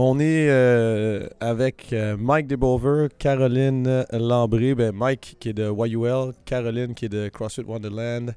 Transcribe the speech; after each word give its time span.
On 0.00 0.20
est 0.20 0.48
euh, 0.48 1.26
avec 1.40 1.92
euh, 1.92 2.16
Mike 2.16 2.46
DeBover, 2.46 3.08
Caroline 3.18 4.06
Lambré, 4.12 4.76
ben 4.76 4.92
Mike 4.94 5.38
qui 5.40 5.48
est 5.48 5.52
de 5.52 5.68
YUL, 5.68 6.34
Caroline 6.44 6.94
qui 6.94 7.06
est 7.06 7.08
de 7.08 7.28
CrossFit 7.28 7.64
Wonderland, 7.64 8.32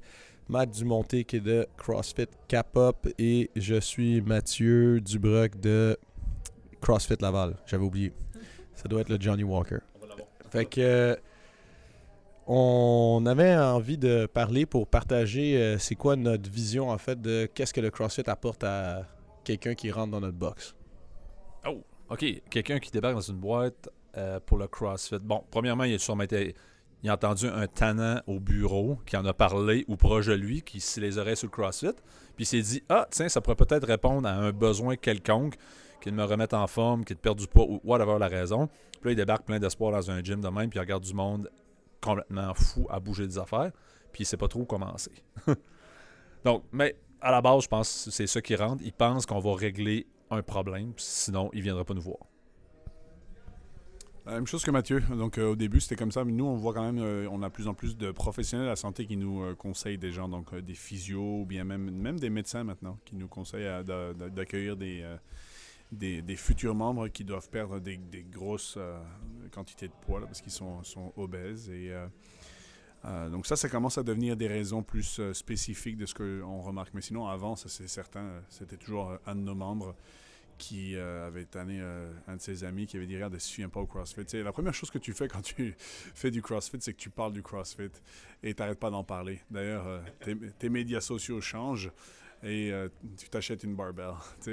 Matt 0.49 0.71
Dumonté 0.71 1.23
qui 1.23 1.35
est 1.35 1.39
de 1.39 1.67
CrossFit 1.77 2.25
Cap-Up 2.47 3.07
et 3.19 3.51
je 3.55 3.79
suis 3.79 4.21
Mathieu 4.21 5.01
Dubroc 5.01 5.59
de 5.59 5.95
CrossFit 6.81 7.17
Laval. 7.21 7.53
J'avais 7.67 7.85
oublié. 7.85 8.11
Ça 8.73 8.89
doit 8.89 9.01
être 9.01 9.09
le 9.09 9.21
Johnny 9.21 9.43
Walker. 9.43 9.81
Fait 10.49 10.65
que 10.65 10.81
euh, 10.81 11.15
on 12.47 13.23
avait 13.27 13.55
envie 13.55 13.99
de 13.99 14.25
parler 14.25 14.65
pour 14.65 14.87
partager 14.87 15.61
euh, 15.61 15.77
c'est 15.77 15.93
quoi 15.93 16.15
notre 16.15 16.49
vision 16.49 16.89
en 16.89 16.97
fait 16.97 17.21
de 17.21 17.47
qu'est-ce 17.53 17.71
que 17.71 17.81
le 17.81 17.91
CrossFit 17.91 18.27
apporte 18.27 18.63
à 18.63 19.03
quelqu'un 19.43 19.75
qui 19.75 19.91
rentre 19.91 20.09
dans 20.09 20.21
notre 20.21 20.39
box. 20.39 20.73
OK. 22.11 22.25
Quelqu'un 22.49 22.79
qui 22.79 22.91
débarque 22.91 23.15
dans 23.15 23.21
une 23.21 23.37
boîte 23.37 23.89
euh, 24.17 24.39
pour 24.45 24.57
le 24.57 24.67
CrossFit. 24.67 25.19
Bon, 25.19 25.43
premièrement, 25.49 25.85
il 25.85 25.93
a 25.93 26.23
été. 26.23 26.55
Il 27.03 27.09
a 27.09 27.13
entendu 27.13 27.47
un 27.47 27.65
tannant 27.65 28.21
au 28.27 28.39
bureau 28.39 28.99
qui 29.07 29.17
en 29.17 29.25
a 29.25 29.33
parlé 29.33 29.85
ou 29.87 29.95
proche 29.95 30.27
de 30.27 30.33
lui, 30.33 30.61
qui 30.61 30.79
s'y 30.79 30.99
les 30.99 31.17
oreilles 31.17 31.37
sur 31.37 31.47
le 31.47 31.51
CrossFit. 31.51 31.95
Puis 32.35 32.43
il 32.43 32.45
s'est 32.45 32.61
dit 32.61 32.83
Ah, 32.89 33.07
tiens, 33.09 33.27
ça 33.27 33.41
pourrait 33.41 33.55
peut-être 33.55 33.87
répondre 33.87 34.27
à 34.27 34.33
un 34.33 34.51
besoin 34.51 34.97
quelconque, 34.97 35.55
qu'il 36.01 36.13
me 36.13 36.23
remette 36.23 36.53
en 36.53 36.67
forme, 36.67 37.03
qu'il 37.03 37.15
perde 37.15 37.39
du 37.39 37.47
poids 37.47 37.65
ou 37.65 37.79
whatever 37.83 38.19
la 38.19 38.27
raison. 38.27 38.67
Puis 38.67 39.05
là, 39.05 39.11
il 39.13 39.15
débarque 39.15 39.45
plein 39.45 39.57
d'espoir 39.57 39.93
dans 39.93 40.11
un 40.11 40.21
gym 40.21 40.41
de 40.41 40.49
même, 40.49 40.69
puis 40.69 40.77
il 40.77 40.81
regarde 40.81 41.03
du 41.03 41.13
monde 41.13 41.49
complètement 42.01 42.53
fou 42.53 42.85
à 42.89 42.99
bouger 42.99 43.25
des 43.25 43.37
affaires, 43.37 43.71
puis 44.11 44.23
il 44.23 44.25
sait 44.25 44.37
pas 44.37 44.47
trop 44.47 44.59
où 44.59 44.65
commencer. 44.65 45.11
Donc, 46.45 46.65
mais 46.71 46.95
à 47.21 47.31
la 47.31 47.41
base, 47.41 47.63
je 47.63 47.67
pense 47.67 48.05
que 48.05 48.11
c'est 48.11 48.27
ça 48.27 48.41
qui 48.41 48.55
rentre. 48.55 48.83
Il 48.83 48.93
pense 48.93 49.25
qu'on 49.25 49.39
va 49.39 49.55
régler 49.55 50.05
un 50.31 50.41
problème, 50.41 50.93
sinon 50.97 51.49
il 51.53 51.61
viendra 51.61 51.85
pas 51.85 51.93
nous 51.93 52.01
voir. 52.01 52.19
La 54.25 54.33
même 54.33 54.45
chose 54.45 54.63
que 54.63 54.69
Mathieu. 54.69 55.01
Donc 55.09 55.37
euh, 55.37 55.51
au 55.51 55.55
début 55.55 55.79
c'était 55.79 55.95
comme 55.95 56.11
ça, 56.11 56.23
mais 56.23 56.31
nous 56.31 56.45
on 56.45 56.55
voit 56.55 56.73
quand 56.73 56.83
même, 56.83 57.03
euh, 57.03 57.27
on 57.31 57.41
a 57.41 57.49
plus 57.49 57.67
en 57.67 57.73
plus 57.73 57.97
de 57.97 58.11
professionnels 58.11 58.67
de 58.67 58.69
la 58.69 58.75
santé 58.75 59.07
qui 59.07 59.17
nous 59.17 59.41
euh, 59.41 59.55
conseillent 59.55 59.97
des 59.97 60.11
gens, 60.11 60.29
donc 60.29 60.55
des 60.55 60.75
physios 60.75 61.41
ou 61.41 61.45
bien 61.45 61.63
même, 61.63 61.89
même 61.89 62.19
des 62.19 62.29
médecins 62.29 62.63
maintenant 62.63 62.99
qui 63.03 63.15
nous 63.15 63.27
conseillent 63.27 63.83
d'accueillir 63.83 64.77
des, 64.77 65.03
des, 65.91 66.35
futurs 66.35 66.75
membres 66.75 67.07
qui 67.07 67.23
doivent 67.23 67.49
perdre 67.49 67.79
des, 67.79 67.99
grosses 68.31 68.77
quantités 69.51 69.87
de 69.87 69.93
poids 70.05 70.21
parce 70.21 70.41
qu'ils 70.41 70.51
sont, 70.51 70.83
sont, 70.83 71.11
obèses. 71.17 71.69
Et, 71.69 71.91
donc 73.03 73.47
ça, 73.47 73.55
ça 73.55 73.67
commence 73.67 73.97
à 73.97 74.03
devenir 74.03 74.37
des 74.37 74.47
raisons 74.47 74.83
plus 74.83 75.19
spécifiques 75.33 75.97
de 75.97 76.05
ce 76.05 76.13
qu'on 76.13 76.61
remarque. 76.61 76.93
Mais 76.93 77.01
sinon, 77.01 77.27
avant, 77.27 77.55
c'est 77.55 77.87
certain, 77.87 78.41
c'était 78.49 78.77
toujours 78.77 79.17
un 79.25 79.35
de 79.35 79.41
nos 79.41 79.55
membres 79.55 79.95
qui 80.61 80.95
euh, 80.95 81.25
avait 81.25 81.45
tanné 81.45 81.79
euh, 81.81 82.13
un 82.27 82.35
de 82.35 82.41
ses 82.41 82.63
amis 82.63 82.85
qui 82.85 82.95
avait 82.95 83.07
dit 83.07 83.15
Regarde, 83.15 83.35
suis 83.39 83.63
un 83.63 83.69
pas 83.69 83.79
au 83.79 83.87
CrossFit. 83.87 84.25
la 84.43 84.51
première 84.51 84.75
chose 84.75 84.91
que 84.91 84.99
tu 84.99 85.11
fais 85.11 85.27
quand 85.27 85.41
tu 85.41 85.75
fais 85.79 86.29
du 86.29 86.43
CrossFit, 86.43 86.77
c'est 86.79 86.93
que 86.93 86.99
tu 86.99 87.09
parles 87.09 87.33
du 87.33 87.41
CrossFit 87.41 87.89
et 88.43 88.53
tu 88.53 88.61
n'arrêtes 88.61 88.79
pas 88.79 88.91
d'en 88.91 89.03
parler. 89.03 89.41
D'ailleurs, 89.49 89.87
euh, 89.87 90.01
tes, 90.59 90.69
médias 90.69 91.01
sociaux 91.01 91.41
changent 91.41 91.91
et 92.43 92.71
tu 93.17 93.27
t'achètes 93.29 93.63
une 93.63 93.75
barbell. 93.75 94.13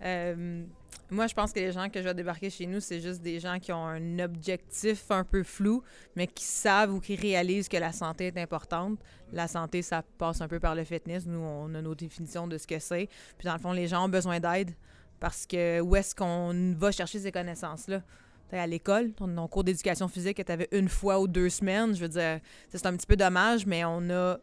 Moi, 1.10 1.26
je 1.26 1.34
pense 1.34 1.52
que 1.52 1.58
les 1.58 1.72
gens 1.72 1.88
que 1.88 2.00
je 2.00 2.04
vais 2.04 2.14
débarquer 2.14 2.50
chez 2.50 2.66
nous, 2.66 2.80
c'est 2.80 3.00
juste 3.00 3.22
des 3.22 3.40
gens 3.40 3.58
qui 3.58 3.72
ont 3.72 3.86
un 3.86 4.18
objectif 4.18 5.10
un 5.10 5.24
peu 5.24 5.42
flou, 5.42 5.82
mais 6.14 6.26
qui 6.26 6.44
savent 6.44 6.92
ou 6.92 7.00
qui 7.00 7.16
réalisent 7.16 7.68
que 7.68 7.78
la 7.78 7.92
santé 7.92 8.26
est 8.26 8.38
importante. 8.38 8.98
La 9.32 9.48
santé, 9.48 9.80
ça 9.80 10.02
passe 10.18 10.42
un 10.42 10.48
peu 10.48 10.60
par 10.60 10.74
le 10.74 10.84
fitness. 10.84 11.24
Nous, 11.26 11.38
on 11.38 11.74
a 11.74 11.80
nos 11.80 11.94
définitions 11.94 12.46
de 12.46 12.58
ce 12.58 12.66
que 12.66 12.78
c'est. 12.78 13.08
Puis 13.38 13.46
dans 13.46 13.54
le 13.54 13.58
fond, 13.58 13.72
les 13.72 13.88
gens 13.88 14.04
ont 14.04 14.10
besoin 14.10 14.38
d'aide 14.38 14.72
parce 15.18 15.46
que 15.46 15.80
où 15.80 15.96
est-ce 15.96 16.14
qu'on 16.14 16.74
va 16.78 16.92
chercher 16.92 17.20
ces 17.20 17.32
connaissances-là? 17.32 18.02
à 18.50 18.66
l'école, 18.66 19.12
ton 19.12 19.46
cours 19.46 19.62
d'éducation 19.62 20.08
physique 20.08 20.38
que 20.38 20.42
tu 20.42 20.50
avais 20.50 20.68
une 20.72 20.88
fois 20.88 21.20
ou 21.20 21.28
deux 21.28 21.50
semaines, 21.50 21.94
je 21.94 22.00
veux 22.00 22.08
dire, 22.08 22.40
c'est 22.70 22.86
un 22.86 22.96
petit 22.96 23.06
peu 23.06 23.14
dommage, 23.14 23.66
mais 23.66 23.84
on 23.84 24.08
a 24.08 24.38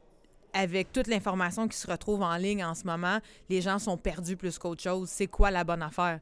avec 0.55 0.93
toute 0.93 1.07
l'information 1.07 1.67
qui 1.67 1.77
se 1.77 1.85
retrouve 1.85 2.21
en 2.21 2.37
ligne 2.37 2.63
en 2.63 2.73
ce 2.73 2.85
moment, 2.85 3.19
les 3.49 3.61
gens 3.61 3.77
sont 3.77 3.97
perdus 3.97 4.37
plus 4.37 4.57
qu'autre 4.57 4.81
chose. 4.81 5.09
C'est 5.09 5.27
quoi 5.27 5.51
la 5.51 5.63
bonne 5.65 5.81
affaire? 5.81 6.19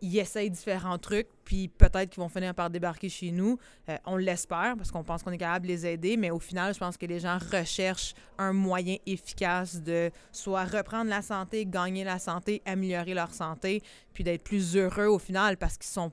Ils 0.00 0.18
essayent 0.18 0.50
différents 0.50 0.98
trucs, 0.98 1.28
puis 1.44 1.68
peut-être 1.68 2.10
qu'ils 2.10 2.22
vont 2.22 2.28
finir 2.28 2.54
par 2.54 2.70
débarquer 2.70 3.08
chez 3.08 3.30
nous. 3.30 3.58
Euh, 3.88 3.96
on 4.06 4.16
l'espère 4.16 4.74
parce 4.76 4.90
qu'on 4.90 5.02
pense 5.02 5.22
qu'on 5.22 5.32
est 5.32 5.38
capable 5.38 5.66
de 5.66 5.72
les 5.72 5.86
aider, 5.86 6.16
mais 6.16 6.30
au 6.30 6.38
final, 6.38 6.74
je 6.74 6.78
pense 6.78 6.96
que 6.96 7.06
les 7.06 7.20
gens 7.20 7.38
recherchent 7.52 8.14
un 8.38 8.52
moyen 8.52 8.96
efficace 9.06 9.82
de 9.82 10.10
soit 10.32 10.64
reprendre 10.64 11.10
la 11.10 11.22
santé, 11.22 11.66
gagner 11.66 12.04
la 12.04 12.18
santé, 12.18 12.62
améliorer 12.64 13.14
leur 13.14 13.32
santé, 13.32 13.82
puis 14.12 14.24
d'être 14.24 14.44
plus 14.44 14.76
heureux 14.76 15.06
au 15.06 15.18
final 15.18 15.56
parce 15.56 15.76
qu'ils 15.76 15.90
sont. 15.90 16.12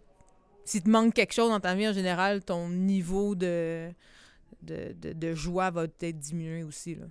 Si 0.63 0.81
te 0.81 0.89
manque 0.89 1.13
quelque 1.13 1.33
chose 1.33 1.51
dans 1.51 1.59
ta 1.59 1.75
vie 1.75 1.87
en 1.87 1.93
général, 1.93 2.43
ton 2.43 2.69
niveau 2.69 3.35
de, 3.35 3.91
de, 4.63 4.95
de, 4.99 5.35
joie 5.35 5.69
va 5.69 5.87
peut-être 5.87 6.17
diminuer 6.17 6.63
aussi. 6.63 6.95
Là. 6.95 7.05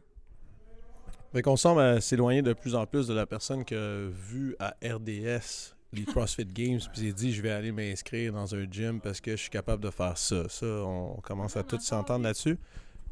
Fait 1.33 1.43
qu'on 1.43 1.57
semble 1.57 2.03
s'éloigner 2.03 2.43
de 2.43 2.53
plus 2.53 2.75
en 2.75 2.87
plus 2.87 3.07
de 3.07 3.15
la 3.15 3.27
personne 3.27 3.65
qui 3.65 3.75
a 3.75 4.09
vu 4.09 4.57
à 4.59 4.75
RDS 4.85 5.75
les 5.95 6.05
CrossFit 6.05 6.47
Games, 6.47 6.81
puis 6.93 7.03
j'ai 7.03 7.13
dit 7.13 7.33
je 7.33 7.43
vais 7.43 7.51
aller 7.51 7.73
m'inscrire 7.73 8.33
dans 8.33 8.55
un 8.55 8.67
gym 8.71 9.01
parce 9.01 9.21
que 9.21 9.33
je 9.33 9.43
suis 9.43 9.51
capable 9.51 9.83
de 9.83 9.91
faire 9.91 10.17
ça. 10.19 10.49
Ça, 10.49 10.67
on 10.67 11.21
commence 11.23 11.57
à 11.57 11.63
tous 11.63 11.81
s'entendre 11.81 12.25
là-dessus. 12.25 12.59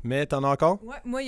Mais 0.04 0.26
t'en 0.26 0.43
as 0.43 0.48
encore? 0.48 0.81
Ouais, 0.82 0.97
moi, 1.04 1.21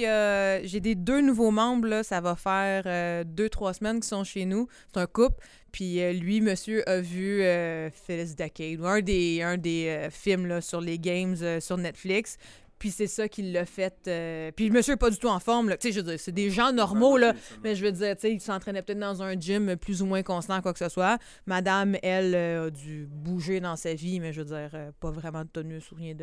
j'ai 0.65 0.81
des 0.81 0.95
deux 0.95 1.21
nouveaux 1.21 1.53
membres, 1.53 1.87
là, 1.87 2.03
ça 2.03 2.21
va 2.21 2.35
faire 2.35 2.83
euh, 2.87 3.23
deux, 3.25 3.49
trois 3.49 3.73
semaines 3.73 3.97
qu'ils 3.97 4.09
sont 4.09 4.25
chez 4.25 4.45
nous. 4.45 4.69
C'est 4.93 5.01
un 5.01 5.07
couple. 5.07 5.43
Puis 5.71 6.01
euh, 6.01 6.13
lui, 6.13 6.41
monsieur, 6.41 6.89
a 6.89 7.01
vu 7.01 7.43
euh, 7.43 7.89
Phyllis 7.91 8.35
Decade, 8.35 8.85
un 8.85 9.01
des, 9.01 9.43
un 9.43 9.57
des 9.57 10.09
films 10.11 10.47
là, 10.47 10.61
sur 10.61 10.81
les 10.81 10.99
games 10.99 11.37
sur 11.61 11.77
Netflix. 11.79 12.37
Puis 12.85 12.91
c'est 12.91 13.07
ça 13.07 13.31
qui 13.31 13.41
l'a 13.41 13.65
fait. 13.65 13.97
Euh, 14.09 14.53
puis 14.55 14.69
le 14.69 14.75
monsieur 14.75 14.93
n'est 14.93 14.99
pas 14.99 15.09
du 15.09 15.17
tout 15.17 15.29
en 15.29 15.41
forme. 15.41 15.71
Tu 15.71 15.89
sais, 15.89 15.93
je 15.93 16.01
veux 16.01 16.11
dire, 16.11 16.21
c'est 16.21 16.33
des 16.33 16.51
gens 16.51 16.71
normaux, 16.71 17.17
là. 17.17 17.33
Mais 17.63 17.75
je 17.75 17.83
veux 17.83 17.93
dire, 17.93 18.15
tu 18.15 18.21
sais, 18.21 18.33
il 18.35 18.43
s'entraînait 18.43 18.83
peut-être 18.83 18.99
dans 18.99 19.23
un 19.23 19.41
gym 19.41 19.75
plus 19.77 20.03
ou 20.03 20.05
moins 20.05 20.23
constant, 20.23 20.61
quoi 20.61 20.75
que 20.75 20.81
ce 20.81 20.91
soit. 20.91 21.17
Madame, 21.47 21.97
elle, 22.03 22.35
euh, 22.35 22.67
a 22.67 22.71
dû 22.71 23.09
bouger 23.11 23.61
dans 23.61 23.77
sa 23.77 23.95
vie, 23.95 24.21
mais 24.21 24.35
je 24.35 24.43
veux 24.43 24.49
dire, 24.49 24.69
euh, 24.75 24.91
pas 25.01 25.11
vraiment 25.11 25.45
de 25.45 25.49
tenue 25.49 25.79
ou 25.79 25.95
rien 25.95 26.15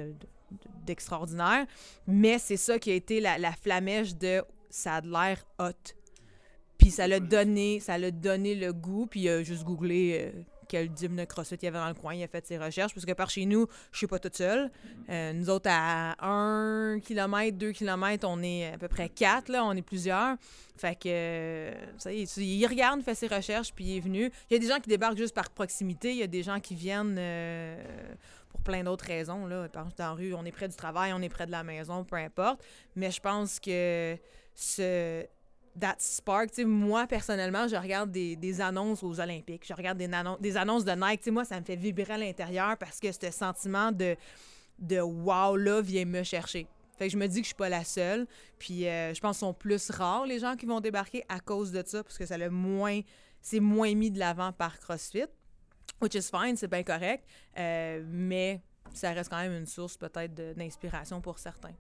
d'extraordinaire. 0.85 1.66
mais 2.05 2.38
c'est 2.38 2.57
ça 2.57 2.78
qui 2.78 2.91
a 2.91 2.93
été 2.93 3.22
la, 3.22 3.39
la 3.39 3.53
flamèche 3.53 4.16
de 4.16 4.43
ça 4.69 4.97
a 4.97 5.01
l'air 5.01 5.43
hot. 5.57 5.95
Puis 6.78 6.91
ça 6.91 7.07
l'a 7.07 7.19
donné, 7.19 7.79
ça 7.79 7.97
l'a 7.97 8.11
donné 8.11 8.53
le 8.53 8.72
goût, 8.72 9.07
puis 9.07 9.22
il 9.22 9.29
a 9.29 9.41
juste 9.41 9.63
googlé 9.63 10.31
quel 10.72 10.90
gym 10.96 11.18
de 11.18 11.26
CrossFit 11.26 11.56
il 11.56 11.66
y 11.66 11.68
avait 11.68 11.80
dans 11.80 11.88
le 11.90 11.94
coin. 11.94 12.14
Il 12.14 12.24
a 12.24 12.28
fait 12.30 12.48
ses 12.48 12.58
recherches. 12.58 12.94
Parce 12.94 13.06
que 13.06 13.12
par 13.12 13.30
chez 13.30 13.46
nous, 13.46 13.68
je 13.92 13.98
suis 13.98 14.08
pas 14.08 14.20
toute 14.20 14.38
seule. 14.38 14.72
Euh, 15.09 15.34
nous 15.34 15.50
autres, 15.50 15.70
à 15.70 16.16
1 16.26 17.02
km, 17.02 17.58
2 17.58 17.72
km, 17.74 18.26
on 18.26 18.42
est 18.42 18.72
à 18.74 18.78
peu 18.78 18.88
près 18.88 19.09
4. 19.09 19.50
Là, 19.50 19.66
on 19.66 19.74
est 19.74 19.82
plusieurs. 19.82 20.38
Fait 20.78 20.96
que, 20.96 21.74
ça 21.98 22.14
y 22.14 22.22
est, 22.22 22.38
il 22.38 22.66
regarde, 22.66 23.02
fait 23.02 23.16
ses 23.16 23.28
recherches, 23.28 23.74
puis 23.74 23.84
il 23.84 23.98
est 23.98 24.00
venu. 24.00 24.32
Il 24.50 24.54
y 24.54 24.56
a 24.56 24.59
des 24.59 24.68
gens 24.68 24.80
qui 24.80 24.90
débarquent 24.90 25.18
juste 25.18 25.36
par 25.36 25.50
proximité. 25.50 26.12
Il 26.12 26.18
y 26.18 26.24
a 26.24 26.28
des 26.28 26.42
gens 26.42 26.62
qui 26.62 26.74
viennent 26.74 27.18
euh, 27.20 27.76
pour 28.50 28.62
plein 28.62 28.84
d'autres 28.86 29.06
raisons. 29.06 29.46
Là. 29.48 29.68
Par 29.68 29.84
exemple, 29.84 29.98
dans 29.98 30.06
la 30.06 30.14
rue, 30.14 30.34
on 30.34 30.46
est 30.46 30.53
près 30.53 30.70
du 30.70 30.76
travail, 30.76 31.12
on 31.14 31.22
est 31.22 31.30
près 31.30 31.46
de 31.46 31.52
la 31.52 31.64
maison, 31.64 32.06
peu 32.06 32.16
importe. 32.16 32.64
Mais 32.96 33.12
je 33.12 33.20
pense 33.20 33.59
que 33.59 34.18
ce 34.56 35.26
that 35.80 35.96
spark. 36.00 36.58
moi, 36.59 37.08
personnellement, 37.08 37.68
je 37.68 37.76
regarde 37.76 38.12
des, 38.12 38.62
annonces 38.62 39.04
aux 39.04 39.20
Olympiques. 39.20 39.66
Je 39.68 39.74
regarde 39.74 39.98
des, 39.98 40.58
annonces 40.58 40.86
de 40.86 40.92
Nike. 40.92 41.28
moi, 41.28 41.46
ça 41.46 41.59
me 41.59 41.66
fait 41.66 41.76
vibrer 41.76 42.14
à 42.14 42.18
l'intérieur 42.18 42.78
parce 42.78 43.00
que 43.00 43.12
ce 43.12 43.32
sentiment 43.32 43.92
de, 43.92 44.16
de 44.80 45.00
wow-là 45.00 45.82
vient 45.82 46.06
me 46.06 46.24
chercher. 46.24 46.68
Je 47.00 47.18
me 47.18 47.28
dis 47.28 47.38
que 47.38 47.46
je 47.46 47.48
suis 47.48 47.56
pas 47.56 47.70
la 47.70 47.84
seule. 47.84 48.28
Puis 48.59 48.88
euh, 48.88 49.14
je 49.14 49.20
pense 49.20 49.38
qu'ils 49.38 49.48
sont 49.48 49.54
plus 49.54 49.90
rares, 49.90 50.26
les 50.26 50.40
gens 50.40 50.56
qui 50.56 50.66
vont 50.66 50.80
débarquer 50.80 51.24
à 51.30 51.40
cause 51.40 51.72
de 51.72 51.84
ça, 51.86 52.03
parce 52.03 52.18
que 52.18 52.26
ça 52.26 52.38
moins... 52.50 53.02
C'est 53.44 53.59
moins 53.59 53.96
mis 53.96 54.12
de 54.12 54.20
l'avant 54.20 54.52
par 54.52 54.79
CrossFit. 54.79 55.26
Which 56.00 56.14
is 56.14 56.29
fine, 56.29 56.56
c'est 56.56 56.67
bien 56.67 56.84
correct. 56.84 57.26
Euh, 57.58 58.03
mais 58.06 58.62
ça 58.94 59.12
reste 59.14 59.32
quand 59.32 59.41
même 59.41 59.53
une 59.53 59.66
source 59.66 59.97
peut-être 59.97 60.35
d'inspiration 60.56 61.22
pour 61.22 61.40
certains. 61.40 61.74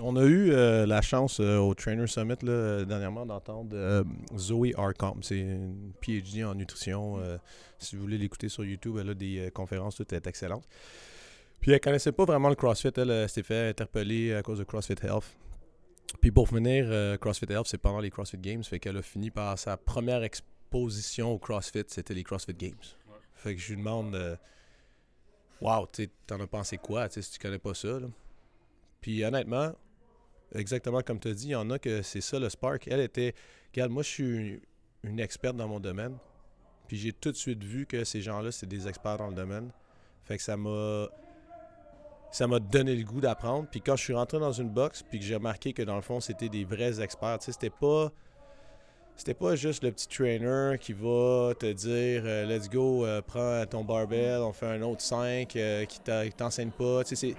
On 0.00 0.16
a 0.16 0.24
eu 0.24 0.50
euh, 0.50 0.86
la 0.86 1.00
chance 1.02 1.38
euh, 1.38 1.58
au 1.58 1.72
Trainer 1.74 2.08
Summit 2.08 2.34
dernièrement 2.42 3.24
d'entendre 3.24 3.70
euh, 3.74 4.02
Zoe 4.36 4.72
Arcom. 4.76 5.22
C'est 5.22 5.38
une 5.38 5.92
PhD 6.00 6.44
en 6.44 6.56
nutrition. 6.56 7.20
si 7.78 7.94
vous 7.94 8.02
voulez 8.02 8.18
l'écouter 8.18 8.48
sur 8.48 8.64
YouTube, 8.64 8.96
elle 9.00 9.10
a 9.10 9.14
des 9.14 9.50
conférences, 9.54 9.96
tout 9.96 10.14
est 10.14 10.26
excellente. 10.26 10.66
Puis 11.60 11.70
elle 11.70 11.80
connaissait 11.80 12.12
pas 12.12 12.24
vraiment 12.24 12.48
le 12.48 12.56
CrossFit. 12.56 12.90
Elle, 12.96 13.28
s'est 13.28 13.44
fait 13.44 13.68
interpeller 13.68 14.34
à 14.34 14.42
cause 14.42 14.58
de 14.58 14.64
CrossFit 14.64 14.96
Health. 15.02 15.36
Puis 16.20 16.32
pour 16.32 16.48
finir, 16.48 17.18
CrossFit 17.20 17.50
Health, 17.50 17.66
c'est 17.66 17.78
pendant 17.78 18.00
les 18.00 18.10
CrossFit 18.10 18.38
Games. 18.38 18.64
Fait 18.64 18.80
qu'elle 18.80 18.96
a 18.96 19.02
fini 19.02 19.30
par 19.30 19.58
sa 19.58 19.76
première 19.76 20.24
exposition 20.24 21.30
au 21.30 21.38
CrossFit, 21.38 21.84
c'était 21.86 22.14
les 22.14 22.24
CrossFit 22.24 22.54
Games. 22.54 22.74
Fait 23.36 23.54
que 23.54 23.60
je 23.60 23.70
lui 23.70 23.76
demande 23.78 24.38
Wow, 25.60 25.86
t'en 26.26 26.40
as 26.40 26.46
pensé 26.48 26.78
quoi? 26.78 27.08
Si 27.08 27.22
tu 27.30 27.38
connais 27.38 27.60
pas 27.60 27.74
ça? 27.74 27.98
Puis 29.00 29.24
honnêtement, 29.24 29.72
exactement 30.54 31.00
comme 31.02 31.20
tu 31.20 31.28
as 31.28 31.34
dit, 31.34 31.48
il 31.48 31.50
y 31.50 31.54
en 31.54 31.70
a 31.70 31.78
que 31.78 32.02
c'est 32.02 32.20
ça 32.20 32.38
le 32.38 32.48
spark. 32.48 32.86
Elle 32.88 33.00
était, 33.00 33.34
regarde, 33.72 33.90
moi 33.90 34.02
je 34.02 34.08
suis 34.08 34.62
une 35.02 35.20
experte 35.20 35.56
dans 35.56 35.68
mon 35.68 35.80
domaine. 35.80 36.16
Puis 36.88 36.96
j'ai 36.96 37.12
tout 37.12 37.32
de 37.32 37.36
suite 37.36 37.62
vu 37.64 37.86
que 37.86 38.04
ces 38.04 38.20
gens-là, 38.20 38.52
c'est 38.52 38.66
des 38.66 38.88
experts 38.88 39.18
dans 39.18 39.28
le 39.28 39.34
domaine. 39.34 39.70
Fait 40.24 40.36
que 40.36 40.42
ça 40.42 40.56
m'a 40.56 41.08
ça 42.30 42.48
m'a 42.48 42.58
donné 42.58 42.96
le 42.96 43.04
goût 43.04 43.20
d'apprendre. 43.20 43.68
Puis 43.70 43.80
quand 43.80 43.94
je 43.94 44.02
suis 44.02 44.14
rentré 44.14 44.40
dans 44.40 44.52
une 44.52 44.68
box, 44.68 45.04
puis 45.08 45.20
que 45.20 45.24
j'ai 45.24 45.36
remarqué 45.36 45.72
que 45.72 45.82
dans 45.82 45.94
le 45.94 46.02
fond, 46.02 46.18
c'était 46.18 46.48
des 46.48 46.64
vrais 46.64 47.00
experts, 47.00 47.38
tu 47.38 47.46
sais, 47.46 47.52
c'était 47.52 47.70
pas 47.70 48.10
c'était 49.16 49.34
pas 49.34 49.54
juste 49.54 49.84
le 49.84 49.92
petit 49.92 50.08
trainer 50.08 50.76
qui 50.80 50.92
va 50.92 51.52
te 51.56 51.72
dire 51.72 52.22
euh, 52.24 52.46
let's 52.46 52.68
go, 52.68 53.06
euh, 53.06 53.22
prends 53.22 53.64
ton 53.66 53.84
barbell, 53.84 54.40
on 54.40 54.52
fait 54.52 54.66
un 54.66 54.82
autre 54.82 55.02
5 55.02 55.54
euh, 55.54 55.84
qui 55.84 56.00
t'enseigne 56.36 56.70
pas. 56.70 57.04
Tu 57.04 57.14
sais, 57.14 57.36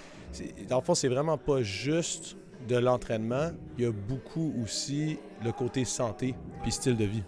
dans 0.70 0.78
le 0.78 0.84
fond, 0.84 0.96
c'est 0.96 1.10
vraiment 1.10 1.38
pas 1.38 1.62
juste 1.62 2.38
de 2.68 2.78
l'entraînement. 2.78 3.52
Il 3.78 3.84
y 3.84 3.88
a 3.88 3.92
beaucoup 3.92 4.54
aussi 4.64 5.18
le 5.44 5.52
côté 5.52 5.86
santé 5.86 6.36
puis 6.64 6.72
style 6.72 6.98
de 6.98 7.06
vie. 7.06 7.24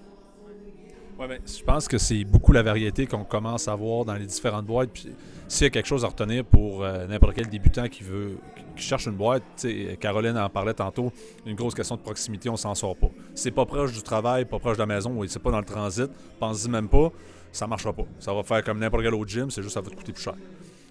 Ouais, 1.20 1.28
ben, 1.28 1.40
je 1.46 1.64
pense 1.64 1.88
que 1.88 1.98
c'est 1.98 2.24
beaucoup 2.24 2.52
la 2.52 2.62
variété 2.62 3.08
qu'on 3.08 3.24
commence 3.24 3.68
à 3.68 3.76
voir 3.76 4.06
dans 4.06 4.14
les 4.14 4.28
différentes 4.28 4.66
boîtes. 4.66 4.92
Puis 4.92 5.10
s'il 5.48 5.66
y 5.66 5.68
a 5.68 5.70
quelque 5.72 5.88
chose 5.88 6.06
à 6.06 6.10
retenir 6.10 6.46
pour 6.46 6.84
n'importe 6.84 7.34
quel 7.34 7.48
débutant 7.48 7.88
qui 7.88 8.04
veut 8.04 8.38
qui 8.78 8.84
cherche 8.84 9.08
une 9.08 9.16
boîte, 9.16 9.68
Caroline 10.00 10.38
en 10.38 10.50
parlait 10.50 10.74
tantôt, 10.74 11.12
une 11.46 11.56
grosse 11.56 11.74
question 11.74 11.96
de 11.96 12.02
proximité, 12.02 12.50
on 12.50 12.56
s'en 12.56 12.76
sort 12.76 12.96
pas. 12.96 13.10
C'est 13.34 13.52
pas 13.52 13.66
proche 13.66 13.92
du 13.92 14.02
travail, 14.02 14.46
pas 14.46 14.60
proche 14.60 14.78
de 14.78 14.82
la 14.82 14.86
maison, 14.86 15.12
ou 15.18 15.28
c'est 15.28 15.42
pas 15.42 15.52
dans 15.52 15.60
le 15.60 15.66
transit, 15.66 16.10
pense-y 16.40 16.70
même 16.70 16.88
pas, 16.88 17.12
ça 17.52 17.68
marchera 17.68 17.92
pas. 17.92 18.06
Ça 18.20 18.34
va 18.34 18.44
faire 18.44 18.64
comme 18.64 18.80
n'importe 18.80 19.04
quel 19.04 19.14
autre 19.14 19.30
gym, 19.30 19.50
c'est 19.50 19.62
juste 19.62 19.74
ça 19.74 19.82
va 19.82 19.90
te 19.90 19.96
coûter 19.96 20.14
plus 20.14 20.24
cher. 20.24 20.36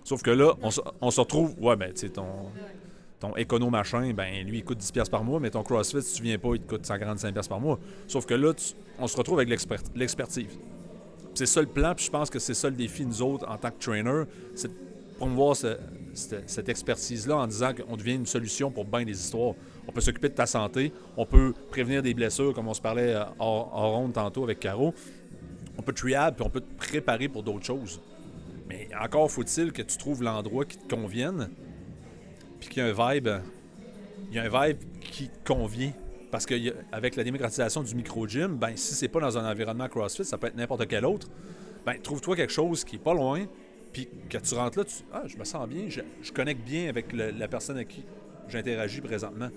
Sauf 0.05 0.23
que 0.23 0.31
là, 0.31 0.55
on, 0.63 1.11
se 1.11 1.21
retrouve, 1.21 1.55
ouais, 1.61 1.77
ben, 1.77 1.93
tu 1.93 2.01
sais, 2.01 2.09
ton, 2.11 2.51
ton 3.21 3.35
écono 3.37 3.71
machin, 3.71 4.13
ben, 4.13 4.47
lui, 4.47 4.59
il 4.59 4.65
coûte 4.65 4.81
10$ 4.81 5.09
par 5.09 5.25
mois, 5.25 5.41
mais 5.41 5.51
ton 5.51 5.63
CrossFit, 5.63 6.03
si 6.03 6.17
tu 6.17 6.23
viens 6.23 6.39
pas, 6.39 6.51
il 6.55 6.61
te 6.61 6.69
coûte 6.69 6.87
145$ 6.87 7.49
par 7.49 7.61
mois. 7.61 7.79
Sauf 8.07 8.27
que 8.27 8.35
là, 8.35 8.53
on 8.99 9.07
se 9.07 9.17
retrouve 9.17 9.39
avec 9.39 9.49
l'expertise. 9.95 10.59
C'est 11.35 11.47
ça 11.47 11.61
le 11.61 11.67
plan, 11.67 11.95
puis 11.95 12.07
je 12.07 12.11
pense 12.11 12.31
que 12.31 12.39
c'est 12.39 12.55
ça 12.55 12.69
le 12.69 12.77
défi, 12.77 13.05
nous 13.05 13.23
autres, 13.23 13.49
en 13.49 13.57
tant 13.57 13.71
que 13.71 13.79
trainer, 13.79 14.25
c'est 14.55 14.69
de 14.69 14.75
promouvoir 15.19 15.57
ce, 15.57 15.77
cette, 16.15 16.69
expertise-là 16.69 17.37
en 17.37 17.47
disant 17.47 17.73
qu'on 17.75 17.97
devient 17.97 18.15
une 18.15 18.27
solution 18.27 18.71
pour 18.71 18.85
bien 18.85 19.05
des 19.05 19.19
histoires. 19.19 19.55
On 19.87 19.93
peut 19.93 20.01
s'occuper 20.01 20.29
de 20.29 20.35
ta 20.35 20.47
santé, 20.47 20.93
on 21.17 21.27
peut 21.27 21.55
prévenir 21.71 22.03
des 22.03 22.15
blessures, 22.15 22.53
comme 22.55 22.69
on 22.69 22.75
se 22.75 22.81
parlait 22.81 23.15
euh, 23.15 23.25
en, 23.39 23.93
ronde 23.93 24.13
tantôt 24.13 24.45
avec 24.45 24.61
Caro. 24.61 24.95
On 25.79 25.83
peut 25.83 25.93
triad, 25.93 26.35
puis 26.35 26.45
on 26.45 26.51
peut 26.51 26.61
te 26.61 26.75
préparer 26.75 27.29
pour 27.29 27.43
d'autres 27.43 27.65
choses. 27.65 28.01
Mais 28.69 28.89
encore 29.01 29.31
faut-il 29.31 29.73
que 29.73 29.83
tu 29.83 29.97
trouves 29.97 30.23
l'endroit 30.23 30.65
qui 30.65 30.79
te 30.79 30.93
convienne, 30.93 31.51
puis 32.59 32.69
qu'il 32.69 32.83
y 32.83 32.87
ait 32.87 32.91
un 32.91 33.15
vibe, 33.15 33.29
il 34.31 34.37
y 34.37 34.39
a 34.39 34.45
un 34.45 34.67
vibe 34.67 34.79
qui 35.01 35.31
convient. 35.45 35.93
Parce 36.31 36.45
qu'avec 36.45 37.17
la 37.17 37.25
démocratisation 37.25 37.83
du 37.83 37.95
micro-gym, 37.95 38.57
ben, 38.57 38.77
si 38.77 38.95
c'est 38.95 39.09
pas 39.09 39.21
dans 39.21 39.39
un 39.39 39.51
environnement 39.51 39.89
CrossFit, 39.89 40.25
ça 40.25 40.37
peut 40.37 40.49
être 40.49 40.57
n'importe 40.57 40.87
quel 40.87 41.07
autre, 41.07 41.29
ben, 41.85 41.95
trouve-toi 42.03 42.37
quelque 42.37 42.53
chose 42.53 42.85
qui 42.85 42.97
est 42.97 43.03
pas 43.03 43.15
loin, 43.15 43.47
puis 43.93 44.09
quand 44.31 44.43
tu 44.43 44.55
rentres 44.55 44.79
là, 44.79 44.85
tu 44.85 44.97
ah, 45.13 45.23
je 45.27 45.37
me 45.37 45.45
sens 45.45 45.67
bien, 45.69 45.89
je, 45.89 46.33
connecte 46.33 46.63
bien 46.63 46.89
avec 46.89 47.13
la 47.13 47.49
personne 47.49 47.77
avec 47.77 47.89
qui 47.89 48.05
j'interagis 48.49 49.01
présentement. 49.01 49.49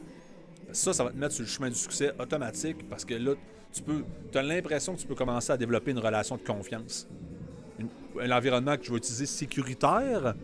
Ça, 0.71 0.93
ça 0.93 1.03
va 1.03 1.11
te 1.11 1.17
mettre 1.17 1.33
sur 1.33 1.43
le 1.43 1.49
chemin 1.49 1.69
du 1.69 1.75
succès 1.75 2.11
automatique 2.19 2.87
parce 2.87 3.03
que 3.03 3.15
là, 3.15 3.33
tu 3.73 3.81
peux, 3.81 4.03
as 4.35 4.43
l'impression 4.43 4.95
que 4.95 5.01
tu 5.01 5.07
peux 5.07 5.15
commencer 5.15 5.51
à 5.51 5.57
développer 5.57 5.91
une 5.91 5.99
relation 5.99 6.37
de 6.37 6.41
confiance. 6.41 7.07
un 8.19 8.31
environnement 8.31 8.77
que 8.77 8.85
je 8.85 8.91
vais 8.91 8.97
utiliser 8.97 9.25
sécuritaire, 9.25 10.35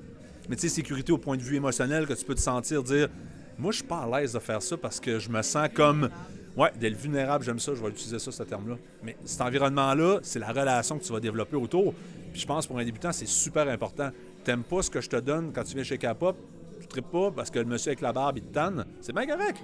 mais 0.49 0.55
tu 0.55 0.63
sais, 0.63 0.69
sécurité 0.69 1.11
au 1.11 1.17
point 1.17 1.37
de 1.37 1.41
vue 1.41 1.55
émotionnel, 1.55 2.07
que 2.07 2.13
tu 2.13 2.25
peux 2.25 2.35
te 2.35 2.41
sentir 2.41 2.83
dire 2.83 3.09
Moi, 3.57 3.71
je 3.71 3.77
suis 3.77 3.85
pas 3.85 3.99
à 3.99 4.19
l'aise 4.19 4.33
de 4.33 4.39
faire 4.39 4.61
ça 4.61 4.77
parce 4.77 4.99
que 4.99 5.19
je 5.19 5.29
me 5.29 5.41
sens 5.41 5.69
comme. 5.73 6.09
Ouais, 6.57 6.71
d'être 6.79 6.95
vulnérable, 6.95 7.43
j'aime 7.43 7.59
ça, 7.59 7.75
je 7.75 7.81
vais 7.81 7.89
utiliser 7.89 8.17
ça, 8.17 8.31
ce 8.31 8.43
terme-là. 8.43 8.77
Mais 9.03 9.17
cet 9.25 9.41
environnement-là, 9.41 10.19
c'est 10.23 10.39
la 10.39 10.53
relation 10.53 10.97
que 10.97 11.03
tu 11.03 11.11
vas 11.11 11.19
développer 11.19 11.57
autour. 11.57 11.93
Puis 12.31 12.39
je 12.39 12.47
pense 12.47 12.65
pour 12.65 12.79
un 12.79 12.85
débutant, 12.85 13.11
c'est 13.11 13.27
super 13.27 13.67
important. 13.67 14.09
T'aimes 14.45 14.63
pas 14.63 14.81
ce 14.81 14.89
que 14.89 15.01
je 15.01 15.09
te 15.09 15.17
donne 15.17 15.51
quand 15.53 15.63
tu 15.63 15.75
viens 15.75 15.83
chez 15.83 15.97
K-Pop, 15.97 16.37
tu 16.79 16.87
tripes 16.87 17.11
pas 17.11 17.31
parce 17.31 17.51
que 17.51 17.59
le 17.59 17.65
monsieur 17.65 17.89
avec 17.89 18.01
la 18.01 18.13
barbe, 18.13 18.37
il 18.37 18.43
te 18.43 18.53
tanne. 18.53 18.85
C'est 19.01 19.13
bien 19.13 19.25
correct. 19.27 19.57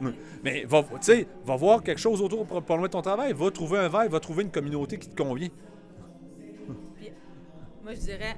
Mais 0.44 0.64
va, 0.64 0.84
va 1.46 1.56
voir 1.56 1.82
quelque 1.82 2.00
chose 2.00 2.20
autour 2.20 2.44
pour, 2.46 2.76
loin 2.76 2.86
de 2.86 2.92
ton 2.92 3.02
travail. 3.02 3.32
Va 3.32 3.50
trouver 3.50 3.78
un 3.78 3.88
verre, 3.88 4.08
va 4.08 4.20
trouver 4.20 4.42
une 4.42 4.50
communauté 4.50 4.98
qui 4.98 5.08
te 5.08 5.16
convient. 5.16 5.48
Moi, 7.82 7.94
je 7.94 8.00
dirais 8.00 8.36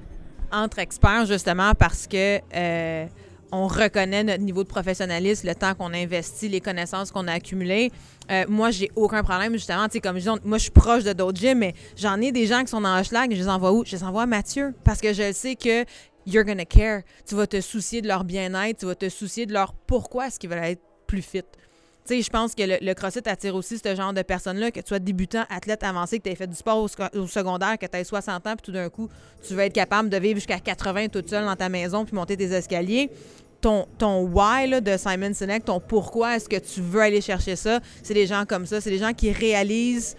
entre 0.51 0.79
experts, 0.79 1.25
justement, 1.25 1.73
parce 1.73 2.07
que 2.07 2.39
euh, 2.55 3.05
on 3.51 3.67
reconnaît 3.67 4.23
notre 4.23 4.43
niveau 4.43 4.63
de 4.63 4.67
professionnalisme, 4.67 5.47
le 5.47 5.55
temps 5.55 5.73
qu'on 5.73 5.93
investit, 5.93 6.49
les 6.49 6.61
connaissances 6.61 7.11
qu'on 7.11 7.27
a 7.27 7.33
accumulées. 7.33 7.91
Euh, 8.29 8.45
moi, 8.49 8.71
j'ai 8.71 8.91
aucun 8.95 9.23
problème, 9.23 9.53
justement. 9.53 9.87
Comme 10.03 10.19
je 10.19 10.29
moi, 10.43 10.57
je 10.57 10.63
suis 10.63 10.71
proche 10.71 11.03
de 11.03 11.13
d'autres 11.13 11.39
gyms, 11.39 11.59
mais 11.59 11.73
j'en 11.95 12.19
ai 12.19 12.31
des 12.31 12.45
gens 12.45 12.61
qui 12.61 12.67
sont 12.67 12.81
dans 12.81 12.99
Hochelag, 12.99 13.31
je 13.31 13.37
les 13.37 13.49
envoie 13.49 13.71
où? 13.71 13.85
Je 13.85 13.95
les 13.95 14.03
envoie 14.03 14.23
à 14.23 14.25
Mathieu, 14.25 14.73
parce 14.83 14.99
que 14.99 15.13
je 15.13 15.31
sais 15.31 15.55
que 15.55 15.85
you're 16.25 16.43
gonna 16.43 16.65
care. 16.65 17.01
Tu 17.25 17.35
vas 17.35 17.47
te 17.47 17.61
soucier 17.61 18.01
de 18.01 18.07
leur 18.07 18.23
bien-être, 18.23 18.79
tu 18.79 18.85
vas 18.85 18.95
te 18.95 19.09
soucier 19.09 19.45
de 19.45 19.53
leur 19.53 19.73
pourquoi 19.73 20.27
est-ce 20.27 20.39
qu'ils 20.39 20.49
veulent 20.49 20.63
être 20.63 20.81
plus 21.07 21.21
fit. 21.21 21.43
Je 22.09 22.29
pense 22.29 22.55
que 22.55 22.63
le, 22.63 22.93
CrossFit 22.93 23.27
attire 23.27 23.55
aussi 23.55 23.77
ce 23.77 23.95
genre 23.95 24.13
de 24.13 24.21
personnes-là, 24.21 24.71
que 24.71 24.79
tu 24.79 24.87
sois 24.87 24.99
débutant, 24.99 25.43
athlète 25.49 25.83
avancé, 25.83 26.19
que 26.19 26.23
tu 26.23 26.29
aies 26.29 26.35
fait 26.35 26.47
du 26.47 26.55
sport 26.55 26.77
au, 26.77 26.87
secondaire, 27.27 27.77
que 27.77 27.85
tu 27.85 27.97
aies 27.97 28.03
60 28.03 28.47
ans, 28.47 28.55
puis 28.55 28.63
tout 28.63 28.71
d'un 28.71 28.89
coup, 28.89 29.09
tu 29.45 29.53
vas 29.55 29.65
être 29.65 29.73
capable 29.73 30.09
de 30.09 30.17
vivre 30.17 30.35
jusqu'à 30.35 30.59
80 30.59 31.09
toute 31.09 31.29
seule 31.29 31.45
dans 31.45 31.55
ta 31.55 31.69
maison, 31.69 32.05
puis 32.05 32.15
monter 32.15 32.37
tes 32.37 32.51
escaliers 32.51 33.09
ton, 33.61 33.87
ton 33.97 34.21
why 34.21 34.81
de 34.81 34.97
Simon 34.97 35.33
Sinek, 35.33 35.65
ton 35.65 35.79
pourquoi 35.79 36.35
est-ce 36.35 36.47
que 36.47 36.57
tu 36.57 36.81
veux 36.81 37.01
aller 37.01 37.21
chercher 37.21 37.55
ça, 37.55 37.79
c'est 38.03 38.13
des 38.13 38.27
gens 38.27 38.45
comme 38.45 38.65
ça. 38.65 38.81
C'est 38.81 38.89
des 38.89 38.99
gens 38.99 39.13
qui 39.13 39.31
réalisent 39.31 40.15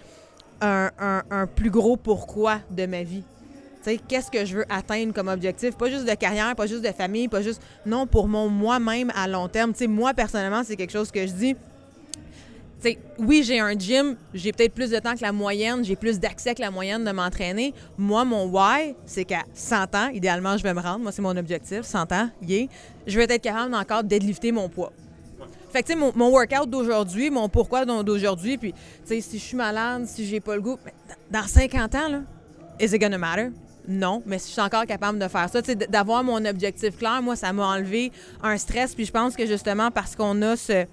un, 0.61 1.47
plus 1.55 1.69
gros 1.69 1.97
pourquoi 1.97 2.59
de 2.69 2.85
ma 2.85 3.03
vie. 3.03 3.23
Qu'est-ce 4.07 4.29
que 4.29 4.45
je 4.45 4.57
veux 4.57 4.65
atteindre 4.69 5.13
comme 5.13 5.29
objectif? 5.29 5.75
Pas 5.75 5.89
juste 5.89 6.05
de 6.05 6.13
carrière, 6.13 6.55
pas 6.55 6.67
juste 6.67 6.83
de 6.83 6.91
famille, 6.91 7.27
pas 7.27 7.41
juste. 7.41 7.61
Non, 7.85 8.05
pour 8.05 8.27
mon 8.27 8.47
moi-même 8.47 9.11
à 9.15 9.27
long 9.27 9.47
terme. 9.47 9.73
Moi, 9.87 10.13
personnellement, 10.13 10.61
c'est 10.63 10.75
quelque 10.75 10.91
chose 10.91 11.09
que 11.09 11.25
je 11.25 11.31
dis 11.31 11.55
oui, 13.17 13.43
j'ai 13.43 13.59
un 13.59 13.77
gym, 13.77 14.15
j'ai 14.33 14.51
peut-être 14.53 14.73
plus 14.73 14.89
de 14.89 14.99
temps 14.99 15.15
que 15.15 15.21
la 15.21 15.31
moyenne, 15.31 15.83
j'ai 15.83 15.95
plus 15.95 16.19
d'accès 16.19 16.55
que 16.55 16.61
la 16.61 16.71
moyenne 16.71 17.03
de 17.03 17.11
m'entraîner. 17.11 17.73
Moi, 17.97 18.23
mon 18.23 18.45
why, 18.45 18.95
c'est 19.05 19.25
qu'à 19.25 19.43
100 19.53 19.95
ans, 19.95 20.07
idéalement, 20.13 20.57
je 20.57 20.63
vais 20.63 20.73
me 20.73 20.79
rendre. 20.79 20.99
Moi, 20.99 21.11
c'est 21.11 21.21
mon 21.21 21.35
objectif, 21.35 21.81
100 21.81 22.11
ans, 22.11 22.29
yeah. 22.41 22.67
Je 23.05 23.17
vais 23.17 23.25
être 23.25 23.41
capable 23.41 23.75
encore 23.75 24.03
deadlifter 24.03 24.51
mon 24.51 24.69
poids. 24.69 24.93
Fait 25.71 25.83
que, 25.83 25.87
tu 25.87 25.93
sais, 25.93 25.99
mon, 25.99 26.29
workout 26.29 26.69
d'aujourd'hui, 26.69 27.29
mon 27.29 27.47
pourquoi 27.47 27.85
d'aujourd'hui, 27.85 28.57
puis, 28.57 28.73
tu 28.73 28.79
sais, 29.05 29.21
si 29.21 29.37
je 29.37 29.43
suis 29.43 29.57
malade, 29.57 30.05
si 30.07 30.25
j'ai 30.25 30.39
pas 30.39 30.55
le 30.55 30.61
goût, 30.61 30.77
dans 31.29 31.45
50 31.45 31.95
ans, 31.95 32.07
là, 32.09 32.21
is 32.79 32.95
it 32.95 33.01
gonna 33.01 33.17
matter? 33.17 33.49
Non, 33.87 34.21
mais 34.25 34.39
si 34.39 34.47
je 34.47 34.53
suis 34.53 34.61
encore 34.61 34.85
capable 34.85 35.19
de 35.19 35.27
faire 35.27 35.49
ça, 35.49 35.61
d'avoir 35.61 36.23
mon 36.23 36.43
objectif 36.45 36.97
clair, 36.97 37.21
moi, 37.21 37.35
ça 37.35 37.51
m'a 37.53 37.67
enlevé 37.67 38.11
un 38.41 38.57
stress, 38.57 38.95
puis 38.95 39.05
je 39.05 39.11
pense 39.11 39.35
que 39.35 39.45
justement, 39.45 39.91
parce 39.91 40.15
qu'on 40.15 40.41
a 40.41 40.55
ce 40.55 40.85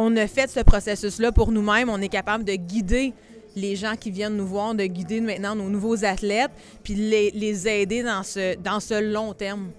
on 0.00 0.16
a 0.16 0.28
fait 0.28 0.48
ce 0.48 0.60
processus-là 0.60 1.32
pour 1.32 1.50
nous-mêmes. 1.50 1.90
On 1.90 2.00
est 2.00 2.08
capable 2.08 2.44
de 2.44 2.54
guider 2.54 3.12
les 3.56 3.74
gens 3.74 3.96
qui 3.96 4.12
viennent 4.12 4.36
nous 4.36 4.46
voir, 4.46 4.76
de 4.76 4.84
guider 4.84 5.20
maintenant 5.20 5.56
nos 5.56 5.68
nouveaux 5.68 6.04
athlètes, 6.04 6.52
puis 6.84 6.94
les, 6.94 7.32
les 7.32 7.66
aider 7.66 8.04
dans 8.04 8.22
ce, 8.22 9.02
long 9.02 9.34
terme. 9.34 9.72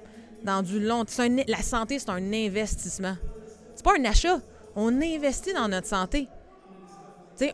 Dans 0.44 0.62
du 0.62 0.80
long 0.82 1.06
La 1.48 1.62
santé, 1.62 2.00
c'est 2.00 2.10
un 2.10 2.34
investissement. 2.34 3.16
C'est 3.76 3.84
pas 3.84 3.94
un 3.98 4.04
achat. 4.04 4.40
On 4.76 5.02
investit 5.02 5.54
dans 5.54 5.70
notre 5.70 5.88
santé. 5.88 6.28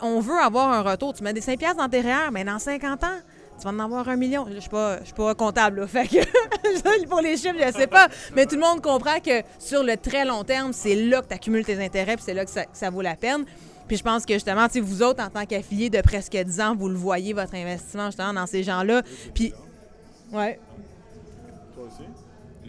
on 0.02 0.20
veut 0.20 0.40
avoir 0.40 0.72
un 0.72 0.82
retour. 0.82 1.14
Tu 1.14 1.24
mets 1.24 1.34
des 1.34 1.42
5 1.42 1.60
piastres 1.60 1.78
dans 1.78 1.90
tes 1.90 2.04
mais 2.32 2.44
dans 2.44 2.58
50 2.58 3.04
ans, 3.04 3.20
tu 3.60 3.64
vas 3.64 3.70
en 3.70 3.80
avoir 3.80 4.10
un 4.10 4.16
million. 4.16 4.46
Je 4.50 4.56
ne 4.56 4.60
suis, 4.60 4.70
pas, 4.72 5.04
suis 5.04 5.14
pas 5.14 5.36
comptable, 5.36 5.82
là, 5.82 5.88
fait 5.88 6.08
que 6.08 6.18
pour 7.10 7.22
les 7.22 7.38
chiffres, 7.38 7.56
je 7.60 7.68
ne 7.68 7.72
sais 7.72 7.88
pas. 7.88 8.08
Mais 8.36 8.46
tout 8.46 8.56
le 8.56 8.62
monde 8.62 8.82
comprend 8.82 9.20
que 9.20 9.42
sur 9.60 9.84
le 9.84 9.98
très 9.98 10.26
long 10.26 10.44
terme, 10.44 10.74
c'est 10.74 10.96
là 10.96 11.22
que 11.22 11.28
tu 11.28 11.34
accumules 11.34 11.66
tes 11.66 11.84
intérêts, 11.84 12.16
puis 12.16 12.26
c'est 12.26 12.34
là 12.34 12.46
que 12.46 12.52
ça, 12.52 12.90
vaut 12.90 13.02
la 13.02 13.16
peine. 13.16 13.46
Puis 13.88 13.98
je 13.98 14.04
pense 14.04 14.26
que 14.26 14.34
justement, 14.34 14.68
vous 14.82 15.04
autres, 15.04 15.24
en 15.24 15.30
tant 15.30 15.46
qu'affiliés 15.46 15.90
de 15.90 16.02
presque 16.02 16.36
10 16.36 16.62
ans, 16.62 16.76
vous 16.76 16.90
le 16.90 16.96
voyez, 16.96 17.34
votre 17.34 17.54
investissement 17.54 18.08
justement 18.08 18.34
dans 18.34 18.48
ces 18.48 18.64
gens-là. 18.64 19.04
Puis, 19.34 19.54
ouais. 20.32 20.60
Toi 21.76 21.84
aussi? 21.86 22.04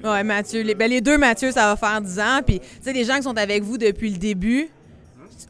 Oui, 0.05 0.25
Mathieu. 0.25 0.63
Les, 0.63 0.75
ben, 0.75 0.91
les 0.91 1.01
deux 1.01 1.17
Mathieu, 1.17 1.51
ça 1.53 1.75
va 1.75 1.77
faire 1.77 2.01
10 2.03 2.21
ans. 2.21 2.41
Puis, 2.47 2.61
tu 2.61 2.67
sais, 2.83 2.93
des 2.93 3.05
gens 3.05 3.17
qui 3.17 3.23
sont 3.23 3.37
avec 3.39 3.63
vous 3.63 3.79
depuis 3.79 4.11
le 4.11 4.19
début, 4.19 4.69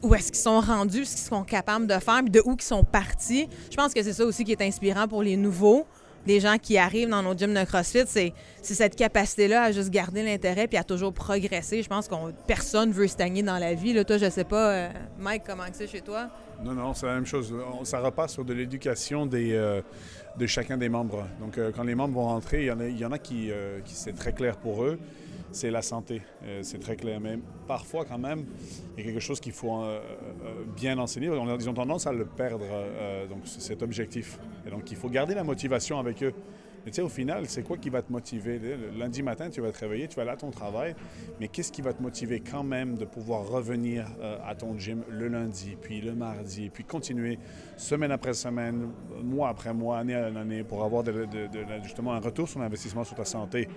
où 0.03 0.13
est-ce 0.15 0.31
qu'ils 0.31 0.41
sont 0.41 0.59
rendus, 0.59 1.05
ce 1.05 1.15
qu'ils 1.15 1.25
sont 1.25 1.43
capables 1.43 1.87
de 1.87 1.99
faire, 1.99 2.21
puis 2.21 2.29
de 2.29 2.41
où 2.45 2.55
ils 2.57 2.63
sont 2.63 2.83
partis. 2.83 3.47
Je 3.69 3.75
pense 3.75 3.93
que 3.93 4.03
c'est 4.03 4.13
ça 4.13 4.25
aussi 4.25 4.43
qui 4.43 4.51
est 4.51 4.61
inspirant 4.61 5.07
pour 5.07 5.23
les 5.23 5.37
nouveaux, 5.37 5.85
les 6.27 6.39
gens 6.41 6.57
qui 6.61 6.77
arrivent 6.77 7.09
dans 7.09 7.23
nos 7.23 7.33
gyms 7.33 7.53
de 7.53 7.63
CrossFit, 7.63 8.03
c'est, 8.05 8.33
cette 8.61 8.95
capacité-là 8.95 9.63
à 9.63 9.71
juste 9.71 9.89
garder 9.89 10.23
l'intérêt 10.23 10.67
puis 10.67 10.77
à 10.77 10.83
toujours 10.83 11.13
progresser. 11.13 11.81
Je 11.81 11.87
pense 11.87 12.07
que 12.07 12.15
personne 12.45 12.91
veut 12.91 13.07
stagner 13.07 13.43
dans 13.43 13.57
la 13.57 13.73
vie. 13.73 13.93
Là, 13.93 14.03
toi, 14.03 14.17
je 14.17 14.29
sais 14.29 14.43
pas, 14.43 14.71
euh, 14.71 14.89
Mike, 15.17 15.43
comment 15.47 15.63
c'est 15.71 15.87
chez 15.87 16.01
toi? 16.01 16.29
Non, 16.63 16.73
non, 16.73 16.93
c'est 16.93 17.05
la 17.05 17.15
même 17.15 17.25
chose. 17.25 17.53
Ça 17.83 17.99
repasse 17.99 18.33
sur 18.33 18.43
de 18.43 18.53
l'éducation 18.53 19.25
des, 19.25 19.53
euh, 19.53 19.81
de 20.37 20.45
chacun 20.47 20.77
des 20.77 20.89
membres. 20.89 21.25
Donc, 21.39 21.57
euh, 21.57 21.71
quand 21.73 21.83
les 21.83 21.95
membres 21.95 22.15
vont 22.15 22.25
rentrer, 22.25 22.65
il 22.65 22.97
y 22.97 23.05
en 23.05 23.11
a, 23.11 23.17
qui 23.19 23.51
c'est 23.85 24.15
très 24.15 24.33
clair 24.33 24.57
pour 24.57 24.83
eux. 24.83 24.99
C'est 25.57 25.71
la 25.71 25.81
santé. 25.81 26.21
Euh, 26.43 26.59
c'est 26.61 26.79
très 26.79 26.95
clair. 26.95 27.19
Mais 27.19 27.39
parfois, 27.67 28.05
quand 28.05 28.17
même, 28.19 28.45
il 28.95 29.03
y 29.03 29.07
a 29.07 29.11
quelque 29.11 29.21
chose 29.21 29.39
qu'il 29.39 29.53
faut 29.53 29.81
euh, 29.81 29.99
euh, 30.45 30.63
bien 30.75 30.97
enseigner. 30.97 31.27
Ils 31.27 31.69
ont 31.69 31.73
tendance 31.73 32.07
à 32.07 32.13
le 32.13 32.25
perdre, 32.25 32.65
donc 33.29 33.39
cet 33.45 33.81
objectif. 33.81 34.39
Et 34.65 34.69
donc, 34.69 34.89
il 34.91 34.97
faut 34.97 35.09
garder 35.09 35.33
la 35.33 35.43
motivation 35.43 35.99
avec 35.99 36.23
eux. 36.23 36.33
Mais 36.85 36.91
tu 36.91 36.97
sais, 36.97 37.01
au 37.01 37.09
final, 37.09 37.47
c'est 37.47 37.63
quoi 37.63 37.77
qui 37.77 37.89
va 37.89 38.01
te 38.01 38.09
motiver? 38.11 38.61
Lundi 38.97 39.21
matin, 39.21 39.49
tu 39.49 39.59
vas 39.59 39.71
te 39.71 39.79
réveiller, 39.79 40.07
tu 40.07 40.15
vas 40.15 40.21
aller 40.21 40.31
à 40.31 40.37
ton 40.37 40.51
travail, 40.51 40.95
mais 41.37 41.49
qu'est-ce 41.49 41.71
qui 41.71 41.81
va 41.81 41.91
te 41.91 42.01
motiver 42.01 42.39
quand 42.39 42.63
même 42.63 42.95
de 42.95 43.03
pouvoir 43.03 43.45
revenir 43.45 44.05
à 44.45 44.55
ton 44.55 44.77
gym 44.77 45.03
le 45.09 45.27
lundi, 45.27 45.75
puis 45.81 45.99
le 45.99 46.13
mardi, 46.13 46.69
puis 46.69 46.85
continuer 46.85 47.39
semaine 47.75 48.11
après 48.11 48.33
semaine, 48.33 48.87
mois 49.21 49.49
après 49.49 49.73
mois, 49.73 49.97
année 49.97 50.13
après 50.15 50.39
année, 50.39 50.63
pour 50.63 50.81
avoir 50.81 51.03
de- 51.03 51.27
justement 51.83 52.13
un 52.13 52.19
retour 52.19 52.47
sur 52.47 52.61
l'investissement 52.61 53.03
sur 53.03 53.17
ta 53.17 53.25
santé? 53.25 53.67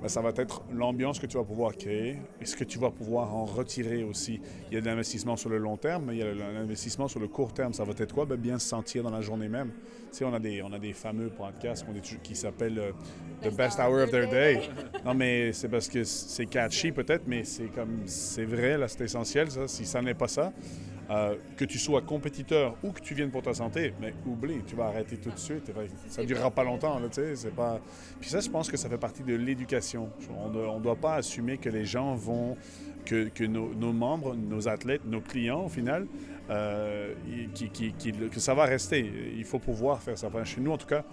Ben, 0.00 0.08
ça 0.08 0.20
va 0.20 0.30
être 0.36 0.62
l'ambiance 0.72 1.18
que 1.18 1.26
tu 1.26 1.36
vas 1.36 1.44
pouvoir 1.44 1.76
créer 1.76 2.18
et 2.40 2.44
ce 2.44 2.56
que 2.56 2.64
tu 2.64 2.78
vas 2.78 2.90
pouvoir 2.90 3.34
en 3.34 3.44
retirer 3.44 4.04
aussi. 4.04 4.40
Il 4.70 4.74
y 4.74 4.76
a 4.76 4.80
de 4.80 4.86
l'investissement 4.86 5.36
sur 5.36 5.50
le 5.50 5.58
long 5.58 5.76
terme, 5.76 6.06
mais 6.06 6.14
il 6.14 6.18
y 6.18 6.22
a 6.22 6.32
l'investissement 6.34 7.08
sur 7.08 7.20
le 7.20 7.28
court 7.28 7.52
terme. 7.52 7.72
Ça 7.72 7.84
va 7.84 7.92
être 7.98 8.12
quoi? 8.12 8.24
Ben, 8.24 8.36
bien 8.36 8.58
se 8.58 8.68
sentir 8.68 9.02
dans 9.02 9.10
la 9.10 9.20
journée 9.20 9.48
même. 9.48 9.72
Tu 10.10 10.18
sais, 10.18 10.24
on 10.24 10.32
a 10.32 10.38
des, 10.38 10.62
on 10.62 10.72
a 10.72 10.78
des 10.78 10.92
fameux 10.92 11.28
podcasts 11.28 11.84
qui 12.22 12.34
s'appellent 12.34 12.78
euh, 12.78 12.92
The 13.42 13.54
Best 13.54 13.78
Hour 13.78 14.04
of 14.04 14.10
Their 14.10 14.28
Day. 14.28 14.62
Non, 15.04 15.14
mais 15.14 15.52
c'est 15.52 15.68
parce 15.68 15.88
que 15.88 16.04
c'est 16.04 16.46
catchy 16.46 16.92
peut-être, 16.92 17.24
mais 17.26 17.44
c'est 17.44 17.66
comme 17.66 18.02
c'est 18.06 18.44
vrai, 18.44 18.78
là, 18.78 18.88
c'est 18.88 19.04
essentiel, 19.04 19.50
ça. 19.50 19.68
Si 19.68 19.84
ça 19.84 20.00
n'est 20.00 20.14
pas 20.14 20.28
ça, 20.28 20.52
euh, 21.10 21.36
que 21.56 21.64
tu 21.64 21.78
sois 21.78 22.02
compétiteur 22.02 22.76
ou 22.82 22.92
que 22.92 23.00
tu 23.00 23.14
viennes 23.14 23.30
pour 23.30 23.42
ta 23.42 23.54
santé, 23.54 23.94
mais 24.00 24.12
oublie, 24.26 24.60
tu 24.66 24.76
vas 24.76 24.86
arrêter 24.86 25.16
tout 25.16 25.30
de 25.30 25.38
suite. 25.38 25.70
Ça 26.08 26.22
ne 26.22 26.26
durera 26.26 26.50
pas 26.50 26.64
longtemps, 26.64 26.98
tu 27.08 27.14
sais. 27.14 27.34
C'est 27.36 27.54
pas... 27.54 27.80
Puis 28.20 28.28
ça, 28.30 28.40
je 28.40 28.48
pense 28.50 28.70
que 28.70 28.76
ça 28.76 28.88
fait 28.88 28.98
partie 28.98 29.22
de 29.22 29.34
l'éducation. 29.34 30.10
On 30.38 30.48
ne 30.78 30.82
doit 30.82 30.96
pas 30.96 31.14
assumer 31.14 31.56
que 31.58 31.70
les 31.70 31.84
gens 31.86 32.14
vont, 32.14 32.56
que, 33.06 33.28
que 33.28 33.44
nos, 33.44 33.72
nos 33.74 33.92
membres, 33.92 34.34
nos 34.34 34.68
athlètes, 34.68 35.04
nos 35.06 35.20
clients, 35.22 35.64
au 35.64 35.68
final, 35.68 36.06
euh, 36.50 37.14
y- 37.26 37.48
qui, 37.54 37.68
qui- 37.70 37.92
qui- 37.92 38.12
que 38.12 38.40
ça 38.40 38.52
va 38.54 38.64
rester. 38.66 39.10
Il 39.36 39.44
faut 39.44 39.58
pouvoir 39.58 40.02
faire 40.02 40.18
ça. 40.18 40.26
Enfin, 40.26 40.44
chez 40.44 40.60
nous, 40.60 40.72
en 40.72 40.78
tout 40.78 40.86
cas, 40.86 41.04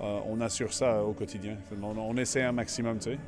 euh, 0.00 0.18
on 0.28 0.40
assure 0.42 0.72
ça 0.74 1.02
au 1.02 1.12
quotidien. 1.14 1.56
On, 1.82 1.96
on 1.96 2.16
essaie 2.18 2.42
un 2.42 2.52
maximum, 2.52 2.98
tu 2.98 3.10
sais. 3.12 3.18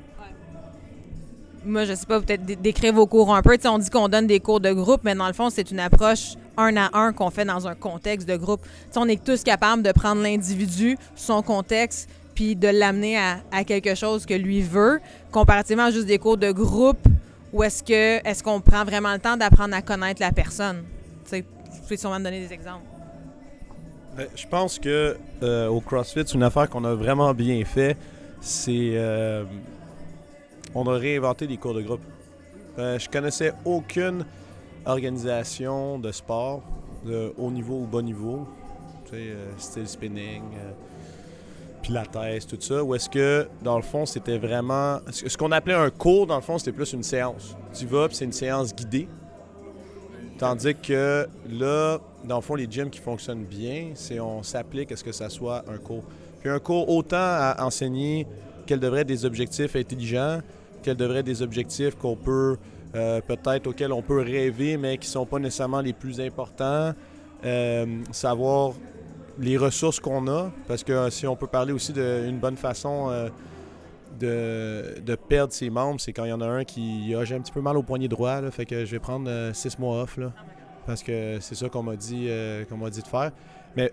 Moi, 1.64 1.84
je 1.84 1.94
sais 1.94 2.06
pas, 2.06 2.20
peut-être 2.20 2.44
dé- 2.44 2.56
décrire 2.56 2.94
vos 2.94 3.06
cours 3.06 3.34
un 3.34 3.42
peu. 3.42 3.56
On 3.66 3.78
dit 3.78 3.90
qu'on 3.90 4.08
donne 4.08 4.26
des 4.26 4.40
cours 4.40 4.60
de 4.60 4.72
groupe, 4.72 5.02
mais 5.04 5.14
dans 5.14 5.26
le 5.26 5.34
fond, 5.34 5.50
c'est 5.50 5.70
une 5.70 5.80
approche 5.80 6.34
un 6.56 6.76
à 6.76 6.90
un 6.94 7.12
qu'on 7.12 7.30
fait 7.30 7.44
dans 7.44 7.66
un 7.66 7.74
contexte 7.74 8.28
de 8.28 8.36
groupe. 8.36 8.62
Tu 8.62 8.68
sais, 8.92 8.98
on 8.98 9.06
est 9.08 9.22
tous 9.22 9.42
capables 9.42 9.82
de 9.82 9.92
prendre 9.92 10.22
l'individu, 10.22 10.96
son 11.14 11.42
contexte, 11.42 12.08
puis 12.34 12.56
de 12.56 12.68
l'amener 12.68 13.18
à, 13.18 13.64
quelque 13.64 13.94
chose 13.94 14.24
que 14.24 14.34
lui 14.34 14.62
veut, 14.62 15.00
comparativement 15.30 15.84
à 15.84 15.90
juste 15.90 16.06
des 16.06 16.18
cours 16.18 16.38
de 16.38 16.50
groupe 16.50 16.98
où 17.52 17.62
est-ce 17.64 17.82
que 17.82 18.26
est-ce 18.26 18.42
qu'on 18.44 18.60
prend 18.60 18.84
vraiment 18.84 19.12
le 19.12 19.18
temps 19.18 19.36
d'apprendre 19.36 19.74
à 19.74 19.82
connaître 19.82 20.22
la 20.22 20.30
personne? 20.30 20.84
Tu 21.24 21.30
sais, 21.30 21.44
je 21.74 21.88
peux 21.88 21.96
sûrement 21.96 22.20
me 22.20 22.24
donner 22.24 22.46
des 22.46 22.52
exemples. 22.52 22.84
Ben, 24.16 24.28
je 24.36 24.46
pense 24.46 24.78
que 24.78 25.16
euh, 25.42 25.68
au 25.68 25.80
CrossFit, 25.80 26.22
c'est 26.26 26.34
une 26.34 26.42
affaire 26.44 26.70
qu'on 26.70 26.84
a 26.84 26.94
vraiment 26.94 27.34
bien 27.34 27.64
fait. 27.64 27.96
C'est 28.40 28.92
euh, 28.94 29.44
on 30.74 30.86
a 30.86 30.96
réinventé 30.96 31.46
les 31.46 31.56
cours 31.56 31.74
de 31.74 31.82
groupe. 31.82 32.02
Euh, 32.78 32.98
je 32.98 33.08
connaissais 33.08 33.52
aucune 33.64 34.24
organisation 34.86 35.98
de 35.98 36.12
sport 36.12 36.62
de 37.04 37.32
haut 37.38 37.50
niveau 37.50 37.80
ou 37.80 37.86
bas 37.86 38.02
niveau, 38.02 38.46
tu 39.06 39.16
euh, 39.16 39.50
style 39.58 39.88
spinning, 39.88 40.42
euh, 40.54 40.72
pilates, 41.82 42.46
tout 42.46 42.58
ça, 42.60 42.84
où 42.84 42.94
est-ce 42.94 43.08
que, 43.08 43.48
dans 43.62 43.76
le 43.76 43.82
fond, 43.82 44.06
c'était 44.06 44.38
vraiment... 44.38 44.98
Ce 45.10 45.36
qu'on 45.36 45.52
appelait 45.52 45.74
un 45.74 45.90
cours, 45.90 46.26
dans 46.26 46.36
le 46.36 46.42
fond, 46.42 46.58
c'était 46.58 46.72
plus 46.72 46.92
une 46.92 47.02
séance. 47.02 47.56
Tu 47.72 47.86
vas, 47.86 48.08
c'est 48.10 48.26
une 48.26 48.32
séance 48.32 48.74
guidée. 48.74 49.08
Tandis 50.38 50.74
que 50.74 51.26
là, 51.50 51.98
dans 52.24 52.36
le 52.36 52.42
fond, 52.42 52.54
les 52.54 52.66
gyms 52.70 52.90
qui 52.90 53.00
fonctionnent 53.00 53.44
bien, 53.44 53.90
c'est 53.94 54.20
on 54.20 54.42
s'applique 54.42 54.92
à 54.92 54.96
ce 54.96 55.04
que 55.04 55.12
ça 55.12 55.28
soit 55.28 55.64
un 55.68 55.78
cours. 55.78 56.04
Puis 56.40 56.48
un 56.48 56.58
cours 56.58 56.88
autant 56.88 57.16
à 57.18 57.56
enseigner 57.60 58.26
quels 58.66 58.80
devraient 58.80 59.00
être 59.00 59.08
des 59.08 59.24
objectifs 59.24 59.76
intelligents, 59.76 60.40
quels 60.82 60.96
devraient 60.96 61.20
être 61.20 61.26
des 61.26 61.42
objectifs 61.42 61.96
qu'on 61.96 62.16
peut 62.16 62.56
euh, 62.94 63.20
peut-être 63.20 63.68
auxquels 63.68 63.92
on 63.92 64.02
peut 64.02 64.20
rêver, 64.20 64.76
mais 64.76 64.98
qui 64.98 65.06
ne 65.06 65.12
sont 65.12 65.26
pas 65.26 65.38
nécessairement 65.38 65.80
les 65.80 65.92
plus 65.92 66.20
importants. 66.20 66.92
Euh, 67.44 67.86
savoir 68.10 68.72
les 69.38 69.56
ressources 69.56 70.00
qu'on 70.00 70.26
a, 70.26 70.50
parce 70.66 70.82
que 70.82 70.92
euh, 70.92 71.10
si 71.10 71.26
on 71.26 71.36
peut 71.36 71.46
parler 71.46 71.72
aussi 71.72 71.92
d'une 71.92 72.38
bonne 72.38 72.56
façon 72.56 73.10
de, 74.18 75.00
de 75.00 75.14
perdre 75.14 75.52
ses 75.52 75.70
membres, 75.70 76.00
c'est 76.00 76.12
quand 76.12 76.24
il 76.24 76.30
y 76.30 76.32
en 76.32 76.40
a 76.40 76.46
un 76.46 76.64
qui 76.64 77.14
a 77.14 77.24
j'ai 77.24 77.36
un 77.36 77.40
petit 77.40 77.52
peu 77.52 77.60
mal 77.60 77.76
au 77.76 77.82
poignet 77.82 78.08
droit, 78.08 78.50
fait 78.50 78.66
que 78.66 78.84
je 78.84 78.90
vais 78.90 78.98
prendre 78.98 79.30
six 79.54 79.78
mois 79.78 80.02
off, 80.02 80.16
là, 80.16 80.32
parce 80.84 81.02
que 81.02 81.38
c'est 81.40 81.54
ça 81.54 81.68
qu'on 81.68 81.84
m'a 81.84 81.96
dit, 81.96 82.26
dit 82.26 83.02
de 83.02 83.06
faire. 83.06 83.30
Mais, 83.76 83.92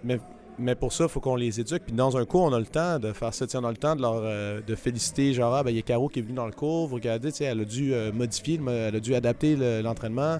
mais 0.59 0.75
pour 0.75 0.91
ça, 0.93 1.03
il 1.05 1.09
faut 1.09 1.19
qu'on 1.19 1.35
les 1.35 1.59
éduque. 1.59 1.83
Puis 1.85 1.93
dans 1.95 2.17
un 2.17 2.25
cours, 2.25 2.43
on 2.43 2.53
a 2.53 2.59
le 2.59 2.65
temps 2.65 2.99
de 2.99 3.13
faire 3.13 3.33
ça. 3.33 3.45
On 3.55 3.63
a 3.63 3.71
le 3.71 3.77
temps 3.77 3.95
de 3.95 4.01
leur 4.01 4.21
euh, 4.23 4.59
de 4.65 4.75
féliciter, 4.75 5.33
genre, 5.33 5.53
ah, 5.55 5.63
ben, 5.63 5.69
il 5.71 5.75
y 5.75 5.79
a 5.79 5.83
Caro 5.83 6.07
qui 6.09 6.19
est 6.19 6.21
venue 6.21 6.33
dans 6.35 6.45
le 6.45 6.51
cours, 6.51 6.87
vous 6.87 6.95
regardez, 6.95 7.29
elle 7.41 7.61
a 7.61 7.65
dû 7.65 7.93
euh, 7.93 8.11
modifier, 8.11 8.57
le 8.57 8.63
mo- 8.63 8.71
elle 8.71 8.95
a 8.95 8.99
dû 8.99 9.13
adapter 9.15 9.55
le- 9.55 9.81
l'entraînement. 9.81 10.37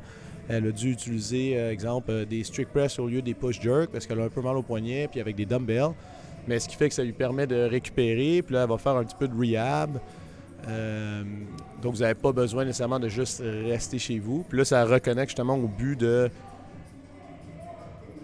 Elle 0.50 0.68
a 0.68 0.72
dû 0.72 0.92
utiliser, 0.92 1.58
euh, 1.58 1.72
exemple, 1.72 2.26
des 2.26 2.44
strict 2.46 2.72
press 2.72 3.00
au 3.00 3.08
lieu 3.08 3.22
des 3.22 3.34
push 3.34 3.60
jerk 3.62 3.90
parce 3.92 4.08
qu'elle 4.08 4.20
a 4.22 4.24
un 4.24 4.30
peu 4.30 4.42
mal 4.42 4.56
au 4.56 4.62
poignet, 4.64 5.08
puis 5.12 5.20
avec 5.20 5.36
des 5.36 5.46
dumbbells. 5.46 5.92
Mais 6.48 6.60
ce 6.60 6.70
qui 6.70 6.76
fait 6.78 6.88
que 6.88 6.96
ça 6.96 7.04
lui 7.04 7.12
permet 7.12 7.46
de 7.46 7.56
récupérer, 7.68 8.42
puis 8.42 8.56
là, 8.56 8.64
elle 8.64 8.70
va 8.70 8.78
faire 8.78 8.96
un 8.96 9.04
petit 9.04 9.16
peu 9.20 9.28
de 9.28 9.38
rehab. 9.38 10.00
Donc, 11.82 11.94
vous 11.96 12.02
n'avez 12.02 12.16
pas 12.16 12.32
besoin 12.32 12.66
nécessairement 12.66 13.00
de 13.00 13.10
juste 13.10 13.42
rester 13.66 14.00
chez 14.00 14.20
vous. 14.20 14.44
Puis 14.48 14.58
là, 14.58 14.66
ça 14.66 14.84
reconnecte 14.86 15.30
justement 15.30 15.56
au 15.56 15.68
but 15.68 15.98
de. 16.00 16.30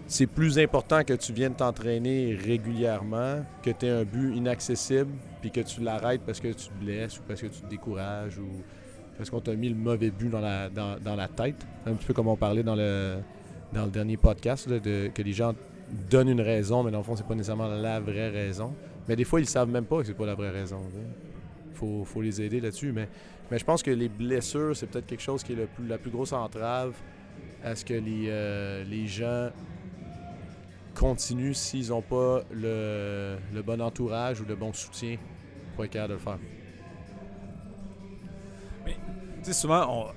C'est 0.06 0.26
plus 0.26 0.58
important 0.58 1.02
que 1.02 1.14
tu 1.14 1.32
viennes 1.32 1.54
t'entraîner 1.54 2.34
régulièrement, 2.34 3.44
que 3.62 3.70
tu 3.70 3.86
aies 3.86 3.90
un 3.90 4.04
but 4.04 4.36
inaccessible, 4.36 5.10
puis 5.40 5.50
que 5.50 5.60
tu 5.60 5.80
l'arrêtes 5.80 6.20
parce 6.26 6.40
que 6.40 6.48
tu 6.48 6.68
te 6.68 6.74
blesses 6.74 7.18
ou 7.18 7.22
parce 7.26 7.40
que 7.40 7.46
tu 7.46 7.60
te 7.60 7.66
décourages 7.68 8.38
ou 8.38 8.48
parce 9.16 9.30
qu'on 9.30 9.40
t'a 9.40 9.54
mis 9.54 9.68
le 9.68 9.74
mauvais 9.74 10.10
but 10.10 10.28
dans 10.28 10.40
la, 10.40 10.68
dans, 10.68 10.98
dans 10.98 11.16
la 11.16 11.28
tête. 11.28 11.66
Un 11.86 11.94
petit 11.94 12.06
peu 12.06 12.14
comme 12.14 12.28
on 12.28 12.36
parlait 12.36 12.62
dans 12.62 12.74
le, 12.74 13.16
dans 13.72 13.84
le 13.84 13.90
dernier 13.90 14.16
podcast, 14.16 14.68
de, 14.68 15.08
que 15.08 15.22
les 15.22 15.32
gens 15.32 15.54
donnent 16.10 16.28
une 16.28 16.40
raison, 16.40 16.82
mais 16.82 16.90
dans 16.90 16.98
le 16.98 17.04
fond, 17.04 17.16
c'est 17.16 17.26
pas 17.26 17.34
nécessairement 17.34 17.68
la 17.68 18.00
vraie 18.00 18.30
raison. 18.30 18.74
Mais 19.08 19.16
des 19.16 19.24
fois, 19.24 19.40
ils 19.40 19.48
savent 19.48 19.68
même 19.68 19.84
pas 19.84 19.98
que 19.98 20.04
c'est 20.04 20.14
pas 20.14 20.26
la 20.26 20.34
vraie 20.34 20.50
raison. 20.50 20.80
Il 21.70 21.76
faut, 21.76 22.04
faut 22.04 22.22
les 22.22 22.42
aider 22.42 22.60
là-dessus. 22.60 22.92
Mais, 22.92 23.08
mais 23.50 23.58
je 23.58 23.64
pense 23.64 23.82
que 23.82 23.90
les 23.90 24.08
blessures, 24.08 24.76
c'est 24.76 24.86
peut-être 24.86 25.06
quelque 25.06 25.22
chose 25.22 25.42
qui 25.42 25.52
est 25.52 25.66
plus, 25.66 25.86
la 25.86 25.98
plus 25.98 26.10
grosse 26.10 26.32
entrave 26.32 26.94
à 27.62 27.74
ce 27.74 27.84
que 27.84 27.94
les, 27.94 28.26
euh, 28.28 28.84
les 28.84 29.06
gens 29.06 29.50
continuent 30.94 31.52
s'ils 31.52 31.88
n'ont 31.88 32.02
pas 32.02 32.42
le, 32.52 33.36
bon 33.64 33.80
entourage 33.80 34.40
ou 34.40 34.44
le 34.44 34.54
bon 34.54 34.72
soutien 34.72 35.16
pour 35.74 35.84
être 35.84 35.92
capable 35.92 36.14
de 36.14 36.18
le 36.18 36.20
faire. 36.20 36.38
Tu 38.86 38.92
sais, 39.42 39.52
souvent, 39.52 40.12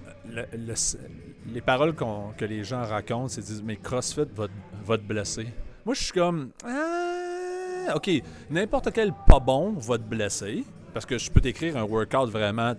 les 1.53 1.61
paroles 1.61 1.95
que 1.95 2.45
les 2.45 2.63
gens 2.63 2.83
racontent, 2.83 3.27
c'est 3.27 3.41
disent 3.41 3.63
Mais 3.63 3.77
CrossFit 3.77 4.27
va, 4.33 4.47
va 4.83 4.97
te 4.97 5.03
blesser. 5.03 5.47
Moi, 5.85 5.95
je 5.95 6.03
suis 6.03 6.13
comme 6.13 6.51
Ah, 6.63 7.93
OK, 7.95 8.09
n'importe 8.49 8.91
quel 8.93 9.13
pas 9.25 9.39
bon 9.39 9.73
va 9.73 9.97
te 9.97 10.03
blesser. 10.03 10.63
Parce 10.93 11.05
que 11.05 11.17
je 11.17 11.29
peux 11.29 11.41
t'écrire 11.41 11.77
un 11.77 11.83
workout 11.83 12.29
vraiment 12.29 12.73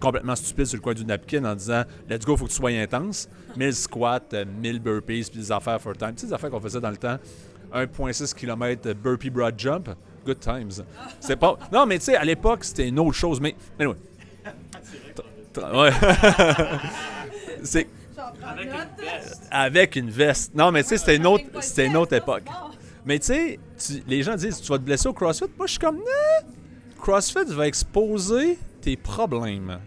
complètement 0.00 0.36
stupide 0.36 0.66
sur 0.66 0.76
le 0.76 0.82
coin 0.82 0.94
du 0.94 1.04
napkin 1.04 1.44
en 1.44 1.54
disant 1.54 1.82
Let's 2.08 2.24
go, 2.24 2.36
faut 2.36 2.44
que 2.46 2.50
tu 2.50 2.56
sois 2.56 2.70
intense. 2.70 3.28
1000 3.56 3.74
squats, 3.74 4.20
euh, 4.34 4.44
1000 4.60 4.80
burpees, 4.80 5.30
puis 5.30 5.40
des 5.40 5.52
affaires 5.52 5.80
for 5.80 5.96
time. 5.96 6.12
Tu 6.14 6.20
sais, 6.22 6.26
des 6.28 6.32
affaires 6.32 6.50
qu'on 6.50 6.60
faisait 6.60 6.80
dans 6.80 6.90
le 6.90 6.96
temps 6.96 7.18
1,6 7.74 8.34
km 8.34 8.92
burpee 8.94 9.30
broad 9.30 9.54
jump. 9.58 9.88
Good 10.24 10.40
times. 10.40 10.84
C'est 11.20 11.36
pas. 11.36 11.56
Non, 11.72 11.86
mais 11.86 11.98
tu 11.98 12.06
sais, 12.06 12.16
à 12.16 12.24
l'époque, 12.24 12.64
c'était 12.64 12.88
une 12.88 12.98
autre 12.98 13.12
chose. 13.16 13.40
Mais, 13.40 13.54
anyway. 13.78 13.96
Tra- 15.54 15.72
Ouais. 15.74 15.90
c'est 17.62 17.86
avec 19.50 19.96
une 19.96 20.10
veste. 20.10 20.54
Non, 20.54 20.70
mais 20.72 20.82
tu 20.82 20.90
sais, 20.90 20.98
c'était 20.98 21.16
une 21.16 21.26
autre, 21.26 21.44
c'était 21.60 21.86
une 21.86 21.96
autre 21.96 22.12
époque. 22.14 22.44
Mais 23.04 23.18
tu 23.18 23.26
sais, 23.26 24.02
les 24.06 24.22
gens 24.22 24.34
disent 24.34 24.60
tu 24.60 24.68
vas 24.68 24.78
te 24.78 24.82
blesser 24.82 25.08
au 25.08 25.12
CrossFit? 25.12 25.44
Moi, 25.56 25.66
je 25.66 25.72
suis 25.72 25.78
comme 25.78 25.96
non. 25.96 26.48
CrossFit 27.00 27.44
va 27.54 27.66
exposer 27.66 28.58
problèmes. 28.94 29.80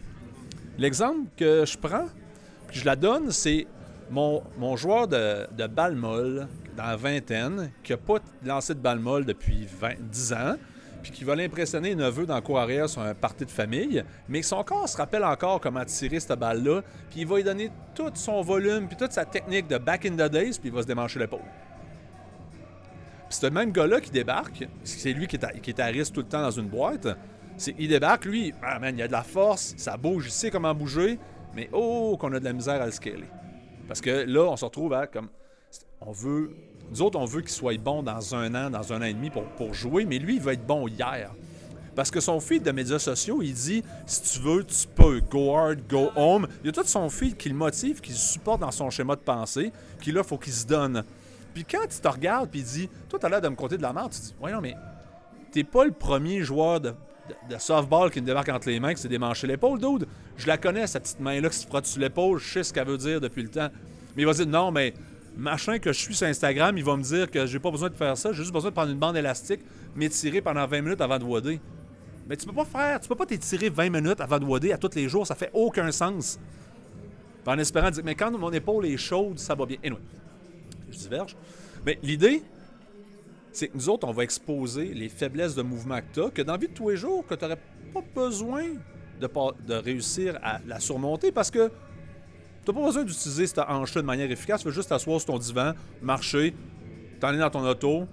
L'exemple 0.77 1.29
que 1.38 1.63
je 1.65 1.77
prends, 1.77 2.08
puis 2.68 2.79
je 2.82 2.86
la 2.86 2.98
donne, 2.98 3.32
c'est 3.32 3.68
mon, 4.10 4.44
mon 4.58 4.75
joueur 4.75 5.08
de, 5.08 5.48
de 5.56 5.68
balle 5.68 5.96
molle 5.96 6.48
dans 6.75 6.86
la 6.86 6.96
vingtaine 6.96 7.72
qui 7.84 7.94
n'a 7.94 7.98
pas 7.98 8.18
lancé 8.44 8.74
de 8.74 8.79
balle 8.79 9.00
molle 9.00 9.25
depuis 9.25 9.65
20, 9.65 9.94
10 10.12 10.34
ans, 10.34 10.56
puis 11.01 11.12
qui 11.12 11.24
va 11.24 11.36
l'impressionner 11.36 11.96
neveu 11.96 12.25
dans 12.25 12.36
le 12.36 12.41
cours 12.41 12.60
arrière 12.60 12.89
sur 12.89 13.01
un 13.01 13.13
party 13.13 13.46
de 13.46 13.51
famille, 13.51 14.03
mais 14.27 14.41
son 14.41 14.63
corps 14.63 14.88
se 14.88 14.98
rappelle 14.98 15.24
encore 15.24 15.62
comment 15.62 15.86
tirer 15.86 16.20
cette 16.20 16.38
balle-là, 16.38 16.82
puis 17.10 17.22
il 17.22 17.27
va 17.27 17.38
lui 17.38 17.44
donner 17.44 17.72
tout 17.96 18.12
son 18.13 18.41
volume, 18.41 18.88
puis 18.88 18.98
toute 18.98 19.12
sa 19.12 19.25
technique 19.25 19.68
de 19.68 19.77
back 19.77 20.06
in 20.06 20.12
the 20.12 20.32
days, 20.32 20.60
puis 20.60 20.70
il 20.70 20.72
va 20.72 20.82
se 20.82 20.88
démancher 20.88 21.20
l'épaule. 21.20 21.39
Puis 23.29 23.38
c'est 23.39 23.46
le 23.48 23.53
même 23.53 23.72
gars-là 23.72 24.01
qui 24.01 24.10
débarque, 24.10 24.68
c'est 24.84 25.13
lui 25.13 25.27
qui 25.27 25.36
est, 25.36 25.44
à, 25.44 25.51
qui 25.51 25.70
est 25.70 25.79
à 25.79 25.86
risque 25.86 26.13
tout 26.13 26.22
le 26.22 26.27
temps 26.27 26.41
dans 26.41 26.51
une 26.51 26.68
boîte, 26.68 27.08
il 27.78 27.89
débarque, 27.89 28.25
lui, 28.25 28.54
ah, 28.63 28.80
man, 28.80 28.96
il 28.98 29.01
a 29.01 29.08
de 29.08 29.12
la 29.12 29.24
force, 29.24 29.74
ça 29.78 29.98
bouge, 29.98 30.25
il 30.28 30.32
sait 30.32 30.51
comment 30.51 30.74
bouger, 30.74 31.20
mais 31.56 31.70
oh, 31.74 32.18
qu'on 32.20 32.32
a 32.34 32.39
de 32.39 32.46
la 32.46 32.54
misère 32.54 32.82
à 32.82 32.86
le 32.86 32.92
scaler. 32.92 33.28
Parce 33.88 34.01
que 34.01 34.25
là, 34.28 34.46
on 34.46 34.56
se 34.56 34.66
retrouve 34.66 34.94
à 34.94 35.08
comme. 35.08 35.30
On 36.01 36.12
veut. 36.12 36.56
Nous 36.92 37.01
autres, 37.01 37.20
on 37.20 37.25
veut 37.25 37.42
qu'il 37.42 37.51
soit 37.51 37.78
bon 37.78 38.01
dans 38.01 38.36
un 38.36 38.56
an, 38.56 38.70
dans 38.70 38.94
un 38.94 39.01
an 39.01 39.06
et 39.06 39.13
demi 39.13 39.30
pour, 39.30 39.74
jouer, 39.74 40.06
mais 40.06 40.18
lui, 40.18 40.36
il 40.36 40.42
va 40.42 40.54
être 40.54 40.66
bon 40.66 40.88
hier. 40.88 41.32
Parce 41.96 42.10
que 42.10 42.20
son 42.20 42.39
feed 42.39 42.63
de 42.63 42.72
médias 42.72 43.00
sociaux, 43.00 43.42
il 43.42 43.54
dit 43.54 43.84
si 44.06 44.22
tu 44.22 44.39
veux, 44.39 44.63
tu 44.63 44.88
peux. 44.88 45.20
Go 45.20 45.56
hard, 45.56 45.80
go 45.89 46.12
home. 46.16 46.48
Il 46.63 46.68
y 46.68 46.70
a 46.70 46.72
tout 46.72 46.84
son 46.86 47.10
feed 47.10 47.36
qui 47.36 47.50
le 47.50 47.56
motive, 47.56 48.00
qui 48.00 48.12
le 48.12 48.18
supporte 48.18 48.62
dans 48.62 48.72
son 48.72 48.89
schéma 48.89 49.16
de 49.16 49.22
pensée, 49.22 49.72
qui 50.01 50.12
là, 50.12 50.24
faut 50.24 50.38
qu'il 50.38 50.54
se 50.54 50.66
donne. 50.66 51.04
Puis 51.54 51.66
quand 51.66 51.88
tu 51.89 52.00
te 52.00 52.08
regardes, 52.08 52.50
puis 52.50 52.60
il 52.60 52.66
dit 52.66 52.89
Toi, 53.10 53.20
t'as 53.20 53.28
l'air 53.28 53.42
de 53.42 53.50
me 53.50 53.56
compter 53.56 53.78
de 53.78 53.82
la 53.82 53.92
merde, 53.92 54.12
tu 54.12 54.22
dis 54.22 54.36
Ouais, 54.39 54.51
non, 54.51 54.62
mais 54.62 54.75
t'es 55.51 55.63
pas 55.63 55.84
le 55.84 55.92
premier 55.92 56.42
joueur 56.42 56.80
de, 56.80 56.94
de- 57.50 57.57
softball 57.57 58.12
qui 58.12 58.21
me 58.21 58.25
débarque 58.25 58.50
entre 58.50 58.69
les 58.69 58.79
mains, 58.79 58.93
qui 58.93 59.01
s'est 59.01 59.07
démanché 59.07 59.48
l'épaule, 59.48 59.79
dude. 59.79 60.07
Je 60.38 60.48
la 60.48 60.57
connais, 60.57 60.88
cette 60.88 61.03
petite 61.03 61.19
main-là 61.19 61.50
qui 61.50 61.57
se 61.57 61.67
frotte 61.67 61.86
sur 61.86 62.01
l'épaule, 62.01 62.39
je 62.39 62.48
sais 62.53 62.63
ce 62.63 62.74
qu'elle 62.74 62.88
veut 62.88 62.98
dire 62.98 63.19
depuis 63.21 63.43
le 63.43 63.50
temps. 63.50 63.69
Mais 64.15 64.24
il 64.24 64.25
va 64.25 64.33
dire 64.33 64.48
Non, 64.48 64.71
mais 64.71 64.93
machin 65.38 65.79
que 65.79 65.91
je 65.93 66.00
suis 66.00 66.15
sur 66.15 66.27
Instagram, 66.27 66.77
il 66.77 66.83
va 66.83 66.95
me 66.98 67.03
dire 67.03 67.29
que 67.29 67.45
j'ai 67.45 67.59
pas 67.59 67.71
besoin 67.71 67.89
de 67.89 67.95
faire 67.95 68.17
ça, 68.17 68.31
j'ai 68.31 68.39
juste 68.41 68.53
besoin 68.53 68.69
de 68.71 68.75
prendre 68.75 68.91
une 68.91 69.00
bande 69.00 69.17
élastique, 69.17 69.62
m'étirer 69.95 70.41
pendant 70.41 70.65
20 70.67 70.81
minutes 70.81 71.01
avant 71.01 71.17
de 71.19 71.24
wader. 71.24 71.59
Mais 72.27 72.38
tu 72.38 72.45
peux 72.45 72.53
pas 72.53 72.65
faire, 72.65 73.00
tu 73.00 73.07
peux 73.07 73.15
pas 73.15 73.25
t'étirer 73.25 73.69
20 73.69 73.89
minutes 73.89 74.21
avant 74.21 74.38
de 74.39 74.45
wader 74.45 74.71
à 74.74 74.77
tous 74.77 74.95
les 74.95 75.09
jours, 75.09 75.25
ça 75.25 75.36
fait 75.36 75.50
aucun 75.53 75.91
sens. 75.91 76.39
En 77.48 77.57
espérant 77.57 77.89
dire, 77.89 78.03
mais 78.05 78.13
quand 78.13 78.29
mon 78.38 78.51
épaule 78.51 78.86
est 78.86 78.98
chaude, 78.98 79.39
ça 79.39 79.55
va 79.55 79.65
bien. 79.65 79.77
Anyway, 79.83 80.00
je 80.91 80.98
diverge. 81.00 81.36
Mais 81.83 81.98
l'idée, 82.03 82.43
c'est 83.51 83.70
que 83.70 83.75
nous 83.75 83.89
autres, 83.89 84.08
on 84.08 84.12
va 84.12 84.24
exposer 84.24 84.94
les 84.94 85.10
faiblesses 85.10 85.56
de 85.56 85.62
mouvement 85.62 86.00
que 86.00 86.13
tu 86.13 86.22
as, 86.22 86.29
que 86.29 86.41
dans 86.41 86.53
la 86.53 86.60
vie 86.60 86.68
de 86.68 86.74
tous 86.74 86.89
les 86.89 86.98
jours, 86.98 87.25
que 87.25 87.36
tu 87.36 87.44
n'aurais 87.44 87.60
pas 87.94 88.01
besoin 88.15 88.63
de, 89.20 89.74
réussir 89.74 90.39
à 90.41 90.60
la 90.65 90.79
surmonter 90.79 91.32
parce 91.32 91.51
que 91.51 91.68
tu 91.68 92.72
n'as 92.72 92.79
pas 92.79 92.86
besoin 92.86 93.03
d'utiliser 93.03 93.48
cette 93.48 93.60
hanche-là 93.60 94.01
de 94.01 94.08
manière 94.08 94.29
efficace. 94.32 94.62
Tu 94.62 94.68
veux 94.68 94.74
juste 94.74 94.89
t'asseoir 94.89 95.20
sur 95.20 95.34
ton 95.34 95.39
divan, 95.39 95.74
marcher, 96.01 96.53
t'en 97.20 97.29
aller 97.29 97.39
dans 97.39 97.50
ton 97.50 97.65
auto, 97.68 98.08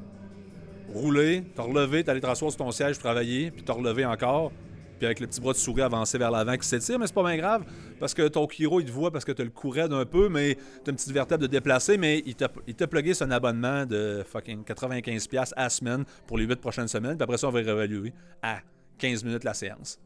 rouler, 0.93 1.45
te 1.55 1.61
relever, 1.61 2.05
t'aller 2.05 2.21
te 2.21 2.27
rasseoir 2.27 2.51
sur 2.51 2.59
ton 2.59 2.71
siège, 2.71 2.99
travailler, 2.99 3.51
puis 3.51 3.63
te 3.63 3.73
relever 3.73 4.05
encore, 4.05 4.53
puis 4.99 5.07
avec 5.07 5.21
le 5.21 5.27
petit 5.27 5.41
bras 5.41 5.53
de 5.53 5.59
souris 5.59 5.83
avancer 5.83 6.19
vers 6.19 6.31
l'avant 6.31 6.57
qui 6.57 6.67
s'étire, 6.67 6.99
mais 6.99 7.07
c'est 7.07 7.15
pas 7.15 7.23
bien 7.23 7.37
grave, 7.37 7.65
parce 7.99 8.15
que 8.15 8.27
ton 8.29 8.49
chiro, 8.49 8.81
il 8.81 8.87
te 8.87 8.91
voit 8.91 9.11
parce 9.11 9.25
que 9.25 9.33
tu 9.33 9.43
le 9.43 9.51
courais 9.51 9.89
d'un 9.89 10.05
peu, 10.05 10.29
mais 10.29 10.57
t'as 10.85 10.91
une 10.91 10.97
petite 10.97 11.13
vertèbre 11.13 11.43
de 11.43 11.47
déplacer, 11.47 11.99
mais 11.99 12.23
il 12.27 12.35
t'a 12.35 12.87
plugué 12.87 13.15
son 13.15 13.31
abonnement 13.31 13.87
de 13.87 14.25
fucking 14.27 14.65
95$ 14.65 15.53
à 15.57 15.69
semaine 15.69 16.05
pour 16.27 16.39
les 16.39 16.45
8 16.45 16.57
prochaines 16.57 16.89
semaines, 16.89 17.17
puis 17.17 17.25
après 17.25 17.39
ça, 17.39 17.49
on 17.49 17.51
va 17.51 17.61
réévaluer 17.61 18.13
à 18.43 18.61
15 18.99 19.25
minutes 19.25 19.45
la 19.45 19.55
séance. 19.55 19.99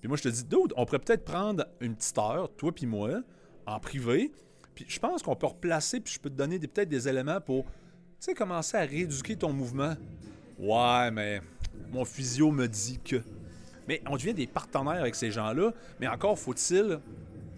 Puis 0.00 0.08
moi, 0.08 0.16
je 0.16 0.22
te 0.22 0.28
dis, 0.28 0.44
dude, 0.44 0.72
on 0.76 0.84
pourrait 0.84 0.98
peut-être 0.98 1.24
prendre 1.24 1.64
une 1.80 1.94
petite 1.94 2.18
heure, 2.18 2.50
toi 2.56 2.72
puis 2.72 2.86
moi, 2.86 3.22
en 3.66 3.80
privé, 3.80 4.32
puis 4.74 4.84
je 4.88 4.98
pense 4.98 5.22
qu'on 5.22 5.36
peut 5.36 5.46
replacer, 5.46 6.00
puis 6.00 6.14
je 6.14 6.20
peux 6.20 6.30
te 6.30 6.36
donner 6.36 6.58
peut-être 6.58 6.88
des 6.88 7.08
éléments 7.08 7.40
pour, 7.40 7.64
tu 7.64 7.70
sais, 8.20 8.34
commencer 8.34 8.76
à 8.76 8.82
rééduquer 8.82 9.36
ton 9.36 9.52
mouvement. 9.52 9.94
Ouais, 10.58 11.10
mais 11.10 11.40
mon 11.90 12.04
physio 12.04 12.50
me 12.50 12.66
dit 12.66 12.98
que. 12.98 13.16
Mais 13.88 14.02
on 14.08 14.16
devient 14.16 14.34
des 14.34 14.46
partenaires 14.46 15.00
avec 15.00 15.14
ces 15.14 15.30
gens-là, 15.30 15.72
mais 16.00 16.08
encore 16.08 16.38
faut-il, 16.38 16.98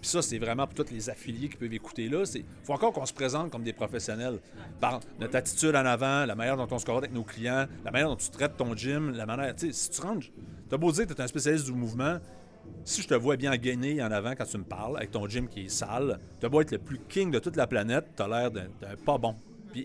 puis 0.00 0.10
ça 0.10 0.22
c'est 0.22 0.38
vraiment 0.38 0.66
pour 0.66 0.84
tous 0.84 0.92
les 0.92 1.10
affiliés 1.10 1.48
qui 1.48 1.56
peuvent 1.56 1.72
écouter 1.72 2.08
là, 2.08 2.24
c'est 2.24 2.44
faut 2.62 2.72
encore 2.72 2.92
qu'on 2.92 3.06
se 3.06 3.12
présente 3.12 3.50
comme 3.50 3.62
des 3.64 3.72
professionnels 3.72 4.38
par 4.80 5.00
notre 5.18 5.36
attitude 5.36 5.74
en 5.74 5.84
avant, 5.84 6.24
la 6.24 6.34
manière 6.34 6.56
dont 6.56 6.68
on 6.70 6.78
se 6.78 6.84
comporte 6.84 7.04
avec 7.04 7.14
nos 7.14 7.24
clients, 7.24 7.66
la 7.84 7.90
manière 7.90 8.08
dont 8.08 8.16
tu 8.16 8.30
traites 8.30 8.56
ton 8.56 8.74
gym, 8.76 9.12
la 9.12 9.26
manière, 9.26 9.54
tu 9.54 9.66
sais, 9.66 9.72
si 9.72 9.90
tu 9.90 10.00
rentres, 10.00 10.26
t'as 10.68 10.76
beau 10.76 10.92
dire 10.92 11.06
que 11.06 11.12
tu 11.12 11.20
es 11.20 11.24
un 11.24 11.28
spécialiste 11.28 11.66
du 11.66 11.72
mouvement, 11.72 12.18
si 12.84 13.02
je 13.02 13.08
te 13.08 13.14
vois 13.14 13.36
bien 13.36 13.56
gainé 13.56 14.02
en 14.02 14.10
avant 14.10 14.32
quand 14.32 14.44
tu 14.44 14.58
me 14.58 14.64
parles, 14.64 14.96
avec 14.96 15.10
ton 15.10 15.26
gym 15.26 15.48
qui 15.48 15.64
est 15.64 15.68
sale, 15.68 16.18
tu 16.40 16.48
beau 16.48 16.60
être 16.60 16.72
le 16.72 16.78
plus 16.78 16.98
king 17.08 17.30
de 17.30 17.38
toute 17.38 17.56
la 17.56 17.66
planète, 17.66 18.06
tu 18.16 18.22
as 18.22 18.28
l'air 18.28 18.50
d'un 18.50 18.68
pas 19.04 19.18
bon. 19.18 19.34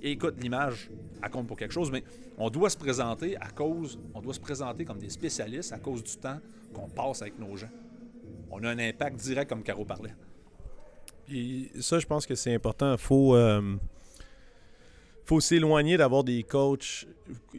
Écoute, 0.01 0.35
l'image, 0.41 0.89
elle 1.21 1.29
compte 1.29 1.47
pour 1.47 1.57
quelque 1.57 1.73
chose, 1.73 1.91
mais 1.91 2.03
on 2.38 2.50
doit 2.50 2.69
se 2.69 2.77
présenter 2.77 3.38
à 3.38 3.50
cause, 3.50 4.00
on 4.13 4.21
doit 4.21 4.33
se 4.33 4.39
présenter 4.39 4.85
comme 4.85 4.97
des 5.00 5.09
spécialistes 5.09 5.73
à 5.73 5.79
cause 5.79 6.03
du 6.03 6.15
temps 6.17 6.39
qu'on 6.73 6.89
passe 6.89 7.21
avec 7.21 7.38
nos 7.38 7.56
gens. 7.56 7.69
On 8.51 8.63
a 8.63 8.69
un 8.69 8.79
impact 8.79 9.17
direct, 9.19 9.49
comme 9.49 9.63
Caro 9.63 9.84
parlait. 9.86 10.13
Puis 11.25 11.71
ça, 11.79 11.99
je 11.99 12.06
pense 12.06 12.25
que 12.25 12.36
c'est 12.36 12.53
important. 12.53 12.97
Faut, 12.97 13.36
euh, 13.36 13.75
faut 15.25 15.39
s'éloigner 15.39 15.97
d'avoir 15.97 16.23
des 16.23 16.43
coachs. 16.43 17.08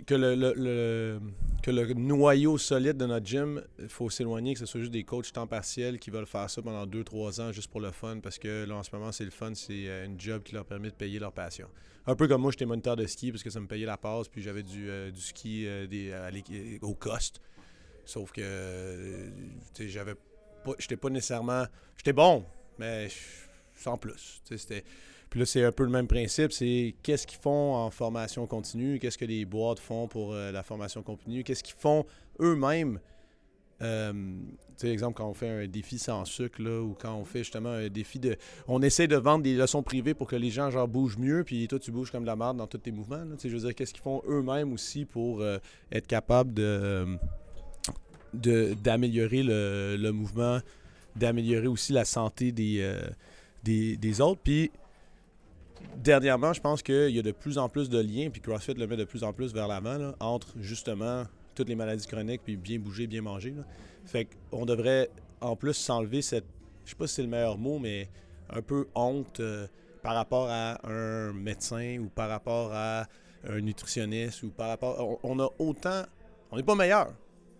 Que 0.06 0.14
le- 0.14 1.18
que 1.62 1.70
le 1.70 1.94
noyau 1.94 2.58
solide 2.58 2.98
de 2.98 3.06
notre 3.06 3.24
gym, 3.24 3.62
il 3.78 3.88
faut 3.88 4.10
s'éloigner 4.10 4.52
que 4.52 4.60
ce 4.60 4.66
soit 4.66 4.80
juste 4.80 4.92
des 4.92 5.02
coachs 5.04 5.32
temps 5.32 5.46
partiel 5.46 5.98
qui 5.98 6.10
veulent 6.10 6.26
faire 6.26 6.50
ça 6.50 6.60
pendant 6.60 6.86
2-3 6.86 7.40
ans 7.40 7.52
juste 7.52 7.70
pour 7.70 7.80
le 7.80 7.90
fun. 7.90 8.18
Parce 8.22 8.38
que 8.38 8.64
là, 8.66 8.76
en 8.76 8.82
ce 8.82 8.90
moment, 8.94 9.10
c'est 9.12 9.24
le 9.24 9.30
fun. 9.30 9.52
C'est 9.54 9.88
euh, 9.88 10.04
une 10.04 10.20
job 10.20 10.42
qui 10.42 10.54
leur 10.54 10.66
permet 10.66 10.90
de 10.90 10.94
payer 10.94 11.18
leur 11.18 11.32
passion. 11.32 11.68
Un 12.06 12.14
peu 12.16 12.28
comme 12.28 12.42
moi, 12.42 12.50
j'étais 12.50 12.66
moniteur 12.66 12.96
de 12.96 13.06
ski 13.06 13.30
parce 13.32 13.42
que 13.42 13.50
ça 13.50 13.60
me 13.60 13.66
payait 13.66 13.86
la 13.86 13.96
passe. 13.96 14.28
Puis 14.28 14.42
j'avais 14.42 14.62
du, 14.62 14.90
euh, 14.90 15.10
du 15.10 15.20
ski 15.20 15.66
euh, 15.66 15.86
des, 15.86 16.10
l'équi- 16.32 16.78
au 16.82 16.94
cost. 16.94 17.40
Sauf 18.04 18.32
que, 18.32 18.42
euh, 18.42 19.30
j'avais 19.78 20.14
pas. 20.64 20.72
J'étais 20.78 20.96
pas 20.96 21.08
nécessairement. 21.10 21.64
J'étais 21.96 22.12
bon, 22.12 22.44
mais 22.78 23.08
sans 23.74 23.96
plus. 23.96 24.42
C'était- 24.44 24.84
Puis 25.30 25.40
là, 25.40 25.46
c'est 25.46 25.64
un 25.64 25.72
peu 25.72 25.84
le 25.84 25.90
même 25.90 26.06
principe. 26.06 26.52
C'est 26.52 26.94
qu'est-ce 27.02 27.26
qu'ils 27.26 27.40
font 27.40 27.74
en 27.74 27.90
formation 27.90 28.46
continue, 28.46 28.98
qu'est-ce 28.98 29.18
que 29.18 29.24
les 29.24 29.44
boîtes 29.46 29.78
font 29.80 30.06
pour 30.06 30.32
euh, 30.34 30.52
la 30.52 30.62
formation 30.62 31.02
continue, 31.02 31.42
qu'est-ce 31.42 31.64
qu'ils 31.64 31.74
font 31.76 32.04
eux-mêmes. 32.40 33.00
Euh, 33.82 34.12
tu 34.12 34.86
sais, 34.86 34.88
exemple, 34.88 35.16
quand 35.16 35.28
on 35.28 35.34
fait 35.34 35.48
un 35.48 35.66
défi 35.66 35.98
sans 35.98 36.24
sucre, 36.24 36.62
là, 36.62 36.80
ou 36.80 36.96
quand 36.98 37.14
on 37.14 37.24
fait 37.24 37.40
justement 37.40 37.70
un 37.70 37.88
défi 37.88 38.18
de. 38.18 38.36
On 38.68 38.82
essaie 38.82 39.06
de 39.06 39.16
vendre 39.16 39.44
des 39.44 39.54
leçons 39.54 39.82
privées 39.82 40.14
pour 40.14 40.26
que 40.26 40.36
les 40.36 40.50
gens, 40.50 40.70
genre, 40.70 40.88
bougent 40.88 41.18
mieux, 41.18 41.44
puis 41.44 41.66
toi, 41.68 41.78
tu 41.78 41.90
bouges 41.90 42.10
comme 42.10 42.22
de 42.22 42.26
la 42.28 42.36
merde 42.36 42.56
dans 42.56 42.66
tous 42.66 42.78
tes 42.78 42.92
mouvements. 42.92 43.22
Tu 43.38 43.48
je 43.48 43.54
veux 43.54 43.62
dire, 43.62 43.74
qu'est-ce 43.74 43.92
qu'ils 43.92 44.02
font 44.02 44.22
eux-mêmes 44.28 44.72
aussi 44.72 45.04
pour 45.04 45.40
euh, 45.40 45.58
être 45.92 46.06
capables 46.06 46.54
de. 46.54 47.06
d'améliorer 48.32 49.42
le, 49.42 49.96
le 49.96 50.12
mouvement, 50.12 50.58
d'améliorer 51.16 51.68
aussi 51.68 51.92
la 51.92 52.04
santé 52.04 52.52
des, 52.52 52.78
euh, 52.80 53.00
des, 53.62 53.96
des 53.96 54.20
autres. 54.20 54.40
Puis, 54.42 54.70
dernièrement, 56.02 56.52
je 56.52 56.60
pense 56.60 56.82
qu'il 56.82 57.10
y 57.10 57.18
a 57.18 57.22
de 57.22 57.32
plus 57.32 57.58
en 57.58 57.68
plus 57.68 57.88
de 57.88 57.98
liens, 57.98 58.30
puis 58.30 58.40
CrossFit 58.40 58.74
le 58.74 58.86
met 58.86 58.96
de 58.96 59.04
plus 59.04 59.24
en 59.24 59.32
plus 59.32 59.52
vers 59.52 59.68
l'avant, 59.68 60.12
entre 60.20 60.48
justement 60.60 61.24
toutes 61.54 61.68
les 61.68 61.74
maladies 61.74 62.06
chroniques, 62.06 62.42
puis 62.44 62.56
bien 62.56 62.78
bouger, 62.78 63.06
bien 63.06 63.22
manger. 63.22 63.54
Fait 64.04 64.28
qu'on 64.50 64.64
devrait 64.64 65.10
en 65.40 65.56
plus 65.56 65.74
s'enlever 65.74 66.22
cette, 66.22 66.46
je 66.84 66.90
sais 66.90 66.96
pas 66.96 67.06
si 67.06 67.14
c'est 67.14 67.22
le 67.22 67.28
meilleur 67.28 67.58
mot, 67.58 67.78
mais 67.78 68.08
un 68.50 68.62
peu 68.62 68.86
honte 68.94 69.40
euh, 69.40 69.66
par 70.02 70.14
rapport 70.14 70.48
à 70.50 70.78
un 70.86 71.32
médecin 71.32 71.98
ou 71.98 72.08
par 72.08 72.28
rapport 72.28 72.70
à 72.72 73.06
un 73.48 73.60
nutritionniste 73.60 74.42
ou 74.42 74.50
par 74.50 74.68
rapport. 74.68 75.18
On, 75.22 75.38
a 75.40 75.48
autant. 75.58 76.02
On 76.50 76.56
n'est 76.56 76.62
pas 76.62 76.74
meilleur, 76.74 77.12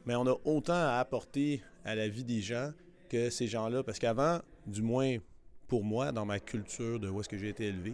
mais 0.07 0.15
on 0.15 0.27
a 0.27 0.37
autant 0.45 0.75
à 0.75 0.99
apporter 0.99 1.63
à 1.85 1.95
la 1.95 2.09
vie 2.09 2.25
des 2.25 2.41
gens 2.41 2.73
que 3.09 3.31
ces 3.31 3.47
gens-là. 3.47 3.83
Parce 3.83 3.99
qu'avant, 3.99 4.41
du 4.67 4.83
moins 4.83 5.17
pour 5.69 5.85
moi, 5.85 6.13
dans 6.13 6.27
ma 6.27 6.41
culture 6.41 7.01
de 7.01 7.09
où 7.09 7.21
est-ce 7.21 7.29
que 7.29 7.39
j'ai 7.39 7.49
été 7.49 7.67
élevé, 7.67 7.93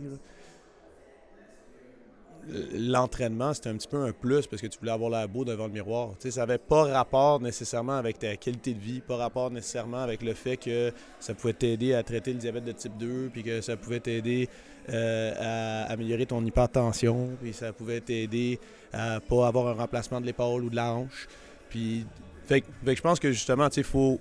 l'entraînement, 2.75 3.55
c'était 3.55 3.69
un 3.69 3.77
petit 3.77 3.89
peu 3.89 3.99
un 3.99 4.13
plus 4.13 4.47
parce 4.47 4.61
que 4.63 4.67
tu 4.67 4.79
voulais 4.79 4.93
avoir 4.93 5.11
la 5.11 5.27
beau 5.27 5.45
devant 5.45 5.67
le 5.67 5.73
miroir. 5.73 6.11
Tu 6.13 6.23
sais, 6.23 6.31
ça 6.33 6.41
n'avait 6.41 6.59
pas 6.59 6.85
rapport 6.85 7.41
nécessairement 7.41 7.97
avec 7.97 8.19
ta 8.19 8.37
qualité 8.37 8.75
de 8.75 8.81
vie, 8.81 9.01
pas 9.01 9.17
rapport 9.17 9.51
nécessairement 9.51 9.99
avec 10.03 10.23
le 10.23 10.35
fait 10.35 10.57
que 10.57 10.93
ça 11.19 11.35
pouvait 11.35 11.53
t'aider 11.53 11.95
à 11.95 12.03
traiter 12.03 12.33
le 12.33 12.39
diabète 12.39 12.65
de 12.65 12.73
type 12.73 12.97
2, 12.99 13.31
puis 13.33 13.43
que 13.43 13.61
ça 13.61 13.77
pouvait 13.77 14.01
t'aider 14.01 14.49
euh, 14.89 15.85
à 15.87 15.93
améliorer 15.93 16.27
ton 16.27 16.45
hypertension, 16.45 17.31
puis 17.41 17.53
ça 17.53 17.73
pouvait 17.73 18.01
t'aider 18.01 18.59
à 18.93 19.21
pas 19.21 19.47
avoir 19.47 19.69
un 19.69 19.75
remplacement 19.75 20.21
de 20.21 20.27
l'épaule 20.27 20.65
ou 20.65 20.71
de 20.71 20.77
la 20.77 20.93
hanche. 20.95 21.29
Puis, 21.69 22.07
fait, 22.47 22.63
que- 22.63 22.67
je 22.95 23.01
pense 23.03 23.21
que 23.21 23.31
justement, 23.31 23.69
tu 23.69 23.77
sais, 23.77 23.83
faut, 23.83 24.19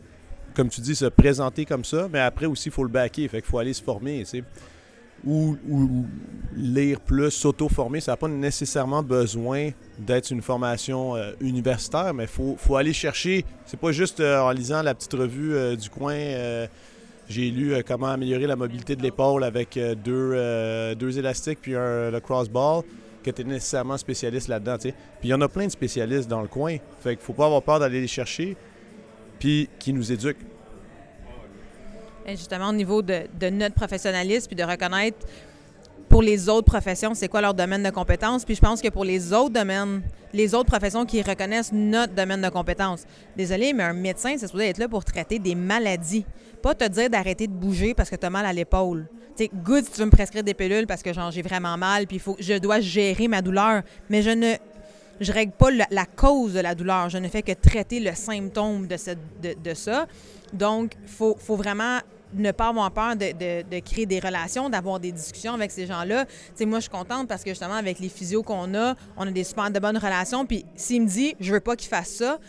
comme 0.55 0.69
tu 0.69 0.81
dis, 0.81 0.95
se 0.95 1.05
présenter 1.05 1.65
comme 1.65 1.83
ça, 1.85 2.07
mais 2.11 2.19
après 2.19 2.45
aussi, 2.45 2.69
il 2.69 2.71
faut 2.71 2.83
le 2.83 2.89
backer. 2.89 3.27
Fait 3.29 3.41
qu'il 3.41 3.49
faut 3.49 3.57
aller 3.59 3.73
se 3.73 3.81
former, 3.83 4.19
tu 4.19 4.25
sais 4.25 4.43
ou, 5.25 5.57
ou 5.69 6.05
lire 6.55 6.99
plus, 6.99 7.31
s'auto-former. 7.31 8.01
Ça 8.01 8.13
n'a 8.13 8.17
pas 8.17 8.27
nécessairement 8.27 9.03
besoin 9.03 9.69
d'être 9.97 10.31
une 10.31 10.41
formation 10.41 11.15
euh, 11.15 11.31
universitaire, 11.41 12.13
mais 12.13 12.23
il 12.23 12.29
faut, 12.29 12.55
faut 12.57 12.75
aller 12.75 12.93
chercher. 12.93 13.45
C'est 13.65 13.79
pas 13.79 13.91
juste 13.91 14.19
euh, 14.19 14.39
en 14.39 14.51
lisant 14.51 14.81
la 14.81 14.93
petite 14.95 15.13
revue 15.13 15.55
euh, 15.55 15.75
du 15.75 15.89
coin. 15.89 16.15
j'ai 17.27 17.51
lu 17.51 17.75
comment 17.85 18.07
améliorer 18.07 18.47
la 18.47 18.55
mobilité 18.55 18.95
de 18.95 19.03
l'épaule 19.03 19.43
avec 19.43 19.77
deux, 20.03 20.95
deux 20.95 21.19
élastiques 21.19 21.59
puis 21.61 21.75
un, 21.75 22.09
le 22.09 22.19
crossball 22.19 22.81
que 23.23 23.29
tu 23.29 23.41
es 23.41 23.45
nécessairement 23.45 23.97
spécialiste 23.97 24.47
là-dedans. 24.47 24.77
Puis 24.79 24.93
il 25.25 25.29
y 25.29 25.33
en 25.33 25.41
a 25.41 25.47
plein 25.47 25.65
de 25.65 25.71
spécialistes 25.71 26.27
dans 26.27 26.41
le 26.41 26.47
coin. 26.47 26.77
Fait 27.01 27.15
qu'il 27.15 27.23
faut 27.23 27.33
pas 27.33 27.45
avoir 27.45 27.61
peur 27.61 27.79
d'aller 27.79 28.01
les 28.01 28.07
chercher 28.07 28.57
puis 29.37 29.69
qui 29.77 29.93
nous 29.93 30.11
éduquent. 30.11 30.45
Justement, 32.31 32.69
au 32.69 32.73
niveau 32.73 33.01
de, 33.01 33.49
notre 33.49 33.75
professionnalisme, 33.75 34.47
puis 34.47 34.55
de 34.55 34.63
reconnaître 34.63 35.17
pour 36.09 36.21
les 36.23 36.49
autres 36.49 36.65
professions, 36.65 37.13
c'est 37.13 37.27
quoi 37.27 37.39
leur 37.41 37.53
domaine 37.53 37.83
de 37.83 37.91
compétence? 37.91 38.43
Puis 38.43 38.55
je 38.55 38.61
pense 38.61 38.81
que 38.81 38.89
pour 38.89 39.05
les 39.05 39.31
autres 39.31 39.53
domaines, 39.53 40.01
les 40.33 40.55
autres 40.55 40.69
professions 40.69 41.05
qui 41.05 41.21
reconnaissent 41.21 41.71
notre 41.71 42.13
domaine 42.13 42.41
de 42.41 42.49
compétence. 42.49 43.03
Désolé, 43.37 43.73
mais 43.73 43.83
un 43.83 43.93
médecin, 43.93 44.35
c'est 44.37 44.47
supposé 44.47 44.69
être 44.69 44.79
là 44.79 44.87
pour 44.87 45.05
traiter 45.05 45.39
des 45.39 45.55
maladies. 45.55 46.25
Pas 46.61 46.75
te 46.75 46.87
dire 46.87 47.09
d'arrêter 47.09 47.47
de 47.47 47.53
bouger 47.53 47.93
parce 47.93 48.09
que 48.09 48.15
tu 48.15 48.25
as 48.25 48.29
mal 48.29 48.45
à 48.45 48.53
l'épaule. 48.53 49.07
Tu 49.37 49.45
sais, 49.45 49.51
good 49.53 49.85
si 49.85 49.91
tu 49.91 49.99
veux 49.99 50.05
me 50.05 50.11
prescrire 50.11 50.43
des 50.43 50.53
pilules 50.53 50.87
parce 50.87 51.01
que 51.01 51.11
j'ai 51.31 51.41
vraiment 51.41 51.77
mal, 51.77 52.07
puis 52.07 52.21
je 52.39 52.57
dois 52.57 52.79
gérer 52.79 53.27
ma 53.27 53.41
douleur. 53.41 53.83
Mais 54.09 54.21
je 54.21 54.31
ne 54.31 54.57
règle 55.31 55.53
pas 55.53 55.69
la, 55.71 56.05
cause 56.05 56.53
de 56.53 56.59
la 56.59 56.75
douleur. 56.75 57.09
Je 57.09 57.17
ne 57.17 57.27
fais 57.27 57.41
que 57.41 57.53
traiter 57.53 57.99
le 57.99 58.13
symptôme 58.13 58.87
de, 58.87 59.73
ça. 59.73 60.07
Donc, 60.53 60.93
il 61.01 61.07
faut, 61.07 61.55
vraiment 61.55 61.99
ne 62.33 62.51
pas 62.51 62.69
avoir 62.69 62.91
peur 62.91 63.15
de, 63.15 63.79
créer 63.79 64.05
des 64.05 64.19
relations, 64.19 64.69
d'avoir 64.69 64.99
des 64.99 65.11
discussions 65.11 65.53
avec 65.53 65.71
ces 65.71 65.85
gens-là. 65.85 66.25
Tu 66.57 66.65
moi, 66.65 66.79
je 66.79 66.83
suis 66.83 66.91
contente 66.91 67.27
parce 67.27 67.43
que 67.43 67.51
justement, 67.51 67.75
avec 67.75 67.99
les 67.99 68.09
physios 68.09 68.43
qu'on 68.43 68.73
a, 68.75 68.95
on 69.17 69.27
a 69.27 69.31
des 69.31 69.43
super 69.43 69.71
de 69.71 69.79
bonnes 69.79 69.97
relations. 69.97 70.45
Puis 70.45 70.65
s'il 70.75 71.03
me 71.03 71.07
dit, 71.07 71.35
je 71.39 71.53
veux 71.53 71.59
pas 71.59 71.75
qu'il 71.75 71.89
fasse 71.89 72.09
ça, 72.09 72.39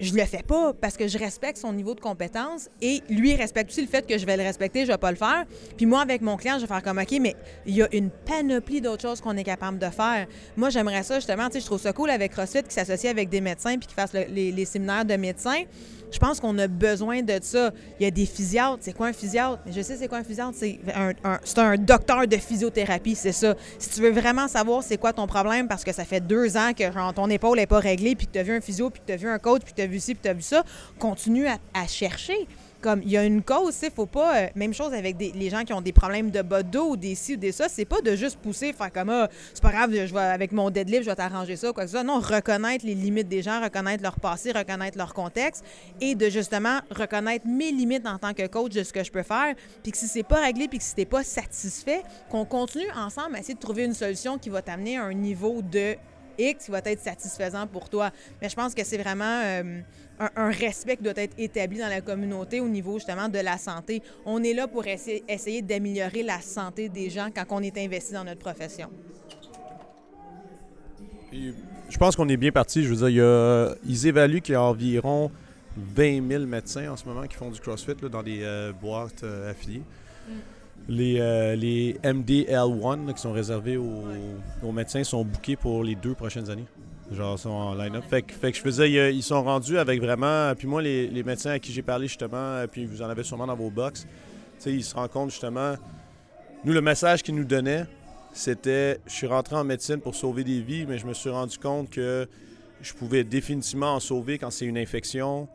je 0.00 0.14
le 0.14 0.24
fais 0.24 0.42
pas 0.42 0.72
parce 0.72 0.96
que 0.96 1.06
je 1.06 1.18
respecte 1.18 1.58
son 1.58 1.72
niveau 1.72 1.94
de 1.94 2.00
compétence 2.00 2.68
et 2.80 3.02
lui 3.08 3.34
respecte 3.34 3.70
aussi 3.70 3.82
le 3.82 3.86
fait 3.86 4.06
que 4.06 4.16
je 4.18 4.24
vais 4.24 4.36
le 4.36 4.42
respecter, 4.42 4.84
je 4.84 4.92
vais 4.92 4.98
pas 4.98 5.10
le 5.10 5.16
faire. 5.16 5.44
Puis 5.76 5.86
moi, 5.86 6.00
avec 6.00 6.22
mon 6.22 6.36
client, 6.36 6.56
je 6.56 6.62
vais 6.62 6.66
faire 6.66 6.82
comme 6.82 6.98
OK, 6.98 7.18
mais 7.20 7.36
il 7.66 7.76
y 7.76 7.82
a 7.82 7.88
une 7.92 8.10
panoplie 8.10 8.80
d'autres 8.80 9.02
choses 9.02 9.20
qu'on 9.20 9.36
est 9.36 9.44
capable 9.44 9.78
de 9.78 9.90
faire. 9.90 10.26
Moi, 10.56 10.70
j'aimerais 10.70 11.02
ça 11.02 11.16
justement, 11.16 11.46
tu 11.46 11.54
sais, 11.54 11.60
je 11.60 11.66
trouve 11.66 11.80
ça 11.80 11.92
cool 11.92 12.10
avec 12.10 12.32
CrossFit 12.32 12.62
qui 12.62 12.74
s'associe 12.74 13.10
avec 13.10 13.28
des 13.28 13.40
médecins 13.40 13.76
puis 13.76 13.86
qui 13.86 13.94
fassent 13.94 14.14
le, 14.14 14.24
les, 14.28 14.64
séminaires 14.64 15.04
de 15.04 15.14
médecins. 15.16 15.62
Je 16.10 16.18
pense 16.18 16.40
qu'on 16.40 16.58
a 16.58 16.66
besoin 16.66 17.22
de 17.22 17.38
ça. 17.40 17.70
Il 18.00 18.04
y 18.04 18.06
a 18.06 18.10
des 18.10 18.26
physiatres. 18.26 18.78
C'est 18.80 18.92
quoi 18.92 19.08
un 19.08 19.12
physiatre? 19.12 19.60
Je 19.70 19.80
sais 19.80 19.96
c'est 19.96 20.08
quoi 20.08 20.18
un 20.18 20.24
physiatre. 20.24 20.54
C'est 20.54 20.80
un, 20.94 21.12
un, 21.24 21.76
docteur 21.76 22.26
de 22.26 22.36
physiothérapie, 22.36 23.14
c'est 23.14 23.32
ça. 23.32 23.54
Si 23.78 23.90
tu 23.90 24.00
veux 24.00 24.10
vraiment 24.10 24.48
savoir 24.48 24.82
c'est 24.82 24.96
quoi 24.96 25.12
ton 25.12 25.26
problème 25.26 25.68
parce 25.68 25.84
que 25.84 25.92
ça 25.92 26.04
fait 26.04 26.20
deux 26.20 26.56
ans 26.56 26.72
que 26.76 27.12
ton 27.12 27.30
épaule 27.30 27.58
n'est 27.58 27.66
pas 27.66 27.78
réglée 27.78 28.16
puis 28.16 28.26
que 28.26 28.32
tu 28.32 28.38
as 28.38 28.42
vu 28.42 28.52
un 28.52 28.60
physio 28.60 28.90
puis 28.90 29.00
que 29.00 29.06
tu 29.06 29.12
as 29.12 29.16
vu 29.16 29.28
un 29.28 29.38
coach 29.38 29.62
puis 29.62 29.72
que 29.72 29.76
tu 29.76 29.82
as 29.82 29.86
vu 29.90 30.00
ci 30.00 30.14
puis 30.14 30.22
tu 30.22 30.28
as 30.28 30.34
vu 30.34 30.42
ça, 30.42 30.64
continue 30.98 31.46
à, 31.46 31.58
chercher 31.86 32.46
comme 32.80 33.02
il 33.02 33.10
y 33.10 33.16
a 33.16 33.24
une 33.24 33.42
cause, 33.42 33.76
il 33.82 33.90
faut 33.90 34.06
pas. 34.06 34.36
Euh, 34.36 34.46
même 34.54 34.72
chose 34.72 34.94
avec 34.94 35.16
des, 35.16 35.32
les 35.32 35.50
gens 35.50 35.64
qui 35.64 35.72
ont 35.72 35.82
des 35.82 35.92
problèmes 35.92 36.30
de 36.30 36.40
bas 36.42 36.62
dos 36.62 36.92
ou 36.92 36.96
des 36.96 37.14
ci 37.14 37.34
ou 37.34 37.36
des 37.36 37.52
ça, 37.52 37.68
c'est 37.68 37.84
pas 37.84 38.00
de 38.00 38.16
juste 38.16 38.38
pousser, 38.38 38.72
faire 38.72 38.92
comme 38.92 39.10
ah, 39.10 39.28
c'est 39.52 39.62
pas 39.62 39.70
grave, 39.70 39.90
je 39.92 40.14
vais, 40.14 40.20
avec 40.20 40.52
mon 40.52 40.70
deadlift, 40.70 41.02
je 41.04 41.10
vais 41.10 41.16
t'arranger 41.16 41.56
ça, 41.56 41.72
quoi 41.72 41.84
que 41.84 41.90
ça. 41.90 42.02
Non, 42.02 42.20
reconnaître 42.20 42.86
les 42.86 42.94
limites 42.94 43.28
des 43.28 43.42
gens, 43.42 43.62
reconnaître 43.62 44.02
leur 44.02 44.18
passé, 44.18 44.52
reconnaître 44.52 44.96
leur 44.96 45.12
contexte 45.12 45.64
et 46.00 46.14
de 46.14 46.30
justement 46.30 46.80
reconnaître 46.90 47.46
mes 47.46 47.70
limites 47.70 48.06
en 48.06 48.18
tant 48.18 48.32
que 48.32 48.46
coach 48.46 48.72
de 48.72 48.82
ce 48.82 48.92
que 48.92 49.04
je 49.04 49.10
peux 49.10 49.22
faire. 49.22 49.54
Puis 49.82 49.92
que 49.92 49.98
si 49.98 50.08
c'est 50.08 50.22
pas 50.22 50.40
réglé, 50.40 50.68
puis 50.68 50.78
que 50.78 50.84
si 50.84 50.94
t'es 50.94 51.04
pas 51.04 51.22
satisfait, 51.22 52.02
qu'on 52.30 52.44
continue 52.44 52.90
ensemble 52.96 53.36
à 53.36 53.40
essayer 53.40 53.54
de 53.54 53.60
trouver 53.60 53.84
une 53.84 53.94
solution 53.94 54.38
qui 54.38 54.48
va 54.48 54.62
t'amener 54.62 54.96
à 54.96 55.04
un 55.04 55.14
niveau 55.14 55.60
de 55.60 55.96
X 56.40 56.64
qui 56.64 56.70
va 56.70 56.80
être 56.84 57.00
satisfaisant 57.00 57.66
pour 57.66 57.88
toi. 57.88 58.10
Mais 58.40 58.48
je 58.48 58.56
pense 58.56 58.74
que 58.74 58.84
c'est 58.84 58.98
vraiment 58.98 59.42
euh, 59.44 59.80
un, 60.18 60.30
un, 60.36 60.50
respect 60.50 60.96
qui 60.96 61.02
doit 61.02 61.12
être 61.16 61.34
établi 61.38 61.78
dans 61.78 61.88
la 61.88 62.00
communauté 62.00 62.60
au 62.60 62.68
niveau 62.68 62.98
justement 62.98 63.28
de 63.28 63.38
la 63.38 63.58
santé. 63.58 64.02
On 64.24 64.42
est 64.42 64.54
là 64.54 64.68
pour 64.68 64.86
essayer, 64.86 65.24
essayer 65.28 65.62
d'améliorer 65.62 66.22
la 66.22 66.40
santé 66.40 66.88
des 66.88 67.10
gens 67.10 67.28
quand 67.34 67.44
on 67.50 67.62
est 67.62 67.76
investi 67.78 68.12
dans 68.12 68.24
notre 68.24 68.40
profession. 68.40 68.90
Je 71.32 71.98
pense 71.98 72.16
qu'on 72.16 72.28
est 72.28 72.36
bien 72.36 72.52
parti. 72.52 72.82
Je 72.82 72.88
veux 72.88 72.96
dire, 72.96 73.08
il 73.08 73.16
y 73.16 73.20
a, 73.20 73.74
ils 73.86 74.06
évaluent 74.06 74.40
qu'il 74.40 74.54
y 74.54 74.56
a 74.56 74.62
environ 74.62 75.30
20 75.76 76.28
000 76.28 76.46
médecins 76.46 76.90
en 76.90 76.96
ce 76.96 77.04
moment 77.04 77.22
qui 77.26 77.36
font 77.36 77.50
du 77.50 77.60
CrossFit 77.60 77.94
là, 78.02 78.08
dans 78.08 78.22
des 78.22 78.40
euh, 78.42 78.72
boîtes 78.72 79.22
euh, 79.22 79.50
affiliées. 79.50 79.82
Mm 80.28 80.32
les, 80.88 81.20
euh, 81.20 81.54
les 81.54 81.94
MDL1 82.02 83.06
là, 83.06 83.12
qui 83.12 83.20
sont 83.20 83.32
réservés 83.32 83.76
aux, 83.76 84.04
aux, 84.62 84.72
médecins 84.72 85.04
sont 85.04 85.24
bookés 85.24 85.56
pour 85.56 85.84
les 85.84 85.94
deux 85.94 86.14
prochaines 86.14 86.50
années. 86.50 86.66
Genre, 87.12 87.38
sont 87.38 87.50
en 87.50 87.74
line-up. 87.74 88.04
Fait, 88.08 88.24
fait, 88.30 88.52
que 88.52 88.58
je 88.58 88.62
faisais, 88.62 89.12
ils 89.14 89.22
sont 89.22 89.42
rendus 89.42 89.78
avec 89.78 90.00
vraiment. 90.00 90.52
Puis 90.56 90.68
moi, 90.68 90.80
les, 90.80 91.08
les 91.08 91.22
médecins 91.24 91.50
à 91.50 91.58
qui 91.58 91.72
j'ai 91.72 91.82
parlé 91.82 92.06
justement, 92.06 92.64
puis 92.70 92.86
vous 92.86 93.02
en 93.02 93.08
avez 93.08 93.24
sûrement 93.24 93.46
dans 93.46 93.56
vos 93.56 93.70
box, 93.70 94.06
ils 94.66 94.84
se 94.84 94.94
rendent 94.94 95.10
compte 95.10 95.30
justement. 95.30 95.74
Nous, 96.64 96.72
le 96.72 96.80
message 96.80 97.22
qu'ils 97.22 97.34
nous 97.34 97.44
donnaient, 97.44 97.86
c'était 98.32 99.00
je 99.06 99.12
suis 99.12 99.26
rentré 99.26 99.56
en 99.56 99.64
médecine 99.64 99.98
pour 99.98 100.14
sauver 100.14 100.44
des 100.44 100.60
vies, 100.60 100.86
mais 100.86 100.98
je 100.98 101.06
me 101.06 101.14
suis 101.14 101.30
rendu 101.30 101.58
compte 101.58 101.90
que 101.90 102.28
je 102.82 102.92
pouvais 102.92 103.24
définitivement 103.24 103.94
en 103.94 104.00
sauver 104.00 104.38
quand 104.38 104.50
c'est 104.50 104.66
une 104.66 104.78
infection, 104.78 105.48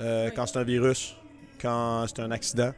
euh, 0.00 0.30
quand 0.34 0.46
c'est 0.46 0.58
un 0.58 0.64
virus, 0.64 1.16
quand 1.60 2.04
c'est 2.06 2.20
un 2.20 2.30
accident. 2.30 2.72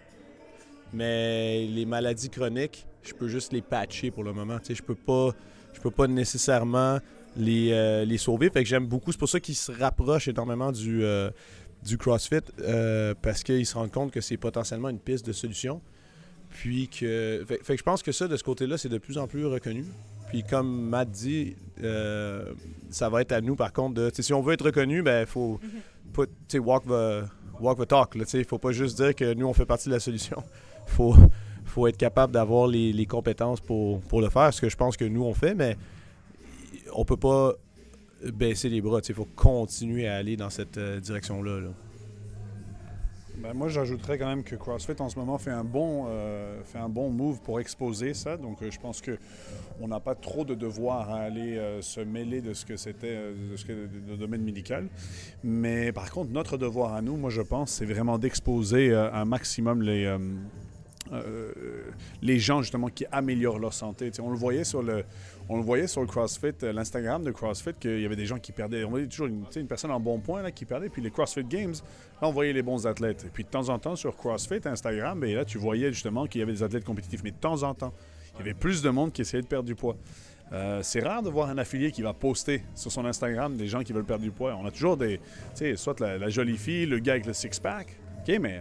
Mais 0.93 1.67
les 1.67 1.87
maladies 1.87 2.29
chroniques, 2.29 2.87
je 3.03 3.15
peux 3.15 3.29
juste 3.29 3.53
les 3.53 3.63
patcher 3.63 4.11
pour 4.11 4.25
le 4.25 4.33
moment. 4.33 4.59
Tu 4.59 4.67
sais, 4.67 4.75
je 4.75 4.83
peux 4.83 4.95
pas, 4.95 5.31
je 5.73 5.81
peux 5.81 5.91
pas 5.91 6.07
nécessairement 6.07 6.99
les, 7.37 7.73
euh, 7.73 8.05
les 8.05 8.19
sauver. 8.19 8.51
Fait 8.51 8.63
que 8.63 8.69
j'aime 8.69 8.87
beaucoup. 8.87 9.13
C'est 9.13 9.19
pour 9.19 9.29
ça 9.29 9.41
qu'ils 9.41 9.55
se 9.55 9.73
rapprochent 9.73 10.29
énormément 10.29 10.73
du, 10.73 11.05
euh, 11.05 11.31
du 11.83 11.97
CrossFit 11.97 12.41
euh, 12.61 13.15
parce 13.21 13.43
qu'ils 13.43 13.67
se 13.67 13.75
rendent 13.75 13.91
compte 13.91 14.13
que 14.13 14.21
c'est 14.21 14.37
potentiellement 14.37 14.89
une 14.89 15.01
piste 15.01 15.27
de 15.27 15.33
solution. 15.33 15.81
Puis 16.51 16.89
que, 16.89 17.43
fait, 17.49 17.65
fait, 17.65 17.75
que 17.75 17.79
je 17.79 17.83
pense 17.83 18.03
que 18.03 18.13
ça, 18.13 18.29
de 18.29 18.37
ce 18.37 18.45
côté-là, 18.45 18.77
c'est 18.77 18.91
de 18.91 18.99
plus 18.99 19.17
en 19.17 19.27
plus 19.27 19.47
reconnu. 19.47 19.87
Puis 20.29 20.45
comme 20.45 20.89
Matt 20.89 21.11
dit, 21.11 21.57
ça 22.91 23.09
va 23.09 23.23
être 23.23 23.33
à 23.33 23.41
nous, 23.41 23.57
par 23.57 23.73
contre, 23.73 23.95
de, 23.95 24.11
si 24.13 24.33
on 24.35 24.43
veut 24.43 24.53
être 24.53 24.67
reconnu, 24.67 25.03
ben 25.03 25.27
faut 25.27 25.61
put, 26.13 26.29
walk 26.59 26.85
the, 26.85 27.25
walk 27.59 27.79
the 27.79 27.89
talk. 27.89 28.15
Il 28.15 28.39
ne 28.39 28.45
faut 28.45 28.59
pas 28.59 28.73
juste 28.73 28.99
dire 28.99 29.15
que 29.15 29.33
nous, 29.33 29.47
on 29.47 29.55
fait 29.55 29.65
partie 29.65 29.89
de 29.89 29.95
la 29.95 30.01
solution 30.01 30.43
faut, 30.87 31.15
faut 31.65 31.87
être 31.87 31.97
capable 31.97 32.33
d'avoir 32.33 32.67
les, 32.67 32.93
les, 32.93 33.07
compétences 33.07 33.61
pour, 33.61 34.01
pour, 34.01 34.21
le 34.21 34.31
faire, 34.31 34.53
ce 34.53 34.61
que 34.61 34.69
je 34.69 34.77
pense 34.77 34.97
que 34.97 35.05
nous 35.05 35.25
on 35.25 35.35
fait, 35.35 35.55
mais 35.55 35.77
on 36.95 37.05
peut 37.05 37.17
pas 37.17 37.55
baisser 38.31 38.69
les 38.69 38.81
bras. 38.81 39.01
Il 39.07 39.15
faut 39.15 39.29
continuer 39.37 40.07
à 40.07 40.17
aller 40.17 40.37
dans 40.37 40.51
cette 40.51 40.79
euh, 40.79 41.01
direction-là. 41.01 41.61
Là. 41.61 41.69
Ben 43.39 43.55
moi, 43.55 43.67
j'ajouterais 43.69 44.19
quand 44.19 44.29
même 44.29 44.45
que 44.45 44.55
CrossFit 44.55 45.01
en 45.01 45.09
ce 45.09 45.19
moment 45.19 45.37
fait 45.37 45.51
un 45.51 45.65
bon, 45.65 46.05
euh, 46.07 46.63
fait 46.65 46.79
un 46.79 46.89
bon 46.89 47.11
move 47.11 47.41
pour 47.41 47.59
exposer 47.59 48.15
ça. 48.15 48.37
Donc, 48.37 48.63
euh, 48.63 48.71
je 48.71 48.79
pense 48.79 49.01
que 49.01 49.19
on 49.81 49.89
n'a 49.89 49.99
pas 49.99 50.15
trop 50.15 50.45
de 50.45 50.55
devoir 50.55 51.11
à 51.11 51.23
aller 51.23 51.61
se 51.81 51.99
mêler 51.99 52.41
de 52.41 52.55
ce 52.55 52.65
que 52.65 52.77
c'était 52.77 53.33
le 54.07 54.17
domaine 54.17 54.43
médical. 54.43 54.87
Mais 55.43 55.91
par 55.91 56.13
contre, 56.13 56.31
notre 56.31 56.57
devoir 56.57 56.95
à 56.95 57.03
nous, 57.03 57.17
moi, 57.17 57.31
je 57.31 57.43
pense, 57.43 57.73
c'est 57.73 57.87
vraiment 57.87 58.17
d'exposer 58.17 58.95
un 58.95 59.25
maximum 59.25 59.83
les 59.83 60.07
euh, 61.13 61.53
les 62.23 62.39
gens 62.39 62.63
justement 62.63 62.89
qui 62.89 63.05
améliorent 63.13 63.59
leur 63.59 63.75
santé. 63.75 64.11
On 64.21 64.31
le 64.31 64.37
voyait 64.37 64.65
sur 64.65 64.83
le, 64.83 65.05
on 65.49 65.57
le 65.57 65.63
voyait 65.63 65.87
sur 65.87 66.01
le 66.01 66.07
CrossFit, 66.07 66.55
euh, 66.63 66.73
l'Instagram 66.73 67.23
de 67.23 67.31
CrossFit, 67.31 67.75
qu'il 67.79 68.01
y 68.01 68.07
avait 68.07 68.17
des 68.17 68.27
gens 68.27 68.39
qui 68.39 68.53
perdaient. 68.53 68.85
On 68.85 68.91
voyait 68.91 69.07
toujours 69.07 69.27
une, 69.27 69.67
personne 69.67 69.91
en 69.91 70.01
bon 70.01 70.19
point 70.21 70.43
là, 70.43 70.51
qui 70.51 70.65
perdait. 70.65 70.89
Puis 70.89 71.03
les 71.03 71.11
CrossFit 71.11 71.45
Games, 71.45 71.75
là, 72.21 72.29
on 72.29 72.33
voyait 72.33 72.53
les 72.53 72.63
bons 72.63 72.87
athlètes. 72.87 73.25
Et 73.27 73.29
puis 73.29 73.45
de 73.45 73.49
temps 73.49 73.69
en 73.69 73.79
temps, 73.79 73.97
sur 73.97 74.17
CrossFit, 74.17 74.61
Instagram, 74.65 75.21
ben, 75.21 75.35
là, 75.35 75.45
tu 75.45 75.59
voyais 75.59 75.93
justement 75.93 76.27
qu'il 76.27 76.41
y 76.41 76.43
avait 76.43 76.53
des 76.53 76.63
athlètes 76.63 76.85
compétitifs. 76.85 77.23
Mais 77.23 77.31
de 77.33 77.37
temps 77.37 77.63
en 77.63 77.75
temps, 77.75 77.93
il 78.35 78.39
y 78.39 78.43
avait 78.43 78.55
plus 78.55 78.81
de 78.83 78.91
monde 78.91 79.13
qui 79.13 79.21
essayait 79.21 79.43
de 79.43 79.49
perdre 79.49 79.67
du 79.67 79.75
poids. 79.75 79.97
Euh, 80.53 80.81
c'est 80.83 81.01
rare 81.01 81.23
de 81.23 81.31
voir 81.31 81.49
un 81.49 81.57
affilié 81.57 81.91
qui 81.93 82.03
va 82.03 82.13
poster 82.13 82.63
sur 82.75 82.93
son 82.93 83.07
Instagram 83.07 83.57
des 83.57 83.69
gens 83.69 83.83
qui 83.83 83.93
veulent 83.93 84.05
perdre 84.05 84.23
du 84.23 84.31
poids. 84.31 84.55
On 84.61 84.67
a 84.67 84.71
toujours 84.71 84.99
des, 84.99 85.19
tu 85.19 85.23
sais, 85.55 85.77
soit 85.77 85.99
la, 85.99 86.19
la, 86.19 86.29
jolie 86.29 86.59
fille, 86.59 86.85
le 86.85 86.99
gars 86.99 87.13
avec 87.13 87.25
le 87.25 87.33
six-pack. 87.33 87.87
OK, 88.21 88.39
mais 88.39 88.61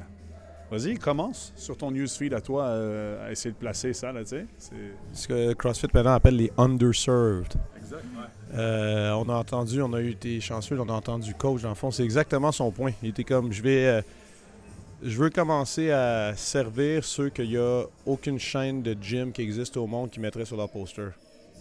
Vas-y, 0.72 0.98
commence 0.98 1.52
sur 1.58 1.76
ton 1.76 1.92
newsfeed 1.92 2.34
à 2.34 2.40
toi 2.40 2.64
euh, 2.64 3.28
à 3.28 3.32
essayer 3.34 3.52
de 3.52 3.58
placer 3.58 3.92
ça, 3.92 4.14
là, 4.14 4.22
tu 4.22 4.30
sais. 4.30 4.46
C'est 4.58 4.76
ce 5.12 5.28
que 5.28 5.52
CrossFit 5.52 5.88
maintenant 5.94 6.14
appelle 6.14 6.38
les 6.38 6.52
underserved. 6.58 7.56
Exact, 7.78 8.06
ouais. 8.16 8.56
euh, 8.58 9.12
on 9.16 9.28
a 9.28 9.34
entendu, 9.34 9.82
on 9.82 9.92
a 9.92 10.00
eu 10.00 10.12
été 10.12 10.40
chanceux, 10.40 10.80
on 10.80 10.88
a 10.88 10.94
entendu 10.94 11.34
coach, 11.34 11.62
dans 11.64 11.70
le 11.70 11.76
fond, 11.76 11.92
c'est 11.92 12.06
exactement 12.06 12.54
son 12.54 12.72
point. 12.72 12.94
Il 13.04 13.10
était 13.10 13.26
comme, 13.26 13.52
je 13.52 13.62
vais, 13.62 13.86
euh, 13.86 14.02
je 15.04 15.18
veux 15.18 15.30
commencer 15.30 15.92
à 15.92 16.38
servir 16.38 17.04
ceux 17.04 17.28
qu'il 17.28 17.50
n'y 17.50 17.58
a 17.58 17.84
aucune 18.06 18.40
chaîne 18.40 18.82
de 18.82 18.96
gym 19.02 19.34
qui 19.34 19.42
existe 19.42 19.76
au 19.76 19.88
monde 19.88 20.10
qui 20.10 20.22
mettrait 20.22 20.46
sur 20.46 20.56
leur 20.56 20.70
poster. 20.70 21.10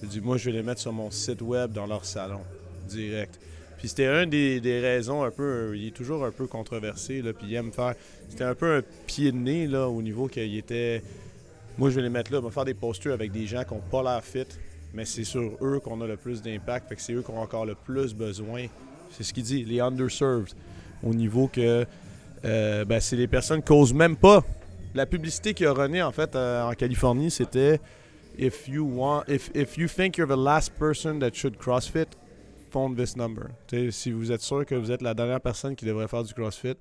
Il 0.04 0.08
dit, 0.08 0.20
moi, 0.20 0.36
je 0.36 0.44
vais 0.44 0.56
les 0.56 0.62
mettre 0.62 0.80
sur 0.80 0.92
mon 0.92 1.10
site 1.10 1.42
web 1.42 1.72
dans 1.72 1.86
leur 1.86 2.04
salon, 2.04 2.42
direct. 2.88 3.40
Puis 3.80 3.88
c'était 3.88 4.06
un 4.06 4.26
des, 4.26 4.60
des, 4.60 4.78
raisons 4.78 5.22
un 5.22 5.30
peu. 5.30 5.72
Il 5.74 5.86
est 5.86 5.90
toujours 5.90 6.22
un 6.26 6.30
peu 6.30 6.46
controversé, 6.46 7.22
là, 7.22 7.32
puis 7.32 7.46
il 7.48 7.54
aime 7.54 7.72
faire. 7.72 7.94
C'était 8.28 8.44
un 8.44 8.54
peu 8.54 8.76
un 8.76 8.82
pied 9.06 9.32
de 9.32 9.38
nez, 9.38 9.66
là, 9.66 9.88
au 9.88 10.02
niveau 10.02 10.28
qu'il 10.28 10.54
était. 10.54 11.02
Moi, 11.78 11.88
je 11.88 11.96
vais 11.96 12.02
les 12.02 12.10
mettre 12.10 12.30
là, 12.30 12.40
je 12.42 12.44
vais 12.44 12.52
faire 12.52 12.66
des 12.66 12.74
postures 12.74 13.14
avec 13.14 13.32
des 13.32 13.46
gens 13.46 13.64
qui 13.64 13.72
n'ont 13.72 13.80
pas 13.80 14.02
l'air 14.02 14.22
fit, 14.22 14.44
mais 14.92 15.06
c'est 15.06 15.24
sur 15.24 15.56
eux 15.62 15.80
qu'on 15.82 15.98
a 16.02 16.06
le 16.06 16.18
plus 16.18 16.42
d'impact, 16.42 16.90
fait 16.90 16.96
que 16.96 17.00
c'est 17.00 17.14
eux 17.14 17.22
qui 17.22 17.30
ont 17.30 17.40
encore 17.40 17.64
le 17.64 17.74
plus 17.74 18.12
besoin. 18.12 18.66
C'est 19.12 19.22
ce 19.22 19.32
qu'il 19.32 19.44
dit, 19.44 19.64
les 19.64 19.80
underserved, 19.80 20.52
au 21.02 21.14
niveau 21.14 21.48
que. 21.48 21.86
Euh, 22.44 22.84
ben, 22.84 23.00
c'est 23.00 23.16
les 23.16 23.28
personnes 23.28 23.62
qui 23.62 23.72
n'osent 23.72 23.94
même 23.94 24.16
pas. 24.16 24.44
La 24.94 25.06
publicité 25.06 25.54
qui 25.54 25.64
a 25.64 25.72
rené, 25.72 26.02
en 26.02 26.12
fait, 26.12 26.36
euh, 26.36 26.68
en 26.68 26.74
Californie, 26.74 27.30
c'était. 27.30 27.80
If 28.38 28.68
you 28.68 28.84
want, 28.84 29.24
if, 29.26 29.50
if 29.54 29.78
you 29.78 29.88
think 29.88 30.18
you're 30.18 30.28
the 30.28 30.38
last 30.38 30.70
person 30.78 31.18
that 31.20 31.30
should 31.32 31.56
CrossFit, 31.56 32.08
phone 32.70 32.94
this 32.96 33.16
number. 33.16 33.48
Si 33.90 34.10
vous 34.10 34.32
êtes 34.32 34.42
sûr 34.42 34.64
que 34.64 34.74
vous 34.74 34.90
êtes 34.90 35.02
la 35.02 35.14
dernière 35.14 35.40
personne 35.40 35.76
qui 35.76 35.84
devrait 35.84 36.08
faire 36.08 36.22
du 36.22 36.32
CrossFit 36.34 36.76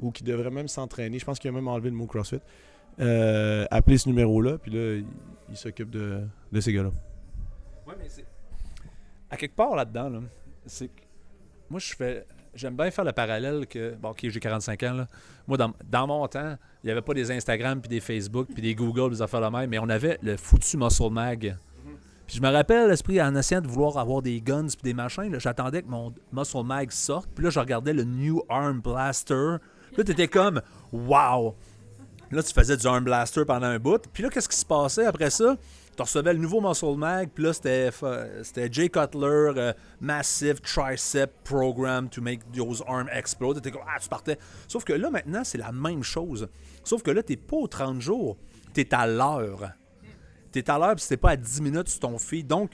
ou 0.00 0.10
qui 0.10 0.24
devrait 0.24 0.50
même 0.50 0.68
s'entraîner, 0.68 1.18
je 1.18 1.24
pense 1.24 1.38
qu'il 1.38 1.48
a 1.50 1.52
même 1.52 1.68
enlevé 1.68 1.90
le 1.90 1.96
mot 1.96 2.06
CrossFit, 2.06 2.40
euh, 3.00 3.66
appeler 3.70 3.98
ce 3.98 4.08
numéro-là, 4.08 4.58
puis 4.58 4.70
là, 4.70 4.96
il, 4.96 5.06
il 5.50 5.56
s'occupe 5.56 5.90
de, 5.90 6.22
de 6.52 6.60
ces 6.60 6.72
gars-là. 6.72 6.90
Ouais, 7.86 7.94
mais 7.98 8.08
c'est. 8.08 8.26
À 9.30 9.36
quelque 9.36 9.54
part 9.54 9.74
là-dedans, 9.74 10.08
là, 10.08 10.20
c'est. 10.66 10.90
Moi, 11.70 11.80
je 11.80 11.94
fais. 11.94 12.26
J'aime 12.54 12.76
bien 12.76 12.90
faire 12.90 13.04
le 13.04 13.12
parallèle 13.12 13.66
que. 13.66 13.94
Bon, 13.94 14.10
ok, 14.10 14.28
j'ai 14.28 14.40
45 14.40 14.82
ans, 14.84 14.94
là. 14.94 15.06
Moi, 15.46 15.56
dans, 15.56 16.06
mon 16.06 16.26
temps, 16.28 16.56
il 16.82 16.86
n'y 16.86 16.90
avait 16.90 17.02
pas 17.02 17.14
des 17.14 17.30
Instagram, 17.30 17.80
puis 17.80 17.88
des 17.88 18.00
Facebook, 18.00 18.48
puis 18.52 18.62
des 18.62 18.74
Google, 18.74 19.10
des 19.10 19.22
affaires 19.22 19.40
de 19.40 19.56
même, 19.56 19.70
mais 19.70 19.78
on 19.78 19.88
avait 19.88 20.18
le 20.22 20.36
foutu 20.36 20.76
Muscle 20.76 21.10
Mag. 21.10 21.56
Puis 22.28 22.36
je 22.36 22.42
me 22.42 22.50
rappelle, 22.50 22.90
l'esprit, 22.90 23.22
en 23.22 23.32
de 23.32 23.66
vouloir 23.66 23.96
avoir 23.96 24.20
des 24.20 24.42
guns 24.42 24.66
puis 24.66 24.82
des 24.82 24.92
machins, 24.92 25.34
j'attendais 25.40 25.80
que 25.80 25.88
mon 25.88 26.12
Muscle 26.30 26.62
Mag 26.62 26.90
sorte. 26.90 27.30
Puis 27.34 27.42
là, 27.42 27.48
je 27.48 27.58
regardais 27.58 27.94
le 27.94 28.04
New 28.04 28.42
Arm 28.50 28.82
Blaster. 28.82 29.56
Puis 29.88 29.96
là, 29.96 30.04
t'étais 30.04 30.28
comme, 30.28 30.60
wow! 30.92 31.56
Là, 32.30 32.42
tu 32.42 32.52
faisais 32.52 32.76
du 32.76 32.86
Arm 32.86 33.02
Blaster 33.02 33.46
pendant 33.46 33.68
un 33.68 33.78
bout. 33.78 34.02
Puis 34.12 34.22
là, 34.22 34.28
qu'est-ce 34.28 34.50
qui 34.50 34.58
se 34.58 34.66
passait 34.66 35.06
après 35.06 35.30
ça? 35.30 35.56
Tu 35.96 36.02
recevais 36.02 36.34
le 36.34 36.38
nouveau 36.38 36.60
Muscle 36.60 36.96
Mag, 36.98 37.30
puis 37.34 37.44
là, 37.44 37.54
c'était, 37.54 37.90
fa- 37.90 38.26
c'était 38.44 38.68
Jay 38.70 38.90
Cutler, 38.90 39.52
euh, 39.56 39.72
Massive 39.98 40.60
Tricep 40.60 41.30
Program 41.44 42.10
to 42.10 42.20
make 42.20 42.40
those 42.52 42.84
arms 42.86 43.08
explode. 43.10 43.56
T'étais 43.56 43.70
comme, 43.70 43.86
ah, 43.88 43.98
tu 43.98 44.08
partais. 44.10 44.38
Sauf 44.68 44.84
que 44.84 44.92
là, 44.92 45.08
maintenant, 45.08 45.44
c'est 45.44 45.56
la 45.56 45.72
même 45.72 46.02
chose. 46.02 46.46
Sauf 46.84 47.02
que 47.02 47.10
là, 47.10 47.22
t'es 47.22 47.36
pas 47.36 47.56
aux 47.56 47.66
30 47.68 48.02
jours, 48.02 48.36
t'es 48.74 48.94
à 48.94 49.06
l'heure. 49.06 49.72
T'es 50.52 50.68
à 50.70 50.78
l'heure, 50.78 50.98
c'était 50.98 51.16
pas 51.16 51.30
à 51.30 51.36
10 51.36 51.60
minutes 51.60 51.88
sur 51.88 52.00
ton 52.00 52.18
feed. 52.18 52.46
Donc, 52.46 52.72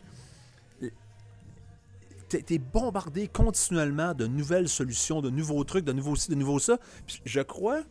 t'es 2.28 2.42
t'es 2.42 2.58
bombardé 2.58 3.28
continuellement 3.28 4.14
de 4.14 4.26
nouvelles 4.26 4.68
solutions, 4.68 5.20
de 5.20 5.30
nouveaux 5.30 5.62
trucs, 5.64 5.84
de 5.84 5.92
nouveaux 5.92 6.16
ci, 6.16 6.30
de 6.30 6.34
nouveaux 6.34 6.58
ça. 6.58 6.78
Je 7.24 7.40
crois 7.40 7.82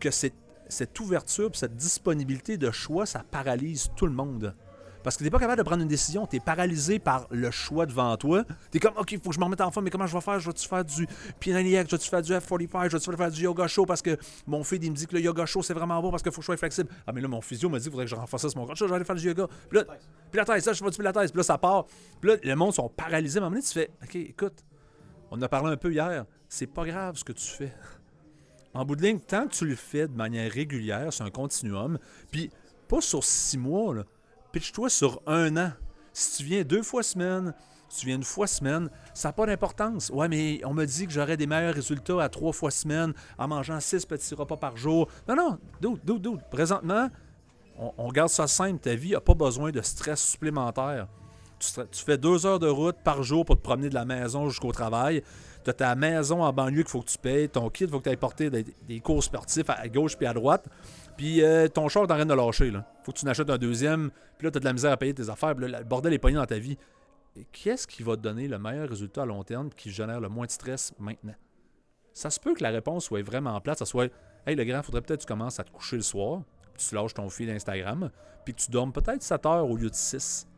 que 0.00 0.10
cette, 0.10 0.34
cette 0.68 0.98
ouverture, 1.00 1.50
cette 1.54 1.76
disponibilité 1.76 2.56
de 2.56 2.70
choix, 2.70 3.06
ça 3.06 3.24
paralyse 3.30 3.90
tout 3.96 4.06
le 4.06 4.12
monde. 4.12 4.54
Parce 5.02 5.16
que 5.16 5.24
t'es 5.24 5.30
pas 5.30 5.38
capable 5.38 5.58
de 5.58 5.64
prendre 5.64 5.82
une 5.82 5.88
décision, 5.88 6.26
t'es 6.26 6.40
paralysé 6.40 6.98
par 6.98 7.26
le 7.30 7.50
choix 7.50 7.86
devant 7.86 8.16
toi. 8.16 8.44
T'es 8.70 8.78
comme, 8.78 8.96
ok, 8.96 9.18
faut 9.22 9.30
que 9.30 9.34
je 9.34 9.40
me 9.40 9.44
remette 9.44 9.60
en 9.60 9.70
forme, 9.70 9.84
mais 9.84 9.90
comment 9.90 10.06
je 10.06 10.14
vais 10.14 10.20
faire? 10.20 10.38
Je 10.38 10.46
vais-tu 10.46 10.68
faire 10.68 10.84
du 10.84 11.06
P90X, 11.40 11.86
je 11.86 11.96
vais-tu 11.96 12.08
faire 12.08 12.22
du 12.22 12.32
F45, 12.32 12.90
je 12.90 12.96
vais-tu 12.96 13.16
faire 13.16 13.30
du 13.30 13.42
yoga 13.42 13.66
show? 13.66 13.84
Parce 13.86 14.02
que 14.02 14.16
mon 14.46 14.62
feed, 14.64 14.84
il 14.84 14.90
me 14.90 14.96
dit 14.96 15.06
que 15.06 15.14
le 15.14 15.22
yoga 15.22 15.46
show, 15.46 15.62
c'est 15.62 15.74
vraiment 15.74 16.00
bon 16.00 16.10
parce 16.10 16.22
qu'il 16.22 16.32
faut 16.32 16.36
que 16.36 16.42
je 16.42 16.46
sois 16.46 16.56
flexible. 16.56 16.88
Ah, 17.06 17.12
mais 17.12 17.20
là, 17.20 17.28
mon 17.28 17.40
physio 17.40 17.68
m'a 17.68 17.78
dit 17.78 17.88
faudrait 17.90 18.04
que 18.04 18.10
je 18.10 18.16
renforce 18.16 18.54
mon 18.54 18.66
corps. 18.66 18.76
Je 18.76 18.84
vais 18.84 18.94
aller 18.94 19.04
faire 19.04 19.16
du 19.16 19.26
yoga. 19.26 19.46
Puis 19.68 19.78
là, 19.78 19.84
la 20.32 20.44
thèse, 20.44 20.64
ça, 20.64 20.72
je 20.72 20.82
fais 20.82 20.90
du 20.90 20.96
pilates. 20.96 21.14
Puis 21.14 21.36
là, 21.36 21.42
ça 21.42 21.58
part. 21.58 21.86
Puis 22.20 22.30
là, 22.30 22.36
le 22.42 22.54
monde 22.54 22.72
sont 22.72 22.88
paralysés. 22.88 23.38
À 23.38 23.42
un 23.42 23.44
moment 23.46 23.56
donné, 23.56 23.66
tu 23.66 23.72
fais, 23.72 23.90
ok, 24.02 24.16
écoute, 24.16 24.64
on 25.30 25.36
en 25.38 25.42
a 25.42 25.48
parlé 25.48 25.72
un 25.72 25.76
peu 25.76 25.92
hier. 25.92 26.24
C'est 26.48 26.66
pas 26.66 26.84
grave 26.84 27.16
ce 27.16 27.24
que 27.24 27.32
tu 27.32 27.46
fais. 27.46 27.72
En 28.74 28.84
bout 28.84 28.96
de 28.96 29.02
ligne, 29.02 29.20
tant 29.20 29.46
que 29.46 29.52
tu 29.54 29.66
le 29.66 29.74
fais 29.74 30.08
de 30.08 30.14
manière 30.14 30.50
régulière, 30.50 31.12
c'est 31.12 31.24
un 31.24 31.30
continuum, 31.30 31.98
puis 32.30 32.50
pas 32.88 33.02
sur 33.02 33.22
six 33.22 33.58
mois, 33.58 33.94
là. 33.94 34.04
Pitch-toi 34.52 34.90
sur 34.90 35.22
un 35.26 35.56
an. 35.56 35.72
Si 36.12 36.36
tu 36.36 36.44
viens 36.44 36.62
deux 36.62 36.82
fois 36.82 37.02
semaine, 37.02 37.54
si 37.88 38.00
tu 38.00 38.06
viens 38.06 38.16
une 38.16 38.24
fois 38.24 38.46
semaine, 38.46 38.88
ça 39.12 39.28
n'a 39.28 39.32
pas 39.32 39.46
d'importance. 39.46 40.10
Ouais, 40.10 40.28
mais 40.28 40.60
on 40.64 40.72
me 40.72 40.84
dit 40.84 41.06
que 41.06 41.12
j'aurais 41.12 41.36
des 41.36 41.46
meilleurs 41.46 41.74
résultats 41.74 42.22
à 42.22 42.28
trois 42.28 42.52
fois 42.52 42.70
semaine 42.70 43.12
en 43.38 43.48
mangeant 43.48 43.80
six 43.80 44.06
petits 44.06 44.34
repas 44.34 44.56
par 44.56 44.76
jour. 44.76 45.08
Non, 45.28 45.36
non, 45.36 45.58
dude, 45.80 46.00
dude, 46.04 46.22
dude. 46.22 46.40
Présentement, 46.50 47.08
on, 47.76 48.10
garde 48.10 48.30
ça 48.30 48.46
simple. 48.46 48.78
Ta 48.78 48.94
vie 48.94 49.12
n'a 49.12 49.20
pas 49.20 49.34
besoin 49.34 49.70
de 49.70 49.80
stress 49.82 50.22
supplémentaire. 50.22 51.06
Tu 51.58 52.04
fais 52.04 52.18
deux 52.18 52.44
heures 52.44 52.58
de 52.58 52.68
route 52.68 52.96
par 53.04 53.22
jour 53.22 53.44
pour 53.44 53.56
te 53.56 53.62
promener 53.62 53.88
de 53.88 53.94
la 53.94 54.04
maison 54.04 54.48
jusqu'au 54.48 54.72
travail. 54.72 55.22
Tu 55.62 55.70
as 55.70 55.74
ta 55.74 55.94
maison 55.94 56.42
en 56.42 56.52
banlieue 56.52 56.82
qu'il 56.82 56.90
faut 56.90 57.02
que 57.02 57.10
tu 57.10 57.18
payes. 57.18 57.48
Ton 57.48 57.70
kit, 57.70 57.84
il 57.84 57.90
faut 57.90 57.98
que 57.98 58.04
tu 58.04 58.10
ailles 58.10 58.16
porter 58.16 58.50
des, 58.50 58.64
des 58.88 59.00
cours 59.00 59.22
sportifs 59.22 59.68
à 59.68 59.86
gauche 59.88 60.16
puis 60.16 60.26
à 60.26 60.34
droite. 60.34 60.64
Puis 61.22 61.40
euh, 61.40 61.68
ton 61.68 61.88
char 61.88 62.02
en 62.02 62.06
train 62.08 62.26
de 62.26 62.34
lâcher. 62.34 62.72
Là. 62.72 62.84
faut 63.04 63.12
que 63.12 63.18
tu 63.18 63.24
en 63.24 63.28
achètes 63.28 63.48
un 63.48 63.56
deuxième. 63.56 64.10
Puis 64.38 64.44
là, 64.44 64.50
tu 64.50 64.56
as 64.56 64.60
de 64.60 64.64
la 64.64 64.72
misère 64.72 64.90
à 64.90 64.96
payer 64.96 65.14
tes 65.14 65.30
affaires. 65.30 65.54
Puis 65.54 65.70
là, 65.70 65.78
le 65.78 65.84
bordel 65.84 66.12
est 66.12 66.18
pogné 66.18 66.34
dans 66.34 66.46
ta 66.46 66.58
vie. 66.58 66.76
Qu'est-ce 67.52 67.86
qui 67.86 68.02
va 68.02 68.16
te 68.16 68.22
donner 68.22 68.48
le 68.48 68.58
meilleur 68.58 68.88
résultat 68.88 69.22
à 69.22 69.24
long 69.24 69.44
terme 69.44 69.70
qui 69.70 69.92
génère 69.92 70.20
le 70.20 70.28
moins 70.28 70.46
de 70.46 70.50
stress 70.50 70.92
maintenant? 70.98 71.36
Ça 72.12 72.28
se 72.28 72.40
peut 72.40 72.54
que 72.54 72.62
la 72.64 72.70
réponse 72.70 73.04
soit 73.04 73.22
vraiment 73.22 73.60
plate. 73.60 73.78
Ça 73.78 73.84
soit 73.84 74.10
Hey, 74.44 74.56
le 74.56 74.64
grand, 74.64 74.82
faudrait 74.82 75.00
peut-être 75.00 75.20
que 75.20 75.26
tu 75.26 75.32
commences 75.32 75.60
à 75.60 75.62
te 75.62 75.70
coucher 75.70 75.94
le 75.94 76.02
soir. 76.02 76.42
Puis 76.74 76.88
tu 76.88 76.94
lâches 76.96 77.14
ton 77.14 77.28
fil 77.30 77.48
Instagram. 77.50 78.10
Puis 78.44 78.54
que 78.54 78.60
tu 78.60 78.72
dormes 78.72 78.92
peut-être 78.92 79.22
7 79.22 79.46
heures 79.46 79.70
au 79.70 79.76
lieu 79.76 79.90
de 79.90 79.94
6. 79.94 80.48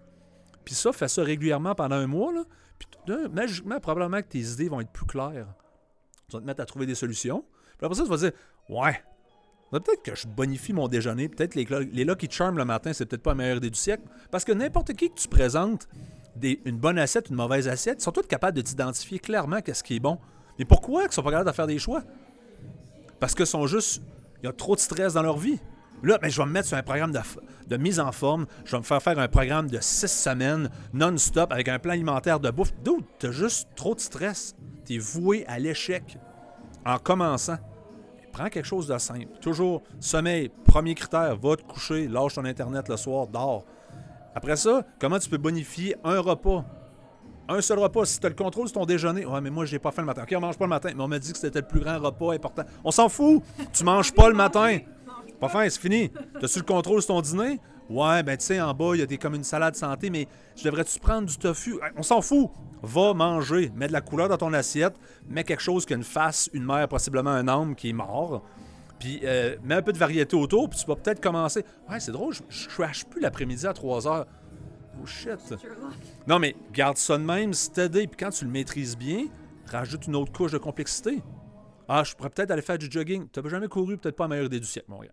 Puis 0.65 0.75
ça, 0.75 0.95
fais 0.95 1.09
ça 1.09 1.23
régulièrement 1.23 1.75
pendant 1.75 1.97
un 1.97 2.07
mois. 2.07 2.33
Là, 2.33 2.43
puis 2.79 2.89
magiquement, 3.31 3.79
probablement 3.81 4.23
que 4.23 4.29
tes 4.29 4.39
idées 4.39 4.71
vont 4.71 4.81
être 4.81 4.93
plus 4.93 5.05
claires. 5.05 5.49
Tu 6.31 6.37
vas 6.37 6.41
te 6.41 6.47
mettre 6.47 6.63
à 6.63 6.65
trouver 6.65 6.87
des 6.87 6.95
solutions. 6.95 7.45
Puis 7.77 7.85
après 7.85 7.97
ça, 7.97 8.05
tu 8.05 8.09
vas 8.09 8.17
dire 8.17 8.33
Ouais, 8.71 8.99
peut-être 9.71 10.03
que 10.03 10.15
je 10.15 10.27
bonifie 10.27 10.73
mon 10.73 10.89
déjeuner. 10.89 11.29
Peut-être 11.29 11.55
les, 11.55 11.67
les 11.93 12.05
Lucky 12.05 12.29
Charms 12.31 12.57
le 12.57 12.65
matin, 12.65 12.93
c'est 12.93 13.07
peut-être 13.07 13.23
pas 13.23 13.31
la 13.31 13.37
meilleure 13.37 13.57
idée 13.57 13.71
du 13.71 13.79
siècle. 13.79 14.03
Parce 14.31 14.45
que 14.45 14.53
n'importe 14.53 14.93
qui 14.95 15.11
que 15.11 15.15
tu 15.15 15.29
présentes 15.29 15.89
une 16.43 16.77
bonne 16.77 16.99
assiette, 16.99 17.31
une 17.31 17.37
mauvaise 17.37 17.69
assiette, 17.69 18.01
sont 18.01 18.13
tous 18.13 18.23
capables 18.23 18.57
de 18.57 18.63
t'identifier 18.63 19.19
clairement 19.19 19.61
qu'est-ce 19.61 19.85
qui 19.85 19.97
est 19.97 20.01
bon. 20.01 20.19
Mais 20.59 20.65
pourquoi 20.65 21.05
ils 21.05 21.13
sont 21.13 21.23
pas 21.23 21.31
capables 21.31 21.51
de 21.51 21.55
faire 21.55 21.67
des 21.67 21.79
choix? 21.79 22.03
Parce 23.21 23.35
qu'ils 23.35 23.47
sont 23.47 23.67
juste. 23.67 24.03
Il 24.43 24.47
y 24.47 24.49
a 24.49 24.53
trop 24.53 24.75
de 24.75 24.81
stress 24.81 25.15
dans 25.15 25.23
leur 25.23 25.39
vie. 25.39 25.59
Là, 26.03 26.19
ben, 26.19 26.29
je 26.29 26.39
vais 26.39 26.47
me 26.47 26.53
mettre 26.53 26.69
sur 26.69 26.77
un 26.77 26.83
programme 26.83 27.13
de, 27.13 27.77
mise 27.79 27.99
en 27.99 28.13
forme. 28.13 28.47
Je 28.67 28.73
vais 28.73 28.79
me 28.79 28.83
faire 28.83 29.03
faire 29.03 29.19
un 29.19 29.29
programme 29.29 29.71
de 29.71 29.79
six 29.81 30.11
semaines 30.11 30.69
non-stop 30.93 31.51
avec 31.51 31.69
un 31.69 31.79
plan 31.79 31.93
alimentaire 31.93 32.41
de 32.41 32.51
bouffe. 32.51 32.75
Dude, 32.85 33.05
t'as 33.19 33.31
juste 33.31 33.69
trop 33.75 33.95
de 33.95 34.01
stress. 34.01 34.55
T'es 34.85 34.99
voué 34.99 35.47
à 35.47 35.59
l'échec 35.59 36.19
en 36.85 36.99
commençant. 36.99 37.57
Prends 38.35 38.49
quelque 38.49 38.67
chose 38.67 38.89
de 38.89 38.99
simple. 38.99 39.29
Toujours 39.41 39.83
sommeil, 40.01 40.51
premier 40.65 40.97
critère, 40.97 41.37
va 41.37 41.55
te 41.55 41.63
coucher, 41.63 42.09
lâche 42.09 42.35
ton 42.35 42.45
Internet 42.45 42.89
le 42.89 42.97
soir, 42.97 43.29
dors. 43.29 43.65
Après 44.35 44.57
ça, 44.57 44.85
comment 44.99 45.21
tu 45.21 45.31
peux 45.31 45.39
bonifier 45.39 45.95
un 46.03 46.19
repas? 46.19 46.65
Un 47.49 47.61
seul 47.61 47.79
repas, 47.79 48.07
si 48.07 48.19
tu 48.19 48.27
as 48.27 48.31
le 48.31 48.35
contrôle 48.35 48.67
sur 48.67 48.81
ton 48.81 48.87
déjeuner, 48.87 49.25
ouais, 49.25 49.41
mais 49.41 49.51
moi, 49.51 49.67
j'ai 49.67 49.79
pas 49.79 49.93
faim 49.93 50.03
le 50.03 50.07
matin. 50.07 50.25
Ok, 50.25 50.35
on 50.37 50.41
mange 50.41 50.59
pas 50.59 50.65
le 50.65 50.71
matin, 50.71 50.91
mais 50.97 51.03
on 51.05 51.07
m'a 51.07 51.21
dit 51.21 51.31
que 51.31 51.39
c'était 51.39 51.61
le 51.61 51.67
plus 51.67 51.79
grand 51.79 51.97
repas 52.01 52.33
important. 52.33 52.65
On 52.83 52.91
s'en 52.91 53.09
fout! 53.09 53.41
Tu 53.73 53.85
manges 53.85 54.13
pas 54.13 54.29
le 54.29 54.35
matin! 54.35 54.79
Pas 55.39 55.49
faim, 55.49 55.69
c'est 55.69 55.81
fini. 55.81 56.11
T'as-tu 56.41 56.59
le 56.59 56.65
contrôle 56.65 57.03
sur 57.03 57.15
ton 57.15 57.21
dîner? 57.21 57.61
Ouais, 57.91 58.23
ben 58.23 58.37
tu 58.37 58.47
sais, 58.47 58.61
en 58.61 58.73
bas, 58.73 58.93
il 58.95 59.01
y 59.01 59.03
a 59.03 59.07
des 59.07 59.19
comme 59.19 59.35
une 59.35 59.45
salade 59.45 59.77
santé, 59.77 60.09
mais 60.09 60.27
je 60.57 60.65
devrais-tu 60.65 60.99
prendre 60.99 61.29
du 61.29 61.37
tofu? 61.37 61.79
On 61.97 62.03
s'en 62.03 62.23
fout! 62.23 62.51
Va 62.83 63.15
manger, 63.15 63.71
mets 63.75 63.89
de 63.89 63.93
la 63.93 64.01
couleur 64.01 64.29
dans 64.29 64.37
ton 64.37 64.53
assiette, 64.53 64.95
mets 65.29 65.45
quelque 65.45 65.63
chose 65.63 65.87
qui 65.87 65.95
a 65.95 65.97
une 65.97 66.05
face, 66.05 66.51
une 66.53 66.65
mère, 66.65 66.89
possiblement 66.89 67.31
un 67.31 67.49
homme 67.49 67.75
qui 67.75 67.91
est 67.91 67.95
mort. 67.95 68.43
Puis 68.99 69.21
euh, 69.25 69.57
mets 69.63 69.75
un 69.75 69.83
peu 69.83 69.93
de 69.93 69.99
variété 69.99 70.37
autour, 70.37 70.69
puis 70.69 70.79
tu 70.79 70.87
vas 70.87 70.97
peut-être 70.97 71.21
commencer. 71.21 71.65
Ouais, 71.91 72.01
c'est 72.01 72.13
drôle, 72.13 72.35
je, 72.49 72.69
crash 72.69 73.05
plus 73.05 73.21
l'après-midi 73.21 73.67
à 73.67 73.73
3 73.73 74.07
heures. 74.07 74.27
Oh 75.03 75.07
shit! 75.07 75.55
Non, 76.27 76.39
mais 76.39 76.57
garde 76.73 76.97
ça 76.97 77.19
de 77.19 77.25
même, 77.25 77.53
steady, 77.53 78.07
puis 78.07 78.17
quand 78.19 78.31
tu 78.31 78.45
le 78.45 78.51
maîtrises 78.51 78.97
bien, 78.97 79.27
rajoute 79.67 80.07
une 80.07 80.17
autre 80.17 80.33
couche 80.33 80.53
de 80.53 80.59
complexité. 80.59 81.23
Ah, 81.89 82.03
je 82.03 82.15
pourrais 82.15 82.31
peut-être 82.31 82.51
aller 82.51 82.63
faire 82.63 82.79
du 82.79 82.91
jogging. 82.91 83.29
Tu 83.31 83.41
n'as 83.41 83.49
jamais 83.49 83.69
couru, 83.69 83.99
peut-être 83.99 84.17
pas 84.17 84.25
la 84.25 84.29
meilleure 84.29 84.47
idée 84.47 84.61
du 84.61 84.67
siècle, 84.67 84.91
mon 84.91 85.01
gars. 85.01 85.11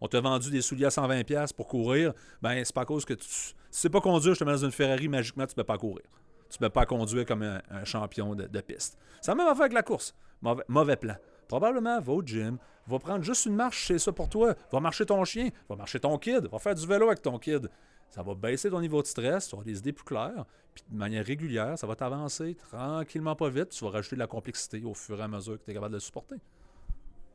On 0.00 0.08
t'a 0.08 0.20
vendu 0.20 0.50
des 0.50 0.62
souliers 0.62 0.86
à 0.86 0.90
120$ 0.90 1.52
pour 1.54 1.66
courir. 1.66 2.12
Ben, 2.40 2.64
c'est 2.64 2.74
pas 2.74 2.82
à 2.82 2.84
cause 2.84 3.04
que 3.04 3.14
tu. 3.14 3.28
Si 3.28 3.54
c'est 3.70 3.90
pas 3.90 4.00
conduire, 4.00 4.34
je 4.34 4.38
te 4.40 4.44
mets 4.44 4.52
dans 4.52 4.64
une 4.64 4.72
Ferrari, 4.72 5.08
magiquement, 5.08 5.46
tu 5.46 5.52
ne 5.52 5.56
peux 5.56 5.64
pas 5.64 5.78
courir. 5.78 6.04
Tu 6.48 6.56
ne 6.60 6.66
peux 6.66 6.72
pas 6.72 6.86
conduire 6.86 7.26
comme 7.26 7.42
un, 7.42 7.84
champion 7.84 8.34
de, 8.34 8.60
piste. 8.60 8.98
Ça 9.20 9.34
même 9.34 9.46
affaire 9.46 9.62
avec 9.62 9.74
la 9.74 9.82
course. 9.82 10.14
Mauvais, 10.40 10.64
mauvais 10.68 10.96
plan. 10.96 11.16
Probablement, 11.46 12.00
va 12.00 12.12
au 12.12 12.22
gym, 12.22 12.58
va 12.86 12.98
prendre 12.98 13.22
juste 13.22 13.46
une 13.46 13.54
marche, 13.54 13.86
c'est 13.86 13.98
ça 13.98 14.12
pour 14.12 14.28
toi. 14.28 14.54
Va 14.72 14.80
marcher 14.80 15.04
ton 15.04 15.24
chien, 15.24 15.50
va 15.68 15.76
marcher 15.76 16.00
ton 16.00 16.16
kid, 16.18 16.46
va 16.46 16.58
faire 16.58 16.74
du 16.74 16.86
vélo 16.86 17.06
avec 17.06 17.22
ton 17.22 17.38
kid. 17.38 17.68
Ça 18.10 18.22
va 18.22 18.34
baisser 18.34 18.70
ton 18.70 18.80
niveau 18.80 19.02
de 19.02 19.06
stress, 19.06 19.48
tu 19.48 19.54
auras 19.54 19.64
des 19.64 19.78
idées 19.78 19.92
plus 19.92 20.04
claires, 20.04 20.46
puis 20.74 20.82
de 20.88 20.96
manière 20.96 21.24
régulière, 21.24 21.78
ça 21.78 21.86
va 21.86 21.94
t'avancer 21.94 22.54
tranquillement, 22.54 23.34
pas 23.34 23.50
vite. 23.50 23.70
Tu 23.70 23.84
vas 23.84 23.90
rajouter 23.90 24.16
de 24.16 24.20
la 24.20 24.26
complexité 24.26 24.82
au 24.84 24.94
fur 24.94 25.18
et 25.18 25.22
à 25.22 25.28
mesure 25.28 25.58
que 25.58 25.64
tu 25.64 25.70
es 25.70 25.74
capable 25.74 25.92
de 25.92 25.96
le 25.96 26.00
supporter. 26.00 26.36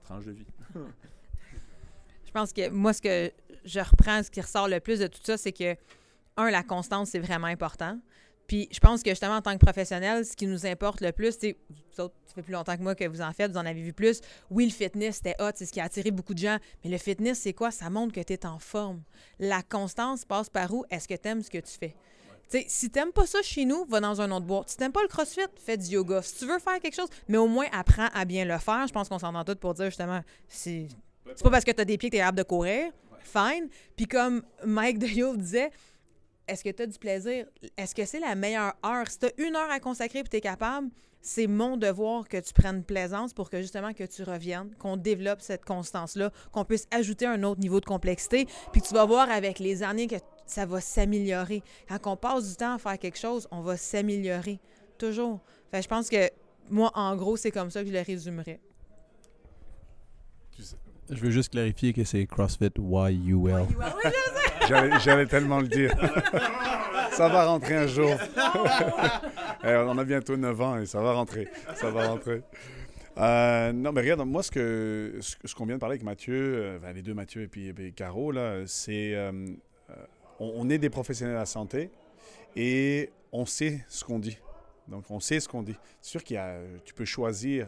Tranche 0.03 0.25
de 0.25 0.31
vie. 0.31 0.47
Je 2.33 2.39
pense 2.39 2.51
que 2.51 2.67
moi, 2.69 2.93
ce 2.93 3.01
que 3.03 3.31
je 3.63 3.79
reprends, 3.79 4.23
ce 4.23 4.31
qui 4.31 4.41
ressort 4.41 4.67
le 4.67 4.79
plus 4.79 4.97
de 4.97 5.05
tout 5.05 5.19
ça, 5.23 5.37
c'est 5.37 5.51
que, 5.51 5.75
un, 6.35 6.49
la 6.49 6.63
constance, 6.63 7.11
c'est 7.11 7.19
vraiment 7.19 7.45
important. 7.45 7.99
Puis 8.47 8.67
je 8.71 8.79
pense 8.79 9.03
que 9.03 9.11
justement, 9.11 9.35
en 9.35 9.41
tant 9.43 9.53
que 9.53 9.63
professionnel, 9.63 10.25
ce 10.25 10.35
qui 10.35 10.47
nous 10.47 10.65
importe 10.65 11.01
le 11.01 11.11
plus, 11.11 11.37
c'est, 11.39 11.55
vous 11.69 12.03
autres, 12.03 12.15
ça 12.25 12.33
fait 12.33 12.41
plus 12.41 12.53
longtemps 12.53 12.75
que 12.75 12.81
moi 12.81 12.95
que 12.95 13.07
vous 13.07 13.21
en 13.21 13.31
faites, 13.33 13.51
vous 13.51 13.59
en 13.59 13.67
avez 13.67 13.83
vu 13.83 13.93
plus. 13.93 14.19
Oui, 14.49 14.65
le 14.65 14.71
fitness, 14.71 15.17
c'était 15.17 15.35
hot, 15.37 15.51
c'est 15.53 15.67
ce 15.67 15.71
qui 15.71 15.79
a 15.79 15.83
attiré 15.83 16.09
beaucoup 16.09 16.33
de 16.33 16.39
gens. 16.39 16.57
Mais 16.83 16.89
le 16.89 16.97
fitness, 16.97 17.37
c'est 17.37 17.53
quoi? 17.53 17.69
Ça 17.69 17.91
montre 17.91 18.13
que 18.13 18.21
tu 18.21 18.33
es 18.33 18.47
en 18.47 18.57
forme. 18.57 19.03
La 19.37 19.61
constance 19.61 20.25
passe 20.25 20.49
par 20.49 20.73
où? 20.73 20.85
Est-ce 20.89 21.07
que 21.07 21.13
tu 21.13 21.27
aimes 21.27 21.43
ce 21.43 21.51
que 21.51 21.59
tu 21.59 21.77
fais? 21.79 21.95
Tu 22.49 22.57
sais, 22.57 22.65
si 22.67 22.89
t'aimes 22.89 23.11
pas 23.11 23.27
ça 23.27 23.43
chez 23.43 23.65
nous, 23.65 23.85
va 23.85 23.99
dans 23.99 24.21
un 24.21 24.31
autre 24.31 24.47
boîte. 24.47 24.69
Si 24.69 24.77
t'aimes 24.77 24.91
pas 24.91 25.03
le 25.03 25.07
crossfit, 25.07 25.41
fais 25.55 25.77
du 25.77 25.85
yoga. 25.85 26.23
Si 26.23 26.39
tu 26.39 26.47
veux 26.47 26.57
faire 26.57 26.79
quelque 26.79 26.95
chose, 26.95 27.09
mais 27.27 27.37
au 27.37 27.47
moins 27.47 27.67
apprends 27.71 28.09
à 28.11 28.25
bien 28.25 28.43
le 28.43 28.57
faire. 28.57 28.87
Je 28.87 28.91
pense 28.91 29.07
qu'on 29.07 29.19
s'entend 29.19 29.43
tous 29.43 29.55
pour 29.55 29.75
dire 29.75 29.85
justement, 29.85 30.21
c'est 30.47 30.87
c'est 31.25 31.43
pas 31.43 31.49
parce 31.49 31.63
que 31.63 31.71
t'as 31.71 31.85
des 31.85 31.97
pieds 31.97 32.09
que 32.09 32.15
t'es 32.15 32.19
capable 32.19 32.37
de 32.37 32.43
courir. 32.43 32.91
Fine. 33.19 33.69
Puis 33.95 34.05
comme 34.05 34.43
Mike 34.65 34.99
DeYoe 34.99 35.37
disait, 35.37 35.71
est-ce 36.47 36.63
que 36.63 36.69
tu 36.69 36.83
as 36.83 36.87
du 36.87 36.99
plaisir? 36.99 37.45
Est-ce 37.77 37.95
que 37.95 38.05
c'est 38.05 38.19
la 38.19 38.35
meilleure 38.35 38.73
heure? 38.85 39.09
Si 39.09 39.19
tu 39.19 39.25
as 39.27 39.31
une 39.37 39.55
heure 39.55 39.71
à 39.71 39.79
consacrer 39.79 40.19
et 40.19 40.23
tu 40.23 40.37
es 40.37 40.41
capable, 40.41 40.89
c'est 41.21 41.47
mon 41.47 41.77
devoir 41.77 42.27
que 42.27 42.37
tu 42.37 42.53
prennes 42.53 42.83
plaisance 42.83 43.33
pour 43.33 43.49
que 43.49 43.61
justement 43.61 43.93
que 43.93 44.03
tu 44.03 44.23
reviennes, 44.23 44.75
qu'on 44.75 44.97
développe 44.97 45.41
cette 45.41 45.63
constance-là, 45.63 46.31
qu'on 46.51 46.65
puisse 46.65 46.85
ajouter 46.91 47.25
un 47.25 47.43
autre 47.43 47.61
niveau 47.61 47.79
de 47.79 47.85
complexité, 47.85 48.45
puis 48.73 48.81
tu 48.81 48.93
vas 48.93 49.05
voir 49.05 49.31
avec 49.31 49.59
les 49.59 49.83
années 49.83 50.07
que 50.07 50.17
ça 50.45 50.65
va 50.65 50.81
s'améliorer. 50.81 51.63
Quand 51.87 52.11
on 52.11 52.17
passe 52.17 52.49
du 52.49 52.55
temps 52.57 52.73
à 52.73 52.77
faire 52.77 52.99
quelque 52.99 53.17
chose, 53.17 53.47
on 53.51 53.61
va 53.61 53.77
s'améliorer. 53.77 54.59
Toujours. 54.97 55.39
Fait, 55.71 55.81
je 55.81 55.87
pense 55.87 56.09
que 56.09 56.29
moi, 56.69 56.91
en 56.93 57.15
gros, 57.15 57.37
c'est 57.37 57.51
comme 57.51 57.71
ça 57.71 57.81
que 57.81 57.87
je 57.87 57.93
le 57.93 58.01
résumerais. 58.01 58.59
Je 61.15 61.21
veux 61.21 61.31
juste 61.31 61.51
clarifier 61.51 61.93
que 61.93 62.03
c'est 62.03 62.25
CrossFit 62.25 62.71
YUL. 62.77 63.65
J'allais 65.03 65.25
tellement 65.25 65.59
le 65.59 65.67
dire. 65.67 65.91
ça 67.11 67.27
va 67.27 67.45
rentrer 67.45 67.75
un 67.75 67.87
jour. 67.87 68.11
Eh, 69.65 69.75
on 69.77 69.97
a 69.97 70.03
bientôt 70.03 70.35
9 70.35 70.61
ans 70.61 70.77
et 70.77 70.85
ça 70.85 71.01
va 71.01 71.13
rentrer. 71.13 71.47
Ça 71.75 71.89
va 71.89 72.09
rentrer. 72.09 72.41
Euh, 73.17 73.71
non, 73.71 73.93
mais 73.93 74.01
regarde, 74.01 74.27
moi, 74.27 74.43
ce 74.43 74.51
que 74.51 75.19
ce, 75.21 75.55
qu'on 75.55 75.65
vient 75.65 75.75
de 75.75 75.79
parler 75.79 75.93
avec 75.93 76.03
Mathieu, 76.03 76.33
euh, 76.83 76.93
les 76.93 77.01
deux 77.01 77.13
Mathieu 77.13 77.43
et 77.43 77.47
puis, 77.47 77.93
Caro, 77.93 78.33
là, 78.33 78.63
c'est. 78.65 79.15
Euh, 79.15 79.31
on, 80.41 80.69
est 80.69 80.79
des 80.79 80.89
professionnels 80.89 81.35
de 81.35 81.39
la 81.39 81.45
santé 81.45 81.91
et 82.57 83.09
on 83.31 83.45
sait 83.45 83.85
ce 83.87 84.03
qu'on 84.03 84.19
dit. 84.19 84.37
Donc, 84.89 85.05
on 85.09 85.21
sait 85.21 85.39
ce 85.39 85.47
qu'on 85.47 85.63
dit. 85.63 85.77
C'est 86.01 86.11
sûr 86.11 86.23
qu'il 86.25 86.35
y 86.35 86.39
a, 86.39 86.57
tu 86.83 86.93
peux 86.93 87.05
choisir 87.05 87.67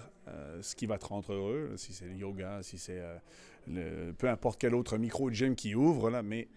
ce 0.61 0.75
qui 0.75 0.85
va 0.85 0.97
te 0.97 1.05
rendre 1.05 1.33
heureux, 1.33 1.73
si 1.77 1.93
c'est 1.93 2.05
le 2.05 2.15
yoga, 2.15 2.61
si 2.61 2.77
c'est 2.77 3.01
le, 3.67 4.11
peu 4.13 4.29
importe 4.29 4.59
quel 4.59 4.75
autre 4.75 4.97
micro-gym 4.97 5.55
qui 5.55 5.75
ouvre, 5.75 6.09
là, 6.09 6.23
mais 6.23 6.47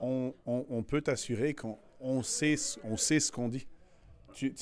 on, 0.00 0.34
on 0.46 0.82
peut 0.82 1.00
t'assurer 1.00 1.54
qu'on 1.54 2.22
sait, 2.22 2.56
on 2.84 2.96
sait 2.96 3.20
ce 3.20 3.32
qu'on 3.32 3.48
dit 3.48 3.66
tu, 4.36 4.52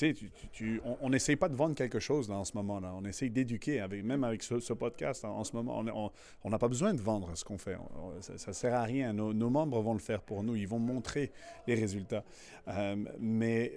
tu, 0.51 0.81
on 1.01 1.09
n'essaye 1.09 1.35
pas 1.35 1.49
de 1.49 1.55
vendre 1.55 1.75
quelque 1.75 1.99
chose 1.99 2.27
dans 2.27 2.39
en 2.39 2.45
ce 2.45 2.53
moment-là. 2.55 2.93
On 2.95 3.03
essaye 3.03 3.29
d'éduquer, 3.29 3.81
avec, 3.81 4.03
même 4.03 4.23
avec 4.23 4.41
ce, 4.41 4.73
podcast 4.73 5.25
en, 5.25 5.43
ce 5.43 5.53
moment. 5.53 6.11
On 6.43 6.49
n'a 6.49 6.57
pas 6.57 6.67
besoin 6.67 6.93
de 6.93 7.01
vendre 7.01 7.35
ce 7.35 7.43
qu'on 7.43 7.57
fait. 7.57 7.75
ça 8.21 8.33
ne 8.47 8.53
sert 8.53 8.73
à 8.73 8.83
rien. 8.83 9.13
Nos, 9.13 9.49
membres 9.49 9.81
vont 9.81 9.93
le 9.93 9.99
faire 9.99 10.21
pour 10.21 10.43
nous. 10.43 10.55
Ils 10.55 10.67
vont 10.67 10.79
montrer 10.79 11.31
les 11.67 11.75
résultats. 11.75 12.23
Euh, 12.67 12.95
mais 13.19 13.73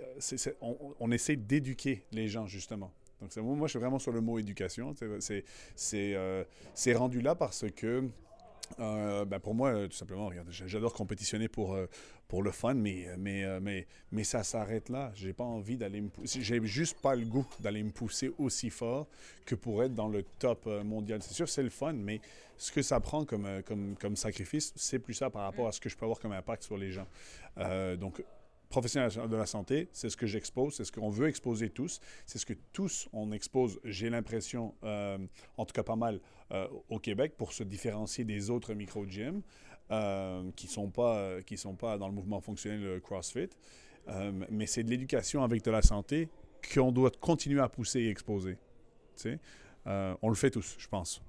on, 0.61 0.77
on, 1.01 1.11
essaie 1.11 1.37
d'éduquer 1.37 2.05
les 2.13 2.29
gens, 2.29 2.47
justement. 2.47 2.93
Donc, 3.21 3.37
moi, 3.37 3.67
je 3.67 3.73
suis 3.73 3.79
vraiment 3.79 3.99
sur 3.99 4.13
le 4.13 4.21
mot 4.21 4.39
éducation. 4.39 4.95
C'est 5.21 6.15
euh, 6.15 6.45
rendu 6.95 7.21
là 7.21 7.35
parce 7.35 7.65
que 7.75 8.09
euh, 8.81 9.25
ben 9.25 9.41
pour 9.41 9.55
moi, 9.55 9.89
tout 9.89 9.97
simplement, 9.97 10.31
j'adore 10.51 10.93
compétitionner 10.93 11.49
pour, 11.49 11.75
euh, 11.75 11.87
pour 12.29 12.43
le 12.43 12.51
fun, 12.51 12.75
mais, 12.75 13.07
mais, 13.19 13.45
euh, 13.45 13.61
mais, 13.61 13.87
mais 14.13 14.25
ça 14.25 14.43
s'arrête 14.43 14.89
là. 14.89 15.11
J'ai 15.15 15.33
pas 15.33 15.45
envie 15.45 15.77
d'aller 15.77 16.01
me 16.01 16.09
pousser. 16.09 16.43
J'ai 16.43 16.65
juste 16.65 17.01
pas 17.01 17.15
le 17.15 17.25
goût 17.25 17.47
d'aller 17.61 17.83
me 17.83 17.91
pousser 17.91 18.33
aussi 18.39 18.71
fort 18.71 19.07
que 19.47 19.55
pour 19.55 19.83
être 19.83 19.95
dans 19.95 20.09
le 20.09 20.23
top 20.23 20.67
mondial. 20.85 21.23
C'est 21.23 21.35
sûr, 21.35 21.49
c'est 21.49 21.63
le 21.63 21.71
fun, 21.71 21.95
mais 21.95 22.21
ce 22.57 22.71
que 22.73 22.83
ça 22.83 23.01
prend 23.01 23.25
comme, 23.25 23.63
comme, 23.65 23.97
comme 23.97 24.17
sacrifice, 24.17 24.73
c'est 24.77 24.99
plus 24.99 25.15
ça 25.15 25.31
par 25.31 25.43
rapport 25.43 25.69
à 25.69 25.73
ce 25.73 25.81
que 25.81 25.89
je 25.89 25.97
peux 25.97 26.05
avoir 26.05 26.19
comme 26.19 26.33
impact 26.33 26.65
sur 26.65 26.77
les 26.77 26.93
gens. 26.93 27.07
donc, 27.99 28.23
professionnel 28.69 29.11
de 29.29 29.37
la 29.37 29.47
santé, 29.47 29.89
c'est 29.93 30.11
ce 30.11 30.17
que 30.17 30.27
j'expose, 30.27 30.75
c'est 30.75 30.85
ce 30.85 30.93
qu'on 30.93 31.11
veut 31.11 31.29
exposer 31.29 31.71
tous, 31.71 32.01
c'est 32.27 32.39
ce 32.39 32.47
que 32.47 32.55
tous 32.73 33.09
on 33.13 33.33
expose, 33.33 33.81
j'ai 33.85 34.11
l'impression, 34.11 34.75
euh, 34.85 35.19
en 35.57 35.65
tout 35.65 35.73
cas 35.73 35.83
pas 35.83 35.97
mal, 35.97 36.21
euh, 36.53 36.67
au 36.89 36.99
Québec 36.99 37.35
pour 37.37 37.53
se 37.53 37.63
différencier 37.63 38.25
des 38.25 38.51
autres 38.51 38.75
micro-gyms 38.75 39.43
euh, 39.91 40.51
qui 40.57 40.67
ne 40.67 40.73
sont, 40.73 40.91
pas, 40.91 41.43
qui 41.43 41.57
sont 41.57 41.75
pas 41.75 41.99
dans 41.99 42.09
le 42.09 42.15
mouvement 42.15 42.41
fonctionnel 42.41 43.01
CrossFit. 43.01 43.51
mais 44.51 44.67
c'est 44.67 44.83
de 44.83 44.91
l'éducation 44.91 45.43
avec 45.43 45.63
de 45.63 45.71
la 45.71 45.83
santé 45.83 46.29
qu'on 46.75 46.93
doit 46.93 47.11
continuer 47.21 47.61
à 47.61 47.69
pousser 47.69 48.01
et 48.01 48.11
exposer. 48.11 48.59
on 49.87 50.29
le 50.29 50.35
fait 50.35 50.51
tous, 50.51 50.77
je 50.79 50.89
pense. 50.89 51.23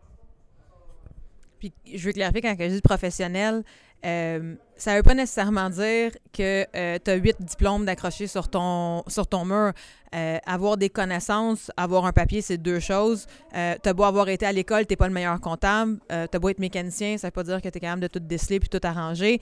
Puis 1.60 1.74
je 1.94 2.06
veux 2.06 2.14
clarifier 2.14 2.42
quand 2.42 2.56
je 2.58 2.68
dis 2.68 2.82
professionnel, 2.82 3.64
euh, 4.06 4.56
ça 4.78 4.92
ne 4.92 4.98
veut 4.98 5.04
pas 5.04 5.14
nécessairement 5.14 5.70
dire 5.70 6.12
que 6.32 6.66
euh, 6.74 6.98
tu 7.04 7.12
as 7.12 7.16
huit 7.16 7.36
diplômes 7.42 7.86
d'accrocher 7.86 8.28
sur 8.28 8.48
ton, 8.48 9.04
sur 9.08 9.28
ton 9.28 9.44
mur. 9.44 9.74
Euh, 10.16 10.38
avoir 10.46 10.78
des 10.78 10.90
connaissances, 10.90 11.70
avoir 11.78 12.06
un 12.06 12.14
papier, 12.14 12.42
c'est 12.42 12.58
deux 12.58 12.80
choses. 12.80 13.28
tu 13.52 13.58
as 13.90 13.94
beau 13.94 14.06
avoir 14.06 14.30
été 14.30 14.46
à 14.46 14.52
l'école, 14.52 14.88
tu 14.88 14.94
n'es 14.94 14.96
pas 14.96 15.08
le 15.08 15.14
meilleur 15.14 15.40
comptable. 15.40 16.00
tu 16.10 16.16
as 16.16 16.40
beau 16.40 16.50
être 16.50 16.60
mécanicien, 16.60 17.18
ça 17.18 17.28
ne 17.28 17.30
veut 17.30 17.34
pas 17.34 17.44
dire 17.44 17.62
que 17.62 17.70
tu 17.70 17.78
es 17.78 17.82
capable 17.82 18.02
de 18.02 18.08
tout 18.08 18.20
déceler 18.20 18.60
puis 18.60 18.70
tout 18.70 18.80
arranger. 18.84 19.40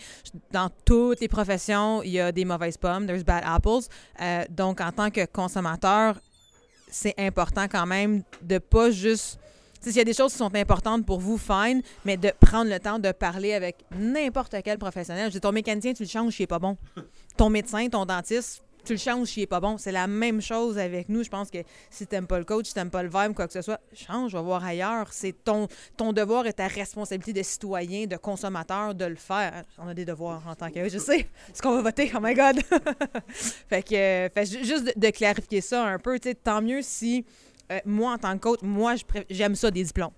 Dans 0.52 0.70
toutes 0.84 1.22
les 1.22 1.30
professions, 1.30 2.02
il 2.04 2.12
y 2.12 2.20
a 2.20 2.32
des 2.32 2.44
mauvaises 2.44 2.78
pommes, 2.78 3.06
there's 3.06 3.24
bad 3.24 3.44
apples. 3.46 3.88
donc, 4.50 4.82
en 4.82 4.92
tant 4.92 5.10
que 5.10 5.26
consommateur, 5.26 6.20
c'est 6.90 7.16
important 7.18 7.68
quand 7.70 7.86
même 7.86 8.24
de 8.42 8.58
pas 8.58 8.92
juste 8.92 9.40
s'il 9.82 9.96
y 9.96 10.00
a 10.00 10.04
des 10.04 10.14
choses 10.14 10.32
qui 10.32 10.38
sont 10.38 10.54
importantes 10.56 11.06
pour 11.06 11.20
vous, 11.20 11.38
fine, 11.38 11.82
mais 12.06 12.18
de 12.18 12.32
prendre 12.40 12.70
le 12.70 12.80
temps 12.80 13.00
de 13.00 13.12
parler 13.12 13.54
avec 13.54 13.78
n'importe 13.98 14.56
quel 14.64 14.78
professionnel. 14.78 15.28
Je 15.28 15.34
dis, 15.34 15.42
ton 15.42 15.52
mécanicien, 15.52 15.94
tu 15.94 16.04
le 16.04 16.10
changes 16.10 16.34
s'il 16.34 16.44
n'est 16.44 16.48
pas 16.48 16.60
bon. 16.60 16.78
Ton 17.38 17.50
médecin, 17.50 17.88
ton 17.90 18.06
dentiste, 18.06 18.64
tu 18.88 18.94
le 18.94 19.00
changes 19.00 19.28
s'il 19.28 19.44
n'est 19.44 19.48
pas 19.48 19.60
bon. 19.60 19.78
C'est 19.78 19.92
la 19.92 20.08
même 20.08 20.42
chose 20.42 20.78
avec 20.78 21.10
nous. 21.10 21.22
Je 21.22 21.30
pense 21.30 21.52
que 21.52 21.58
si 21.90 22.08
tu 22.08 22.16
n'aimes 22.16 22.26
pas 22.26 22.40
le 22.40 22.46
coach, 22.46 22.68
si 22.68 22.74
tu 22.74 22.80
n'aimes 22.80 22.90
pas 22.90 23.04
le 23.04 23.10
vibe, 23.10 23.34
quoi 23.34 23.46
que 23.48 23.54
ce 23.54 23.62
soit, 23.62 23.82
change, 23.94 24.32
va 24.32 24.42
voir 24.42 24.64
ailleurs. 24.64 25.08
C'est 25.12 25.36
ton, 25.44 25.68
devoir 26.14 26.48
et 26.48 26.54
ta 26.54 26.68
responsabilité 26.68 27.34
de 27.34 27.44
citoyen, 27.44 28.06
de 28.06 28.16
consommateur, 28.16 28.96
de 28.96 29.06
le 29.06 29.16
faire. 29.16 29.64
On 29.78 29.90
a 29.90 29.94
des 29.94 30.06
devoirs 30.06 30.42
en 30.48 30.56
tant 30.56 30.70
que... 30.72 30.88
Je 30.88 30.98
sais 31.00 31.28
ce 31.54 31.62
qu'on 31.62 31.76
va 31.76 31.82
voter. 31.82 32.12
Oh 32.16 32.20
my 32.22 32.34
God! 32.34 32.62
fait 33.70 33.84
que, 33.84 34.30
fait, 34.34 34.64
juste 34.64 34.98
de, 34.98 35.10
clarifier 35.10 35.62
ça 35.62 35.86
un 35.86 36.00
peu. 36.00 36.18
Tant 36.42 36.62
mieux 36.62 36.82
si 36.82 37.26
euh, 37.72 37.80
moi, 37.86 38.14
en 38.14 38.18
tant 38.18 38.34
que 38.34 38.44
coach, 38.44 38.60
moi, 38.62 38.96
j'aime 39.30 39.56
ça 39.56 39.72
des 39.72 39.84
diplômes. 39.84 40.12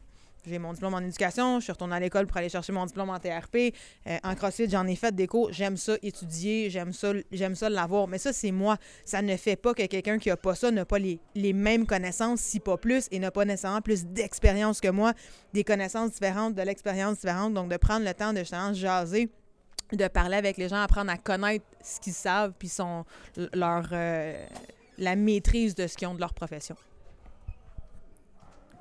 J'ai 0.48 0.58
mon 0.58 0.72
diplôme 0.72 0.94
en 0.94 1.00
éducation, 1.00 1.60
je 1.60 1.66
suis 1.66 1.72
retournée 1.72 1.96
à 1.96 2.00
l'école 2.00 2.26
pour 2.26 2.38
aller 2.38 2.50
chercher 2.50 2.72
mon 2.72 2.86
diplôme 2.86 3.10
en 3.10 3.20
TRP. 3.20 3.74
Euh, 4.08 4.18
en 4.24 4.36
CrossFit, 4.36 4.70
j'en 4.70 4.88
ai 4.88 4.96
fait 4.96 5.14
des 5.14 5.28
cours. 5.28 5.52
J'aime 5.52 5.76
ça 5.76 5.96
étudier, 6.02 6.70
j'aime 6.70 6.94
ça, 6.94 7.12
ça 7.56 7.70
l'avoir. 7.70 8.08
Mais 8.08 8.18
ça, 8.18 8.32
c'est 8.32 8.52
moi. 8.52 8.78
Ça 9.04 9.22
ne 9.22 9.36
fait 9.36 9.58
pas 9.58 9.74
que 9.74 9.86
quelqu'un 9.86 10.18
qui 10.18 10.30
n'a 10.30 10.38
pas 10.38 10.56
ça 10.56 10.72
n'a 10.72 10.86
pas 10.86 10.98
les, 10.98 11.20
mêmes 11.54 11.86
connaissances, 11.86 12.40
si 12.40 12.60
pas 12.60 12.78
plus, 12.78 13.08
et 13.12 13.20
n'a 13.20 13.32
pas 13.32 13.46
nécessairement 13.46 13.82
plus 13.82 14.06
d'expérience 14.06 14.80
que 14.80 14.88
moi, 14.90 15.14
des 15.54 15.64
connaissances 15.64 16.12
différentes, 16.12 16.56
de 16.56 16.62
l'expérience 16.62 17.16
différente. 17.16 17.54
Donc, 17.54 17.70
de 17.70 17.78
prendre 17.78 18.06
le 18.06 18.14
temps 18.14 18.34
de 18.34 18.40
justement 18.40 18.74
jaser 18.74 19.30
de 19.92 20.08
parler 20.08 20.38
avec 20.38 20.58
les 20.58 20.70
gens, 20.70 20.80
apprendre 20.80 21.10
à 21.10 21.18
connaître 21.18 21.66
ce 21.84 22.00
qu'ils 22.00 22.14
savent, 22.14 22.54
puis 22.60 22.70
son, 22.70 23.06
leur, 23.54 23.88
euh, 23.92 24.46
la 25.00 25.16
maîtrise 25.16 25.74
de 25.74 25.88
ce 25.88 25.98
qu'ils 25.98 26.08
ont 26.08 26.14
de 26.14 26.20
leur 26.20 26.36
profession 26.36 26.76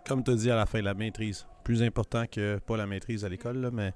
comme 0.09 0.25
tu 0.25 0.31
as 0.31 0.37
dit 0.37 0.51
à 0.51 0.57
la 0.57 0.67
fin, 0.67 0.81
la 0.81 0.95
maîtrise. 0.95 1.47
Plus 1.63 1.83
important 1.83 2.25
que 2.27 2.59
pas 2.59 2.77
la 2.77 2.87
maîtrise 2.87 3.25
à 3.25 3.29
l'école, 3.29 3.71
mais 3.73 3.93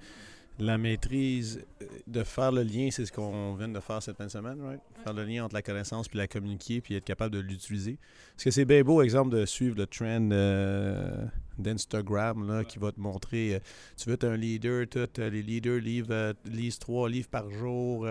la 0.59 0.77
maîtrise, 0.77 1.65
euh, 1.81 1.87
de 2.07 2.23
faire 2.23 2.53
le 2.53 2.63
lien, 2.63 2.89
c'est 2.91 3.07
ce 3.07 3.13
qu'on 3.13 3.55
vient 3.55 3.69
de 3.69 3.81
faire 3.81 4.03
cette 4.03 4.19
fin 4.19 4.27
de 4.27 4.31
semaine, 4.31 4.61
right? 4.61 4.81
Faire 5.03 5.15
le 5.15 5.25
lien 5.25 5.45
entre 5.45 5.55
la 5.55 5.63
connaissance 5.63 6.09
puis 6.09 6.19
la 6.19 6.29
communiquer 6.29 6.83
puis 6.83 6.95
être 6.95 7.05
capable 7.05 7.35
de 7.35 7.41
l'utiliser. 7.41 7.99
Parce 8.35 8.45
que 8.45 8.51
c'est 8.51 8.67
bien 8.67 8.83
beau, 8.83 9.01
exemple, 9.01 9.35
de 9.35 9.47
suivre 9.47 9.77
le 9.77 9.87
trend 9.87 10.29
euh, 10.31 11.25
d'Instagram 11.59 12.63
qui 12.69 12.79
va 12.79 12.93
te 12.93 13.01
montrer, 13.01 13.55
euh, 13.55 13.59
tu 13.97 14.11
veux 14.11 14.15
être 14.15 14.25
un 14.25 14.37
leader, 14.37 14.87
tout, 14.87 15.09
les 15.17 15.43
leaders 15.43 15.81
lisent, 15.81 16.79
3 16.79 17.09
livres 17.09 17.29
par 17.29 17.51
jour, 17.51 18.07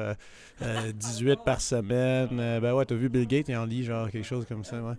18 0.59 1.39
par 1.45 1.61
semaine. 1.61 2.29
ben 2.59 2.73
ouais, 2.73 2.85
t'as 2.85 2.95
vu 2.95 3.09
Bill 3.09 3.27
Gates, 3.27 3.49
il 3.49 3.55
en 3.55 3.65
lit 3.65 3.83
genre 3.83 4.09
quelque 4.09 4.25
chose 4.27 4.45
comme 4.47 4.65
ça, 4.65 4.81
ouais. 4.81 4.95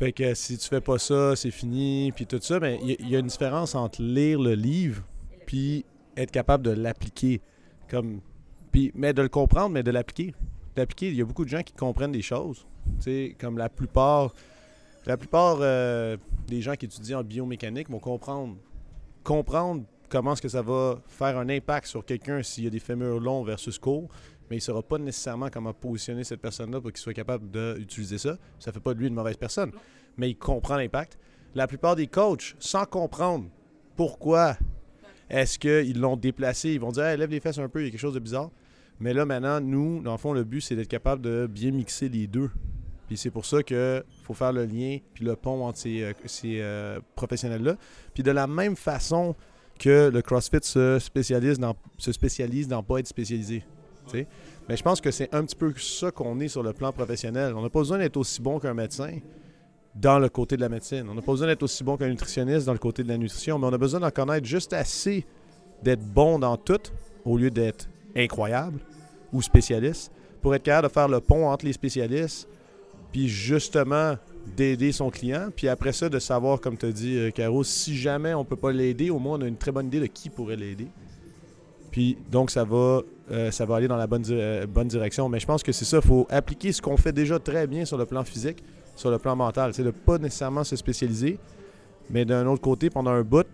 Fait 0.00 0.12
que 0.12 0.32
si 0.32 0.56
tu 0.56 0.66
fais 0.66 0.80
pas 0.80 0.98
ça, 0.98 1.36
c'est 1.36 1.50
fini, 1.50 2.10
puis 2.12 2.24
tout 2.24 2.40
ça. 2.40 2.58
Mais 2.58 2.80
il 2.82 3.06
y, 3.06 3.16
a 3.16 3.18
une 3.18 3.26
différence 3.26 3.74
entre 3.74 4.00
lire 4.00 4.40
le 4.40 4.54
livre 4.54 5.02
puis 5.44 5.84
être 6.16 6.30
capable 6.30 6.64
de 6.64 6.70
l'appliquer. 6.70 7.42
Comme, 7.86 8.22
mais 8.94 9.12
de 9.12 9.20
le 9.20 9.28
comprendre, 9.28 9.74
mais 9.74 9.82
de 9.82 9.90
l'appliquer. 9.90 10.32
Il 11.02 11.14
y 11.14 11.20
a 11.20 11.24
beaucoup 11.26 11.44
de 11.44 11.50
gens 11.50 11.62
qui 11.62 11.74
comprennent 11.74 12.12
des 12.12 12.22
choses. 12.22 12.66
Tu 13.04 13.36
comme 13.38 13.58
la 13.58 13.68
plupart, 13.68 14.32
la 15.04 15.18
plupart 15.18 15.58
euh, 15.60 16.16
des 16.46 16.62
gens 16.62 16.76
qui 16.76 16.86
étudient 16.86 17.18
en 17.18 17.22
biomécanique 17.22 17.90
vont 17.90 17.98
comprendre, 17.98 18.56
comprendre 19.22 19.82
comment 20.08 20.32
est-ce 20.32 20.40
que 20.40 20.48
ça 20.48 20.62
va 20.62 20.98
faire 21.08 21.36
un 21.36 21.50
impact 21.50 21.88
sur 21.88 22.06
quelqu'un 22.06 22.42
s'il 22.42 22.64
y 22.64 22.66
a 22.68 22.70
des 22.70 22.80
fémurs 22.80 23.20
longs 23.20 23.44
versus 23.44 23.78
courts 23.78 24.08
mais 24.50 24.56
il 24.56 24.58
ne 24.58 24.64
saura 24.64 24.82
pas 24.82 24.98
nécessairement 24.98 25.48
comment 25.48 25.72
positionner 25.72 26.24
cette 26.24 26.40
personne-là 26.40 26.80
pour 26.80 26.90
qu'il 26.90 27.00
soit 27.00 27.14
capable 27.14 27.50
d'utiliser 27.78 28.18
ça. 28.18 28.36
Ça 28.58 28.70
ne 28.70 28.74
fait 28.74 28.80
pas 28.80 28.94
de 28.94 28.98
lui 28.98 29.06
une 29.06 29.14
mauvaise 29.14 29.36
personne, 29.36 29.70
mais 30.16 30.28
il 30.28 30.36
comprend 30.36 30.76
l'impact. 30.76 31.18
La 31.54 31.66
plupart 31.66 31.94
des 31.94 32.08
coachs, 32.08 32.56
sans 32.58 32.84
comprendre 32.84 33.46
pourquoi 33.96 34.56
est-ce 35.28 35.58
qu'ils 35.58 36.00
l'ont 36.00 36.16
déplacé, 36.16 36.70
ils 36.70 36.80
vont 36.80 36.90
dire 36.90 37.16
lève 37.16 37.30
les 37.30 37.40
fesses 37.40 37.58
un 37.58 37.68
peu, 37.68 37.80
il 37.80 37.84
y 37.84 37.88
a 37.88 37.90
quelque 37.90 38.00
chose 38.00 38.14
de 38.14 38.20
bizarre. 38.20 38.50
Mais 38.98 39.14
là, 39.14 39.24
maintenant, 39.24 39.60
nous, 39.60 40.02
dans 40.02 40.12
le 40.12 40.18
fond, 40.18 40.32
le 40.32 40.44
but, 40.44 40.60
c'est 40.60 40.76
d'être 40.76 40.88
capable 40.88 41.22
de 41.22 41.48
bien 41.50 41.70
mixer 41.70 42.08
les 42.08 42.26
deux. 42.26 42.50
Puis 43.06 43.16
c'est 43.16 43.30
pour 43.30 43.46
ça 43.46 43.62
qu'il 43.62 44.02
faut 44.22 44.34
faire 44.34 44.52
le 44.52 44.64
lien 44.66 44.98
puis 45.14 45.24
le 45.24 45.36
pont 45.36 45.64
entre 45.64 45.78
ces, 45.78 46.02
euh, 46.02 46.12
euh, 46.44 47.00
professionnels-là. 47.14 47.76
Puis 48.14 48.22
de 48.22 48.30
la 48.30 48.46
même 48.46 48.76
façon 48.76 49.34
que 49.78 50.10
le 50.12 50.22
CrossFit 50.22 50.58
se 50.62 50.98
spécialise 50.98 51.58
dans, 51.58 51.74
se 51.96 52.12
spécialise 52.12 52.68
dans 52.68 52.82
pas 52.82 52.98
être 52.98 53.06
spécialisé. 53.06 53.64
Mais 54.68 54.76
je 54.76 54.82
pense 54.82 55.00
que 55.00 55.10
c'est 55.10 55.34
un 55.34 55.44
petit 55.44 55.56
peu 55.56 55.72
ça 55.76 56.10
qu'on 56.10 56.38
est 56.40 56.48
sur 56.48 56.62
le 56.62 56.72
plan 56.72 56.92
professionnel. 56.92 57.54
On 57.54 57.62
n'a 57.62 57.70
pas 57.70 57.80
besoin 57.80 57.98
d'être 57.98 58.16
aussi 58.16 58.40
bon 58.40 58.58
qu'un 58.58 58.74
médecin 58.74 59.18
dans 59.94 60.18
le 60.18 60.28
côté 60.28 60.56
de 60.56 60.60
la 60.60 60.68
médecine. 60.68 61.06
On 61.10 61.14
n'a 61.14 61.22
pas 61.22 61.32
besoin 61.32 61.48
d'être 61.48 61.62
aussi 61.62 61.82
bon 61.82 61.96
qu'un 61.96 62.08
nutritionniste 62.08 62.66
dans 62.66 62.72
le 62.72 62.78
côté 62.78 63.02
de 63.02 63.08
la 63.08 63.18
nutrition, 63.18 63.58
mais 63.58 63.66
on 63.66 63.72
a 63.72 63.78
besoin 63.78 64.00
d'en 64.00 64.10
connaître 64.10 64.46
juste 64.46 64.72
assez 64.72 65.26
d'être 65.82 66.04
bon 66.04 66.38
dans 66.38 66.56
tout 66.56 66.80
au 67.24 67.36
lieu 67.36 67.50
d'être 67.50 67.88
incroyable 68.16 68.80
ou 69.32 69.42
spécialiste 69.42 70.12
pour 70.40 70.54
être 70.54 70.62
capable 70.62 70.88
de 70.88 70.92
faire 70.92 71.08
le 71.08 71.20
pont 71.20 71.48
entre 71.48 71.64
les 71.64 71.72
spécialistes 71.72 72.48
puis 73.12 73.28
justement 73.28 74.16
d'aider 74.56 74.92
son 74.92 75.10
client. 75.10 75.48
Puis 75.54 75.68
après 75.68 75.92
ça, 75.92 76.08
de 76.08 76.18
savoir, 76.18 76.60
comme 76.60 76.76
tu 76.76 76.86
as 76.86 76.92
dit, 76.92 77.16
euh, 77.16 77.30
Caro, 77.30 77.64
si 77.64 77.96
jamais 77.96 78.34
on 78.34 78.44
peut 78.44 78.56
pas 78.56 78.72
l'aider, 78.72 79.10
au 79.10 79.18
moins 79.18 79.38
on 79.38 79.42
a 79.42 79.46
une 79.46 79.56
très 79.56 79.72
bonne 79.72 79.86
idée 79.86 80.00
de 80.00 80.06
qui 80.06 80.30
pourrait 80.30 80.56
l'aider. 80.56 80.88
Puis 81.90 82.16
donc 82.30 82.50
ça 82.50 82.64
va, 82.64 83.02
euh, 83.30 83.50
ça 83.50 83.64
va 83.64 83.76
aller 83.76 83.88
dans 83.88 83.96
la 83.96 84.06
bonne, 84.06 84.24
euh, 84.30 84.66
bonne 84.66 84.88
direction. 84.88 85.28
Mais 85.28 85.38
je 85.40 85.46
pense 85.46 85.62
que 85.62 85.72
c'est 85.72 85.84
ça, 85.84 85.98
il 86.02 86.06
faut 86.06 86.26
appliquer 86.30 86.72
ce 86.72 86.82
qu'on 86.82 86.96
fait 86.96 87.12
déjà 87.12 87.38
très 87.38 87.66
bien 87.66 87.84
sur 87.84 87.96
le 87.98 88.06
plan 88.06 88.24
physique, 88.24 88.62
sur 88.96 89.10
le 89.10 89.18
plan 89.18 89.36
mental. 89.36 89.72
C'est 89.74 89.84
de 89.84 89.90
pas 89.90 90.18
nécessairement 90.18 90.64
se 90.64 90.76
spécialiser, 90.76 91.38
mais 92.10 92.24
d'un 92.24 92.46
autre 92.46 92.62
côté, 92.62 92.90
pendant 92.90 93.10
un 93.12 93.22
bout, 93.22 93.46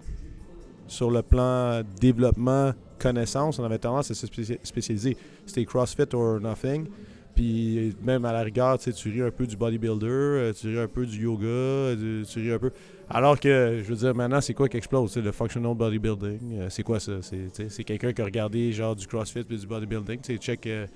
sur 0.89 1.11
le 1.11 1.23
plan 1.23 1.83
développement, 2.01 2.73
connaissance, 2.99 3.59
on 3.59 3.65
avait 3.65 3.79
tendance 3.79 4.11
à 4.11 4.15
se 4.15 4.27
spéci- 4.27 4.59
spécialiser. 4.63 5.17
C'était 5.45 5.65
CrossFit 5.65 6.15
or 6.15 6.41
nothing. 6.41 6.87
Puis 7.35 7.95
même 8.03 8.25
à 8.25 8.33
la 8.33 8.43
rigueur, 8.43 8.79
tu 8.79 8.91
ris 9.11 9.21
un 9.21 9.31
peu 9.31 9.47
du 9.47 9.57
bodybuilder, 9.59 10.07
euh, 10.09 10.53
tu 10.55 10.69
ris 10.69 10.79
un 10.79 10.89
peu 10.89 11.05
du 11.05 11.25
yoga, 11.25 11.95
tu 12.27 12.39
ris 12.39 12.53
un 12.53 12.59
peu. 12.59 12.71
Alors 13.09 13.39
que, 13.39 13.83
je 13.83 13.89
veux 13.89 13.95
dire, 13.97 14.15
maintenant, 14.15 14.41
c'est 14.41 14.55
quoi 14.55 14.69
qui 14.69 14.77
explose? 14.77 15.13
C'est 15.13 15.21
le 15.21 15.31
functional 15.31 15.75
bodybuilding. 15.75 16.59
Euh, 16.59 16.67
c'est 16.71 16.83
quoi 16.83 16.99
ça? 16.99 17.13
C'est, 17.23 17.85
quelqu'un 17.85 18.13
qui 18.13 18.21
a 18.21 18.25
regardé 18.25 18.73
genre 18.73 18.97
du 18.97 19.07
CrossFit 19.07 19.45
puis 19.45 19.59
du 19.59 19.67
bodybuilding. 19.67 20.21
Tu 20.21 20.33
sais, 20.33 20.39
check 20.39 20.67
euh, 20.67 20.87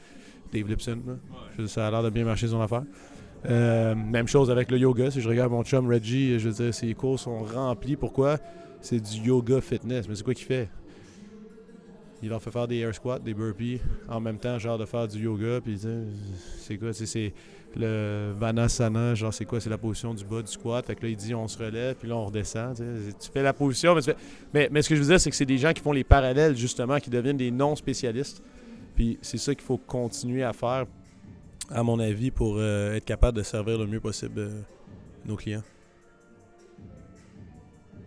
Dave 0.53 0.69
Lipson. 0.69 0.99
là. 1.07 1.67
Ça 1.69 1.87
a 1.87 1.91
l'air 1.91 2.03
de 2.03 2.11
bien 2.11 2.25
marcher 2.25 2.49
son 2.49 2.61
affaire. 2.61 2.83
Euh, 3.49 3.95
même 3.95 4.27
chose 4.27 4.51
avec 4.51 4.71
le 4.71 4.79
yoga. 4.79 5.11
Si 5.11 5.21
je 5.21 5.29
regarde 5.29 5.53
mon 5.53 5.63
chum 5.63 5.89
Reggie, 5.89 6.39
je 6.39 6.49
veux 6.49 6.65
dire, 6.65 6.75
ses 6.75 6.93
cours 6.95 7.19
sont 7.19 7.45
remplis. 7.45 7.97
Pourquoi? 7.97 8.39
C'est 8.81 9.01
du 9.01 9.29
yoga 9.29 9.61
fitness. 9.61 10.09
Mais 10.09 10.17
c'est 10.17 10.25
quoi 10.25 10.35
qu'il 10.35 10.47
fait? 10.47 10.69
Il 12.23 12.29
leur 12.29 12.43
fait 12.43 12.51
faire 12.51 12.69
des 12.69 12.77
air 12.79 12.95
squats, 12.95 13.19
des 13.19 13.33
burpees, 13.33 13.81
en 14.09 14.21
même 14.21 14.39
temps, 14.39 14.59
genre 14.59 14.77
de 14.77 14.85
faire 14.85 15.07
du 15.09 15.21
yoga. 15.21 15.61
Puis, 15.63 15.81
c'est 16.59 16.77
quoi? 16.77 16.93
C'est 16.93 17.33
le 17.77 18.33
Vanasana, 18.37 19.15
genre, 19.15 19.33
c'est 19.33 19.45
quoi? 19.45 19.61
C'est 19.61 19.71
la 19.71 19.79
position 19.79 20.13
du 20.13 20.25
bas 20.25 20.43
du 20.43 20.51
squat. 20.51 20.85
Fait 20.85 20.95
que 20.97 21.03
là, 21.03 21.09
il 21.09 21.17
dit 21.17 21.35
on 21.35 21.47
se 21.47 21.59
relève, 21.59 21.95
puis 21.95 22.09
là, 22.09 22.17
on 22.17 22.27
redescend. 22.27 22.77
Tu, 22.77 23.31
fais 23.33 23.43
la 23.43 23.53
position, 23.53 23.95
mais, 23.95 24.01
tu 24.03 24.11
fais- 24.11 24.17
mais, 24.53 24.69
mais 24.73 24.83
ce 24.83 24.89
que 24.89 24.97
je 24.97 25.01
veux 25.01 25.07
dire, 25.07 25.21
c'est 25.21 25.31
que 25.31 25.37
c'est 25.37 25.47
des 25.47 25.59
gens 25.59 25.73
qui 25.73 25.81
font 25.81 25.93
les 25.93 26.05
parallèles, 26.05 26.57
justement, 26.57 26.99
qui 26.99 27.11
deviennent 27.11 27.37
des 27.37 27.51
non-spécialistes. 27.51 28.43
Puis 28.97 29.19
c'est 29.23 29.39
ça 29.39 29.55
qu'il 29.55 29.65
faut 29.65 29.79
continuer 29.79 30.43
à 30.43 30.53
faire, 30.53 30.87
à 31.71 31.83
mon 31.83 31.99
avis, 32.01 32.31
pour 32.31 32.57
euh, 32.59 32.95
être 32.97 33.05
capable 33.05 33.39
de 33.39 33.43
servir 33.43 33.79
le 33.79 33.87
mieux 33.87 34.01
possible 34.01 34.41
euh, 34.41 34.61
nos 35.25 35.37
clients. 35.37 35.63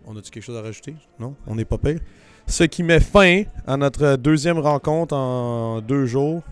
On 0.06 0.16
a-tu 0.18 0.30
quelque 0.30 0.44
chose 0.44 0.58
à 0.58 0.62
rajouter? 0.62 0.96
Non? 1.18 1.36
On 1.48 1.56
n'est 1.56 1.66
pas 1.66 1.78
pire. 1.78 2.00
Ce 2.46 2.66
qui 2.66 2.84
met 2.84 3.00
fin 3.00 3.44
à 3.66 3.78
notre 3.78 4.18
deuxième 4.18 4.60
rencontre 4.60 5.16
en 5.16 5.80
deux 5.80 6.06
jours. 6.06 6.44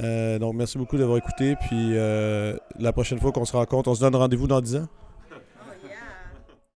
Euh, 0.00 0.38
donc, 0.38 0.54
merci 0.54 0.78
beaucoup 0.78 0.96
d'avoir 0.96 1.18
écouté. 1.18 1.56
Puis, 1.56 1.96
euh, 1.96 2.56
la 2.78 2.92
prochaine 2.92 3.18
fois 3.18 3.32
qu'on 3.32 3.44
se 3.44 3.56
rencontre, 3.56 3.90
on 3.90 3.94
se 3.94 4.00
donne 4.00 4.16
rendez-vous 4.16 4.46
dans 4.46 4.60
10 4.60 4.76
ans? 4.76 4.86